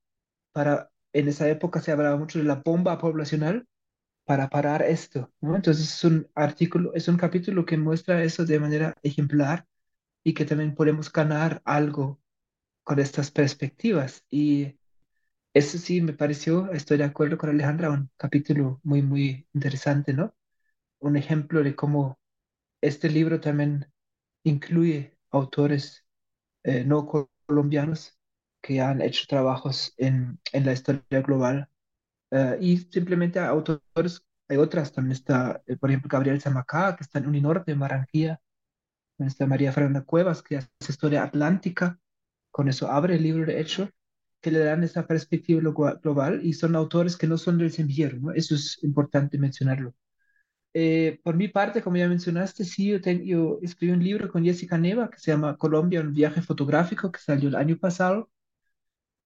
para, 0.53 0.91
en 1.13 1.27
esa 1.29 1.49
época 1.49 1.81
se 1.81 1.91
hablaba 1.91 2.17
mucho 2.17 2.39
de 2.39 2.45
la 2.45 2.61
bomba 2.63 2.97
poblacional, 2.99 3.67
para 4.25 4.49
parar 4.49 4.81
esto, 4.83 5.31
¿no? 5.41 5.55
Entonces 5.55 5.85
es 5.93 6.03
un 6.03 6.27
artículo, 6.35 6.93
es 6.95 7.07
un 7.07 7.17
capítulo 7.17 7.65
que 7.65 7.77
muestra 7.77 8.23
eso 8.23 8.45
de 8.45 8.59
manera 8.59 8.95
ejemplar 9.03 9.67
y 10.23 10.33
que 10.33 10.45
también 10.45 10.75
podemos 10.75 11.11
ganar 11.13 11.61
algo 11.65 12.21
con 12.83 12.99
estas 12.99 13.31
perspectivas. 13.31 14.25
Y 14.31 14.77
eso 15.53 15.77
sí 15.77 16.01
me 16.01 16.13
pareció, 16.13 16.71
estoy 16.71 16.97
de 16.97 17.03
acuerdo 17.05 17.37
con 17.37 17.49
Alejandra, 17.49 17.89
un 17.91 18.09
capítulo 18.17 18.79
muy, 18.83 19.01
muy 19.01 19.47
interesante, 19.53 20.13
¿no? 20.13 20.35
Un 20.99 21.17
ejemplo 21.17 21.63
de 21.63 21.75
cómo 21.75 22.19
este 22.81 23.09
libro 23.09 23.41
también 23.41 23.91
incluye 24.43 25.17
autores 25.31 26.05
eh, 26.63 26.85
no 26.85 27.07
colombianos 27.47 28.17
que 28.61 28.81
han 28.81 29.01
hecho 29.01 29.25
trabajos 29.27 29.93
en, 29.97 30.39
en 30.53 30.65
la 30.65 30.73
historia 30.73 31.21
global 31.23 31.69
eh, 32.35 32.57
y 32.61 32.77
simplemente 32.77 33.39
autores, 33.39 34.25
hay 34.47 34.57
otras, 34.57 34.91
también 34.91 35.13
está, 35.13 35.61
eh, 35.67 35.77
por 35.77 35.91
ejemplo, 35.91 36.09
Gabriel 36.09 36.41
Zamacá, 36.41 36.95
que 36.95 37.03
está 37.03 37.19
en 37.19 37.27
Uninorte, 37.27 37.71
en 37.71 37.79
Barranquilla, 37.79 38.41
está 39.19 39.45
María 39.47 39.71
Fernanda 39.71 40.01
Cuevas, 40.01 40.41
que 40.41 40.57
hace 40.57 40.69
historia 40.89 41.23
atlántica, 41.23 41.99
con 42.51 42.69
eso 42.69 42.89
abre 42.89 43.15
el 43.15 43.23
libro 43.23 43.45
de 43.45 43.61
hecho, 43.61 43.89
que 44.41 44.51
le 44.51 44.59
dan 44.59 44.83
esa 44.83 45.07
perspectiva 45.07 45.61
global 46.01 46.41
y 46.43 46.53
son 46.53 46.75
autores 46.75 47.17
que 47.17 47.27
no 47.27 47.37
son 47.37 47.57
del 47.59 47.71
semillero, 47.71 48.17
¿no? 48.19 48.31
Eso 48.33 48.55
es 48.55 48.79
importante 48.83 49.37
mencionarlo. 49.37 49.93
Eh, 50.73 51.19
por 51.23 51.35
mi 51.35 51.49
parte, 51.49 51.81
como 51.83 51.97
ya 51.97 52.09
mencionaste, 52.09 52.65
sí, 52.65 52.87
yo, 52.89 52.97
yo, 52.99 53.59
escribí 53.61 53.93
un 53.93 54.03
libro 54.03 54.29
con 54.31 54.43
Jessica 54.43 54.77
Neva 54.77 55.09
que 55.09 55.19
se 55.19 55.31
llama 55.31 55.57
Colombia, 55.57 56.01
un 56.01 56.13
viaje 56.13 56.41
fotográfico, 56.41 57.11
que 57.11 57.19
salió 57.19 57.49
el 57.49 57.55
año 57.55 57.77
pasado. 57.77 58.29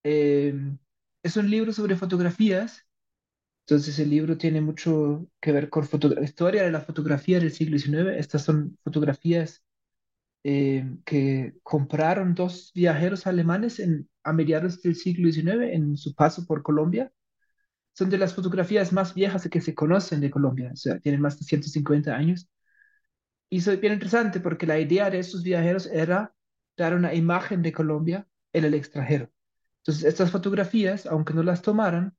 es 0.03 1.38
un 1.38 1.49
libro 1.49 1.74
sobre 1.74 1.95
fotografías 1.95 2.86
Entonces 3.68 3.99
el 3.99 4.09
libro 4.09 4.38
tiene 4.38 4.61
mucho 4.61 5.28
que 5.41 5.51
ver 5.51 5.70
con 5.70 5.86
la 6.15 6.24
historia 6.24 6.63
de 6.63 6.72
la 6.72 6.80
fotografía 6.80 7.38
del 7.38 7.51
siglo 7.51 7.78
XIX. 7.78 8.18
Estas 8.18 8.43
son 8.43 8.78
fotografías 8.82 9.61
eh, 10.43 10.86
que 11.05 11.55
compraron 11.63 12.34
dos 12.34 12.72
viajeros 12.74 13.28
alemanes 13.28 13.80
en, 13.80 14.09
a 14.24 14.32
mediados 14.32 14.82
del 14.82 14.95
siglo 14.95 15.30
XIX 15.30 15.74
en 15.74 15.97
su 15.97 16.15
paso 16.15 16.45
por 16.45 16.63
Colombia. 16.63 17.11
Son 17.93 18.09
de 18.09 18.18
las 18.18 18.34
fotografías 18.34 18.93
más 18.93 19.13
viejas 19.13 19.49
que 19.49 19.61
se 19.61 19.76
conocen 19.76 20.22
de 20.22 20.32
Colombia, 20.32 20.72
o 20.74 20.78
sea, 20.78 20.99
tienen 20.99 21.22
más 21.22 21.38
de 21.39 21.45
150 21.45 22.15
años. 22.15 22.47
Y 23.49 23.57
es 23.57 23.82
bien 23.82 23.93
interesante 23.93 24.39
porque 24.39 24.65
la 24.65 24.80
idea 24.80 25.09
de 25.09 25.20
estos 25.20 25.43
viajeros 25.43 25.88
era 25.88 26.34
dar 26.78 26.95
una 26.95 27.13
imagen 27.13 27.61
de 27.63 27.74
Colombia 27.74 28.28
en 28.53 28.63
el 28.65 28.74
extranjero. 28.76 29.30
Entonces, 29.80 30.05
estas 30.05 30.32
fotografías, 30.32 31.05
aunque 31.05 31.34
no 31.34 31.43
las 31.43 31.61
tomaran, 31.61 32.15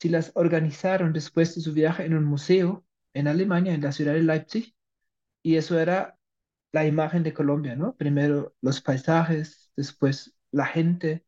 si 0.00 0.08
las 0.08 0.32
organizaron 0.34 1.12
después 1.12 1.54
de 1.54 1.60
su 1.60 1.72
viaje 1.72 2.04
en 2.04 2.14
un 2.14 2.24
museo 2.24 2.84
en 3.14 3.28
Alemania, 3.28 3.74
en 3.74 3.82
la 3.82 3.92
ciudad 3.92 4.14
de 4.14 4.22
Leipzig, 4.22 4.74
y 5.42 5.56
eso 5.56 5.78
era 5.78 6.18
la 6.72 6.86
imagen 6.86 7.22
de 7.22 7.34
Colombia, 7.34 7.76
¿no? 7.76 7.96
Primero 7.96 8.54
los 8.60 8.80
paisajes, 8.80 9.72
después 9.76 10.34
la 10.50 10.66
gente, 10.66 11.24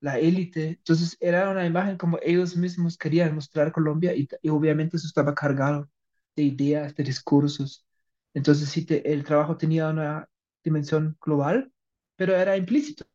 la 0.00 0.18
élite. 0.18 0.68
Entonces 0.70 1.16
era 1.20 1.50
una 1.50 1.66
imagen 1.66 1.98
como 1.98 2.18
ellos 2.22 2.56
mismos 2.56 2.98
querían 2.98 3.34
mostrar 3.34 3.72
Colombia 3.72 4.14
y, 4.14 4.28
obviamente 4.50 4.96
eso 4.96 5.06
estaba 5.06 5.34
cargado 5.34 5.90
de 6.36 6.44
ideas, 6.44 6.94
de 6.94 7.04
discursos. 7.04 7.86
Entonces 8.34 8.68
sí, 8.68 8.86
el 9.04 9.24
trabajo 9.24 9.56
tenía 9.56 9.88
una 9.88 10.28
dimensión 10.64 11.16
global, 11.20 11.72
pero 12.16 12.34
era 12.36 12.56
implícito. 12.56 13.06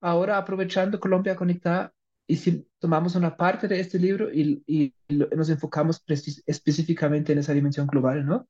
Ahora 0.00 0.38
aprovechando 0.38 1.00
Colombia 1.00 1.36
Conectada, 1.36 1.94
y 2.28 2.36
si 2.36 2.68
tomamos 2.78 3.16
una 3.16 3.36
parte 3.36 3.68
de 3.68 3.80
este 3.80 3.98
libro 3.98 4.30
y, 4.32 4.62
y 4.66 4.94
nos 5.08 5.48
enfocamos 5.48 6.04
específicamente 6.46 7.32
en 7.32 7.38
esa 7.38 7.54
dimensión 7.54 7.86
global, 7.86 8.26
¿no? 8.26 8.48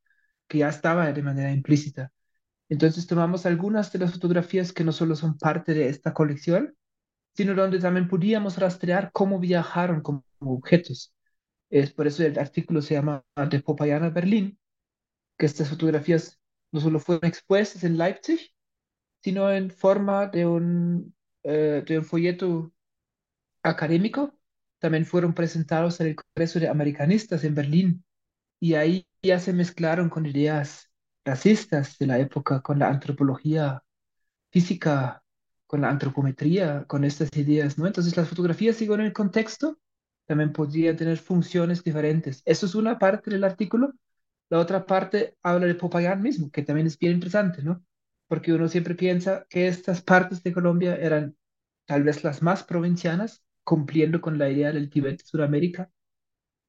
Que 0.48 0.58
ya 0.58 0.68
estaba 0.68 1.12
de 1.12 1.22
manera 1.22 1.52
implícita. 1.52 2.12
Entonces 2.68 3.06
tomamos 3.06 3.46
algunas 3.46 3.92
de 3.92 4.00
las 4.00 4.12
fotografías 4.12 4.72
que 4.72 4.84
no 4.84 4.92
solo 4.92 5.14
son 5.14 5.38
parte 5.38 5.74
de 5.74 5.88
esta 5.88 6.12
colección, 6.12 6.76
sino 7.34 7.54
donde 7.54 7.78
también 7.78 8.08
podíamos 8.08 8.58
rastrear 8.58 9.12
cómo 9.12 9.38
viajaron 9.38 10.02
como 10.02 10.24
objetos. 10.40 11.14
Es 11.70 11.92
por 11.92 12.08
eso 12.08 12.24
el 12.24 12.36
artículo 12.38 12.82
se 12.82 12.94
llama 12.94 13.24
De 13.48 13.60
Popayán 13.60 14.02
a 14.02 14.10
Berlín, 14.10 14.58
que 15.38 15.46
estas 15.46 15.68
fotografías 15.68 16.40
no 16.72 16.80
solo 16.80 16.98
fueron 16.98 17.26
expuestas 17.28 17.84
en 17.84 17.96
Leipzig, 17.96 18.40
sino 19.22 19.52
en 19.52 19.70
forma 19.70 20.26
de 20.26 20.46
un, 20.46 21.14
eh, 21.44 21.84
de 21.86 21.98
un 21.98 22.04
folleto 22.04 22.72
académico, 23.68 24.38
también 24.78 25.06
fueron 25.06 25.34
presentados 25.34 26.00
en 26.00 26.08
el 26.08 26.16
Congreso 26.16 26.60
de 26.60 26.68
Americanistas 26.68 27.44
en 27.44 27.54
Berlín, 27.54 28.04
y 28.60 28.74
ahí 28.74 29.06
ya 29.22 29.38
se 29.38 29.52
mezclaron 29.52 30.08
con 30.08 30.26
ideas 30.26 30.90
racistas 31.24 31.98
de 31.98 32.06
la 32.06 32.18
época, 32.18 32.60
con 32.60 32.78
la 32.78 32.88
antropología 32.88 33.82
física, 34.50 35.22
con 35.66 35.82
la 35.82 35.90
antropometría, 35.90 36.84
con 36.86 37.04
estas 37.04 37.34
ideas, 37.36 37.78
¿no? 37.78 37.86
Entonces 37.86 38.16
las 38.16 38.28
fotografías, 38.28 38.76
según 38.76 39.00
el 39.02 39.12
contexto, 39.12 39.78
también 40.26 40.52
podrían 40.52 40.96
tener 40.96 41.18
funciones 41.18 41.84
diferentes. 41.84 42.42
Eso 42.44 42.66
es 42.66 42.74
una 42.74 42.98
parte 42.98 43.30
del 43.30 43.44
artículo. 43.44 43.92
La 44.50 44.58
otra 44.58 44.86
parte 44.86 45.36
habla 45.42 45.66
de 45.66 45.74
Popayán 45.74 46.22
mismo, 46.22 46.50
que 46.50 46.62
también 46.62 46.86
es 46.86 46.98
bien 46.98 47.12
interesante, 47.14 47.62
¿no? 47.62 47.84
Porque 48.26 48.52
uno 48.52 48.68
siempre 48.68 48.94
piensa 48.94 49.46
que 49.48 49.68
estas 49.68 50.02
partes 50.02 50.42
de 50.42 50.52
Colombia 50.52 50.96
eran 50.96 51.36
tal 51.86 52.02
vez 52.02 52.24
las 52.24 52.42
más 52.42 52.62
provincianas, 52.64 53.42
cumpliendo 53.68 54.20
con 54.22 54.38
la 54.38 54.48
idea 54.50 54.72
del 54.72 54.88
Tíbet 54.90 55.18
de 55.18 55.26
Sudamérica. 55.26 55.90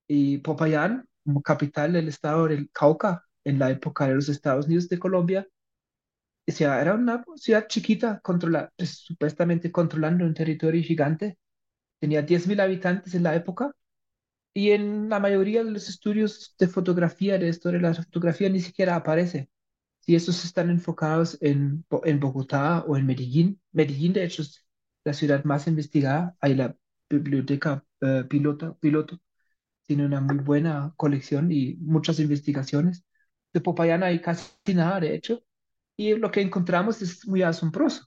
Y 0.08 0.40
Popayán, 0.40 1.08
como 1.24 1.42
capital 1.42 1.94
del 1.94 2.10
estado 2.10 2.48
del 2.48 2.70
Cauca, 2.72 3.26
en 3.46 3.60
la 3.60 3.72
época 3.72 4.08
de 4.08 4.16
los 4.16 4.30
Estados 4.30 4.68
Unidos 4.68 4.90
de 4.90 5.00
Colombia, 5.00 5.48
o 6.48 6.52
sea, 6.52 6.82
era 6.82 6.96
una 6.96 7.24
ciudad 7.36 7.68
chiquita, 7.68 8.20
controla, 8.22 8.72
pues, 8.76 8.90
supuestamente 9.06 9.72
controlando 9.72 10.26
un 10.26 10.34
territorio 10.34 10.82
gigante. 10.84 11.38
Tenía 12.00 12.22
10.000 12.24 12.60
habitantes 12.62 13.14
en 13.16 13.24
la 13.24 13.36
época. 13.36 13.72
Y 14.54 14.72
en 14.72 15.10
la 15.10 15.20
mayoría 15.20 15.64
de 15.64 15.72
los 15.72 15.90
estudios 15.90 16.56
de 16.60 16.68
fotografía, 16.68 17.38
de 17.40 17.50
historia 17.50 17.80
de 17.80 17.88
la 17.88 17.94
fotografía, 17.96 18.50
ni 18.50 18.62
siquiera 18.62 18.96
aparece. 18.96 19.50
Si 20.02 20.16
esos 20.16 20.46
están 20.46 20.70
enfocados 20.70 21.38
en, 21.42 21.86
en 22.06 22.20
Bogotá 22.20 22.84
o 22.88 22.98
en 22.98 23.06
Medellín, 23.06 23.62
Medellín 23.72 24.14
de 24.14 24.26
hecho 24.26 24.42
es 24.44 24.66
la 25.06 25.14
ciudad 25.14 25.44
más 25.46 25.68
investigada, 25.68 26.36
hay 26.42 26.56
la 26.56 26.76
biblioteca 27.10 27.86
uh, 28.02 28.28
piloto, 28.28 28.78
piloto, 28.80 29.20
tiene 29.86 30.06
una 30.06 30.22
muy 30.22 30.38
buena 30.38 30.94
colección 30.98 31.52
y 31.52 31.76
muchas 31.78 32.20
investigaciones. 32.20 33.04
De 33.54 33.62
Popayán 33.62 34.04
hay 34.04 34.22
casi 34.22 34.52
nada, 34.74 35.00
de 35.00 35.16
hecho, 35.16 35.44
y 35.98 36.16
lo 36.16 36.32
que 36.32 36.42
encontramos 36.42 37.02
es 37.02 37.28
muy 37.28 37.42
asombroso, 37.44 38.06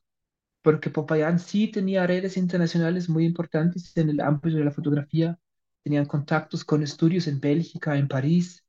porque 0.62 0.90
Popayán 0.90 1.38
sí 1.38 1.68
tenía 1.70 2.07
redes 2.07 2.36
internacionales 2.36 3.09
muy 3.09 3.26
importantes 3.26 3.96
en 3.96 4.11
el 4.11 4.20
ámbito 4.20 4.57
de 4.59 4.64
la 4.64 4.70
fotografía, 4.72 5.38
tenían 5.82 6.07
contactos 6.07 6.64
con 6.64 6.82
estudios 6.82 7.26
en 7.26 7.40
Bélgica, 7.40 7.96
en 7.98 8.09
París, 8.09 8.64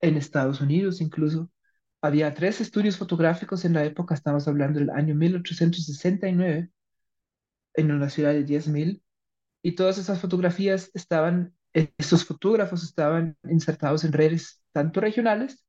en 0.00 0.16
Estados 0.16 0.60
Unidos 0.60 1.00
incluso. 1.00 1.50
Había 2.02 2.34
tres 2.34 2.60
estudios 2.60 2.96
fotográficos 2.96 3.64
en 3.64 3.74
la 3.74 3.84
época, 3.84 4.14
estamos 4.14 4.48
hablando 4.48 4.78
del 4.80 4.90
año 4.90 5.14
1869, 5.14 6.70
en 7.74 7.92
una 7.92 8.10
ciudad 8.10 8.32
de 8.32 8.44
10.000, 8.44 9.02
y 9.62 9.72
todas 9.72 9.98
esas 9.98 10.20
fotografías 10.20 10.90
estaban, 10.94 11.54
esos 11.98 12.24
fotógrafos 12.24 12.82
estaban 12.84 13.36
insertados 13.44 14.04
en 14.04 14.12
redes 14.12 14.62
tanto 14.72 15.00
regionales 15.00 15.64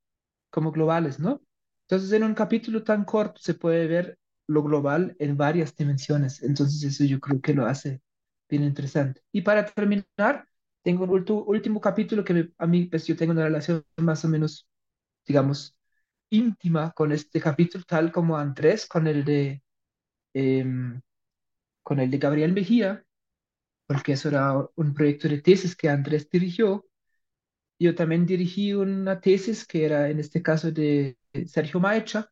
como 0.49 0.71
globales, 0.71 1.19
¿no? 1.19 1.41
Entonces, 1.87 2.11
en 2.13 2.23
un 2.23 2.33
capítulo 2.33 2.83
tan 2.83 3.05
corto 3.05 3.41
se 3.41 3.53
puede 3.55 3.87
ver 3.87 4.17
lo 4.47 4.63
global 4.63 5.15
en 5.19 5.37
varias 5.37 5.75
dimensiones. 5.75 6.41
Entonces, 6.43 6.83
eso 6.83 7.03
yo 7.05 7.19
creo 7.19 7.41
que 7.41 7.53
lo 7.53 7.65
hace 7.65 8.01
bien 8.49 8.63
interesante. 8.63 9.21
Y 9.31 9.41
para 9.41 9.65
terminar, 9.65 10.47
tengo 10.83 11.05
un 11.05 11.25
último 11.47 11.81
capítulo 11.81 12.23
que 12.23 12.51
a 12.57 12.67
mí, 12.67 12.85
pues 12.85 13.07
yo 13.07 13.15
tengo 13.15 13.33
una 13.33 13.43
relación 13.45 13.83
más 13.97 14.23
o 14.25 14.27
menos, 14.29 14.67
digamos, 15.25 15.75
íntima 16.29 16.91
con 16.93 17.11
este 17.11 17.41
capítulo, 17.41 17.83
tal 17.87 18.11
como 18.11 18.37
Andrés 18.37 18.87
con 18.87 19.07
el 19.07 19.25
de, 19.25 19.63
em, 20.33 21.01
con 21.83 21.99
el 21.99 22.11
de 22.11 22.17
Gabriel 22.17 22.53
Mejía, 22.53 23.03
porque 23.91 24.13
eso 24.13 24.29
era 24.29 24.53
un 24.75 24.93
proyecto 24.93 25.27
de 25.27 25.41
tesis 25.41 25.75
que 25.75 25.89
Andrés 25.89 26.29
dirigió. 26.29 26.85
Yo 27.77 27.93
también 27.93 28.25
dirigí 28.25 28.73
una 28.73 29.19
tesis 29.19 29.65
que 29.65 29.83
era 29.83 30.09
en 30.09 30.19
este 30.19 30.41
caso 30.41 30.71
de 30.71 31.17
Sergio 31.45 31.81
Maecha, 31.81 32.31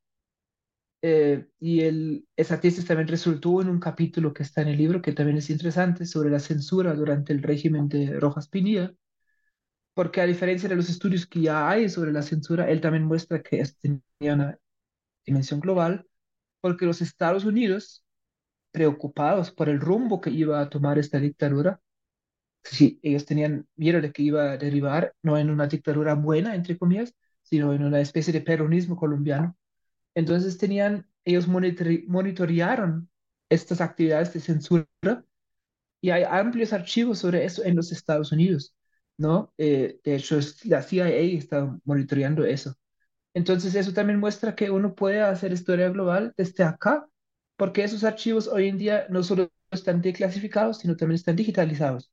eh, 1.02 1.48
y 1.60 1.82
el, 1.82 2.26
esa 2.38 2.62
tesis 2.62 2.86
también 2.86 3.10
resultó 3.10 3.62
en 3.62 3.70
un 3.70 3.80
capítulo 3.82 4.34
que 4.34 4.44
está 4.44 4.62
en 4.62 4.70
el 4.70 4.78
libro 4.78 5.02
que 5.02 5.12
también 5.12 5.38
es 5.38 5.50
interesante 5.50 6.06
sobre 6.06 6.30
la 6.30 6.40
censura 6.40 6.94
durante 6.94 7.34
el 7.34 7.44
régimen 7.44 7.90
de 7.90 8.18
Rojas 8.22 8.48
Pinilla, 8.48 8.94
porque 9.94 10.22
a 10.22 10.26
diferencia 10.26 10.70
de 10.70 10.76
los 10.78 10.90
estudios 10.90 11.28
que 11.28 11.42
ya 11.42 11.70
hay 11.70 11.90
sobre 11.90 12.14
la 12.14 12.22
censura, 12.22 12.70
él 12.70 12.80
también 12.80 13.04
muestra 13.04 13.42
que 13.44 13.62
tenía 13.82 14.34
una 14.36 14.58
dimensión 15.26 15.60
global, 15.60 16.08
porque 16.62 16.86
los 16.86 17.02
Estados 17.02 17.46
Unidos, 17.46 18.06
preocupados 18.72 19.52
por 19.52 19.70
el 19.70 19.80
rumbo 19.80 20.22
que 20.22 20.30
iba 20.32 20.62
a 20.62 20.70
tomar 20.70 21.00
esta 21.00 21.20
dictadura, 21.20 21.82
sí, 22.64 23.00
ellos 23.04 23.26
tenían 23.26 23.68
miedo 23.76 24.02
de 24.02 24.12
que 24.12 24.24
iba 24.24 24.52
a 24.54 24.58
derivar 24.58 25.16
no 25.24 25.38
en 25.38 25.50
una 25.50 25.68
dictadura 25.68 26.16
buena, 26.16 26.56
entre 26.56 26.78
comillas, 26.78 27.16
sino 27.44 27.74
en 27.74 27.84
una 27.84 28.02
especie 28.02 28.34
de 28.34 28.42
peronismo 28.42 28.96
colombiano. 28.98 29.58
Entonces 30.16 30.58
tenían, 30.58 31.08
ellos 31.26 31.48
monitorearon 31.48 33.10
estas 33.50 33.82
actividades 33.82 34.34
de 34.34 34.42
censura 34.42 34.88
y 36.02 36.12
hay 36.12 36.24
amplios 36.24 36.74
archivos 36.74 37.20
sobre 37.20 37.46
eso 37.46 37.64
en 37.64 37.76
los 37.76 37.92
Estados 37.92 38.32
Unidos, 38.32 38.76
¿no? 39.18 39.54
Eh, 39.58 40.00
de 40.04 40.16
hecho, 40.16 40.40
la 40.66 40.82
CIA 40.82 41.10
está 41.10 41.78
monitoreando 41.86 42.46
eso. 42.46 42.76
Entonces 43.34 43.76
eso 43.76 43.94
también 43.94 44.20
muestra 44.20 44.56
que 44.56 44.72
uno 44.72 44.96
puede 44.96 45.22
hacer 45.22 45.54
historia 45.54 45.90
global 45.90 46.34
desde 46.38 46.64
acá, 46.66 47.09
porque 47.60 47.84
esos 47.84 48.06
archivos 48.06 48.48
hoy 48.48 48.70
en 48.70 48.78
día 48.78 49.06
no 49.10 49.22
solo 49.22 49.52
están 49.70 50.02
declasificados, 50.02 50.80
sino 50.80 50.96
también 50.96 51.18
están 51.18 51.36
digitalizados. 51.36 52.10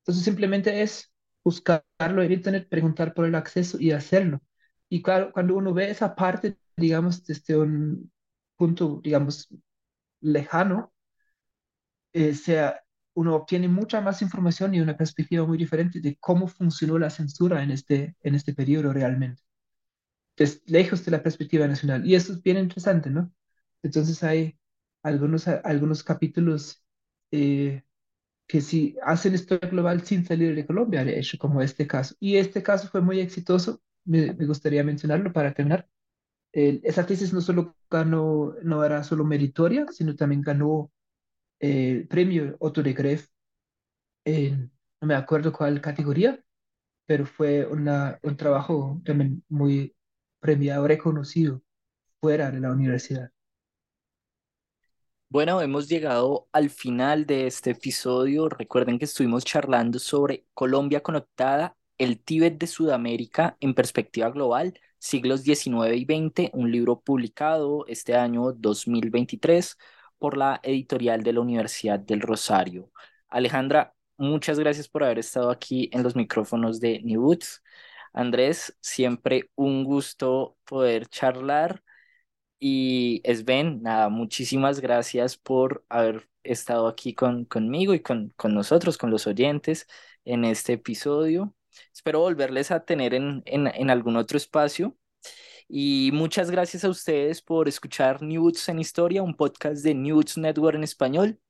Entonces 0.00 0.24
simplemente 0.24 0.82
es 0.82 1.12
buscarlo 1.44 2.22
en 2.22 2.32
Internet, 2.32 2.68
preguntar 2.70 3.12
por 3.14 3.26
el 3.26 3.34
acceso 3.34 3.78
y 3.78 3.92
hacerlo. 3.92 4.40
Y 4.88 5.02
claro, 5.02 5.32
cuando 5.32 5.54
uno 5.56 5.74
ve 5.74 5.90
esa 5.90 6.14
parte, 6.16 6.58
digamos, 6.78 7.26
desde 7.26 7.58
un 7.58 8.10
punto, 8.56 9.00
digamos, 9.04 9.48
lejano, 10.20 10.94
eh, 12.14 12.34
sea, 12.34 12.80
uno 13.14 13.34
obtiene 13.36 13.68
mucha 13.68 14.00
más 14.00 14.22
información 14.22 14.74
y 14.74 14.80
una 14.80 14.96
perspectiva 14.96 15.46
muy 15.46 15.58
diferente 15.58 16.00
de 16.00 16.16
cómo 16.18 16.48
funcionó 16.48 16.98
la 16.98 17.10
censura 17.10 17.62
en 17.62 17.70
este, 17.70 18.16
en 18.22 18.34
este 18.34 18.54
periodo 18.54 18.92
realmente. 18.94 19.42
Es 20.36 20.62
lejos 20.66 21.04
de 21.04 21.10
la 21.12 21.22
perspectiva 21.22 21.66
nacional. 21.68 22.06
Y 22.06 22.14
eso 22.14 22.32
es 22.32 22.42
bien 22.42 22.58
interesante, 22.58 23.10
¿no? 23.10 23.32
Entonces 23.82 24.22
hay 24.22 24.58
algunos, 25.06 25.48
algunos 25.48 26.02
capítulos 26.04 26.84
eh, 27.30 27.82
que 28.46 28.60
si 28.60 28.96
hacen 29.02 29.34
historia 29.34 29.68
global 29.70 30.02
sin 30.04 30.24
salir 30.26 30.54
de 30.54 30.66
Colombia, 30.66 31.04
de 31.04 31.18
hecho, 31.18 31.38
como 31.38 31.62
este 31.62 31.86
caso. 31.86 32.14
Y 32.20 32.36
este 32.36 32.62
caso 32.62 32.88
fue 32.88 33.00
muy 33.02 33.20
exitoso, 33.20 33.82
me, 34.04 34.34
me 34.34 34.46
gustaría 34.46 34.84
mencionarlo 34.84 35.32
para 35.32 35.54
terminar. 35.54 35.88
El- 36.52 36.80
esa 36.84 37.06
tesis 37.06 37.32
no 37.34 37.40
solo 37.42 37.76
ganó, 37.90 38.54
no 38.62 38.84
era 38.84 39.04
solo 39.04 39.24
meritoria, 39.24 39.86
sino 39.92 40.16
también 40.16 40.42
ganó 40.42 40.92
eh, 41.60 41.92
el 41.92 42.08
premio 42.08 42.56
Otto 42.60 42.82
de 42.82 42.92
Gref 42.94 43.28
en, 44.24 44.72
no 45.00 45.08
me 45.08 45.14
acuerdo 45.14 45.52
cuál 45.52 45.80
categoría, 45.80 46.42
pero 47.06 47.26
fue 47.26 47.66
una, 47.66 48.18
un 48.24 48.36
trabajo 48.38 49.00
también 49.04 49.44
muy 49.48 49.96
premiado, 50.40 50.88
reconocido 50.88 51.62
fuera 52.20 52.50
de 52.50 52.60
la 52.60 52.72
universidad. 52.72 53.30
Bueno, 55.28 55.60
hemos 55.60 55.88
llegado 55.88 56.48
al 56.52 56.70
final 56.70 57.26
de 57.26 57.46
este 57.46 57.70
episodio. 57.70 58.48
Recuerden 58.48 58.98
que 58.98 59.04
estuvimos 59.06 59.44
charlando 59.44 59.98
sobre 59.98 60.46
Colombia 60.54 61.02
conectada, 61.02 61.76
el 61.98 62.20
Tíbet 62.22 62.58
de 62.58 62.66
Sudamérica 62.66 63.56
en 63.60 63.74
perspectiva 63.74 64.30
global, 64.30 64.78
siglos 64.98 65.42
XIX 65.42 65.96
y 65.96 66.04
XX, 66.04 66.50
un 66.54 66.70
libro 66.70 67.00
publicado 67.00 67.84
este 67.88 68.14
año 68.14 68.52
2023 68.52 69.76
por 70.18 70.36
la 70.36 70.60
editorial 70.62 71.22
de 71.22 71.32
la 71.32 71.40
Universidad 71.40 71.98
del 71.98 72.20
Rosario. 72.20 72.90
Alejandra, 73.28 73.94
muchas 74.16 74.58
gracias 74.58 74.88
por 74.88 75.04
haber 75.04 75.18
estado 75.18 75.50
aquí 75.50 75.90
en 75.92 76.02
los 76.02 76.14
micrófonos 76.16 76.80
de 76.80 77.00
New. 77.02 77.36
Andrés, 78.12 78.76
siempre 78.80 79.50
un 79.56 79.84
gusto 79.84 80.56
poder 80.64 81.06
charlar. 81.08 81.82
Y 82.58 83.22
Sven, 83.24 83.82
nada, 83.82 84.08
muchísimas 84.08 84.80
gracias 84.80 85.36
por 85.36 85.84
haber 85.88 86.28
estado 86.42 86.88
aquí 86.88 87.14
con, 87.14 87.44
conmigo 87.44 87.94
y 87.94 88.00
con, 88.00 88.30
con 88.36 88.54
nosotros, 88.54 88.96
con 88.98 89.10
los 89.10 89.26
oyentes 89.26 89.86
en 90.24 90.44
este 90.44 90.74
episodio. 90.74 91.54
Espero 91.94 92.20
volverles 92.20 92.70
a 92.70 92.84
tener 92.84 93.14
en, 93.14 93.42
en, 93.46 93.66
en 93.66 93.90
algún 93.90 94.16
otro 94.16 94.36
espacio. 94.38 94.96
Y 95.68 96.10
muchas 96.12 96.50
gracias 96.50 96.84
a 96.84 96.88
ustedes 96.88 97.42
por 97.42 97.68
escuchar 97.68 98.22
New 98.22 98.42
Boots 98.42 98.68
en 98.68 98.78
Historia, 98.78 99.22
un 99.22 99.34
podcast 99.34 99.82
de 99.82 99.94
New 99.94 100.16
Boots 100.16 100.38
Network 100.38 100.76
en 100.76 100.84
español. 100.84 101.40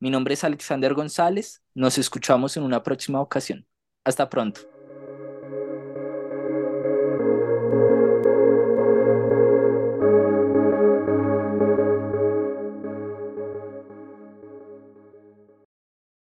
Mi 0.00 0.10
nombre 0.10 0.34
es 0.34 0.44
Alexander 0.44 0.94
González. 0.94 1.62
Nos 1.74 1.98
escuchamos 1.98 2.56
en 2.56 2.62
una 2.62 2.82
próxima 2.82 3.20
ocasión. 3.20 3.66
Hasta 4.04 4.28
pronto. 4.28 4.75